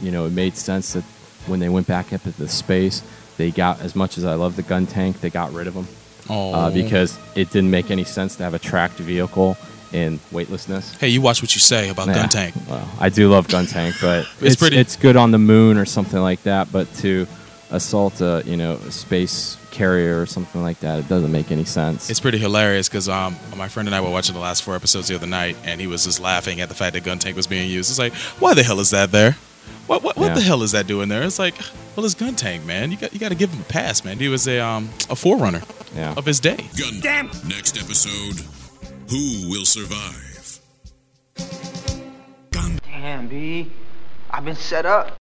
[0.00, 1.02] you know, it made sense that
[1.46, 3.02] when they went back up into the space,
[3.36, 5.86] they got as much as I love the gun tank, they got rid of them
[6.28, 9.56] Oh, uh, because it didn't make any sense to have a tracked vehicle
[9.92, 10.96] in weightlessness.
[10.96, 12.14] hey, you watch what you say about Yeah.
[12.14, 12.54] Gun Tank.
[12.68, 15.78] Well, I do love gun tank, but It's it's, pretty- it's good on the moon
[15.78, 16.72] or something like that.
[16.72, 17.26] But to
[17.70, 21.64] assault a you know a space carrier or something like that, it doesn't make any
[21.64, 22.10] sense.
[22.10, 25.06] It's pretty hilarious because um, my friend and I were watching the last four episodes
[25.08, 27.46] the other night, and he was just laughing at the fact that gun tank was
[27.46, 27.90] being used.
[27.90, 29.36] It's like, why the hell is that there?
[29.86, 30.34] What what, what Yeah.
[30.34, 31.22] the hell is that doing there?
[31.22, 31.54] It's like,
[31.94, 32.90] well, it's gun tank, man.
[32.90, 34.18] You got you got to give him a pass, man.
[34.18, 35.62] He was a um a forerunner
[35.94, 36.14] yeah.
[36.16, 36.56] of his day.
[36.74, 37.02] Gundam.
[37.02, 37.26] Damn.
[37.48, 38.44] Next episode
[39.10, 40.58] Who will survive?
[42.50, 42.78] Gun.
[42.84, 43.70] Damn, B.
[44.30, 45.18] I've been set up.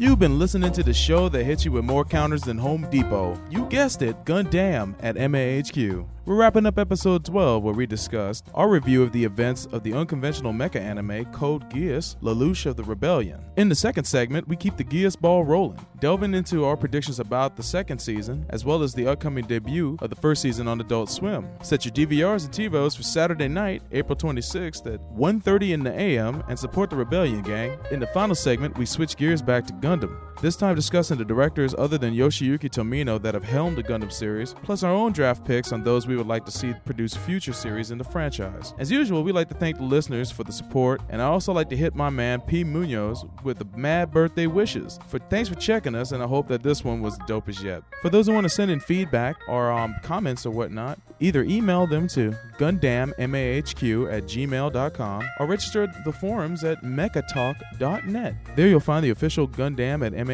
[0.00, 3.38] You've been listening to the show that hits you with more counters than Home Depot.
[3.50, 6.06] You guessed it, Gundam at MAHQ.
[6.30, 9.92] We're wrapping up episode 12 where we discussed our review of the events of the
[9.92, 13.40] unconventional mecha anime Code Geass, Lelouch of the Rebellion.
[13.56, 17.56] In the second segment, we keep the Geass ball rolling, delving into our predictions about
[17.56, 21.10] the second season, as well as the upcoming debut of the first season on Adult
[21.10, 21.48] Swim.
[21.64, 26.44] Set your DVRs and TiVos for Saturday night, April 26th at 1.30 in the AM
[26.48, 27.76] and support the Rebellion gang.
[27.90, 31.74] In the final segment, we switch gears back to Gundam, this time discussing the directors
[31.76, 35.72] other than Yoshiyuki Tomino that have helmed the Gundam series, plus our own draft picks
[35.72, 38.72] on those we would like to see produce future series in the franchise.
[38.78, 41.68] As usual, we like to thank the listeners for the support, and I also like
[41.70, 42.64] to hit my man P.
[42.64, 44.98] Munoz with the mad birthday wishes.
[45.08, 47.82] For thanks for checking us, and I hope that this one was dope as yet.
[48.00, 51.86] For those who want to send in feedback or um, comments or whatnot, either email
[51.86, 58.34] them to gundammahq at gmail.com or register the forums at mechatalk.net.
[58.56, 60.29] There you'll find the official Gundam at MAHQ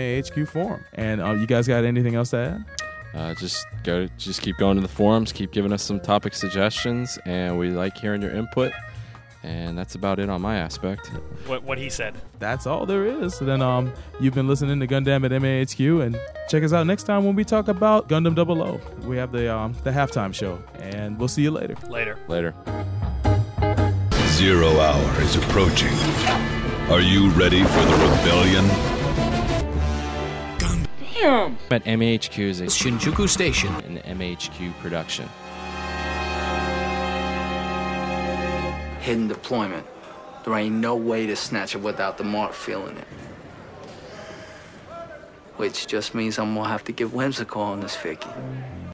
[0.46, 0.84] forum.
[0.94, 2.64] And uh, you guys got anything else to add?
[3.14, 7.18] Uh, just go, just keep going to the forums, keep giving us some topic suggestions,
[7.24, 8.72] and we like hearing your input.
[9.42, 11.06] And that's about it on my aspect.
[11.46, 12.16] What what he said.
[12.40, 13.38] That's all there is.
[13.38, 16.18] Then um you've been listening to Gundam at MAHQ and
[16.48, 18.80] check us out next time when we talk about Gundam Double O.
[19.04, 21.76] We have the um the halftime show and we'll see you later.
[21.88, 22.18] Later.
[22.26, 22.54] Later.
[24.30, 25.94] Zero hour is approaching.
[26.90, 28.95] Are you ready for the rebellion?
[31.20, 31.58] Damn.
[31.70, 33.74] At MAHQ is a Shinjuku Station.
[33.74, 35.28] an MAHQ production.
[39.06, 39.86] hidden deployment.
[40.44, 43.06] There ain't no way to snatch it without the mark feeling it.
[45.58, 48.28] Which just means I'm gonna have to give Whimsical on this Vicky.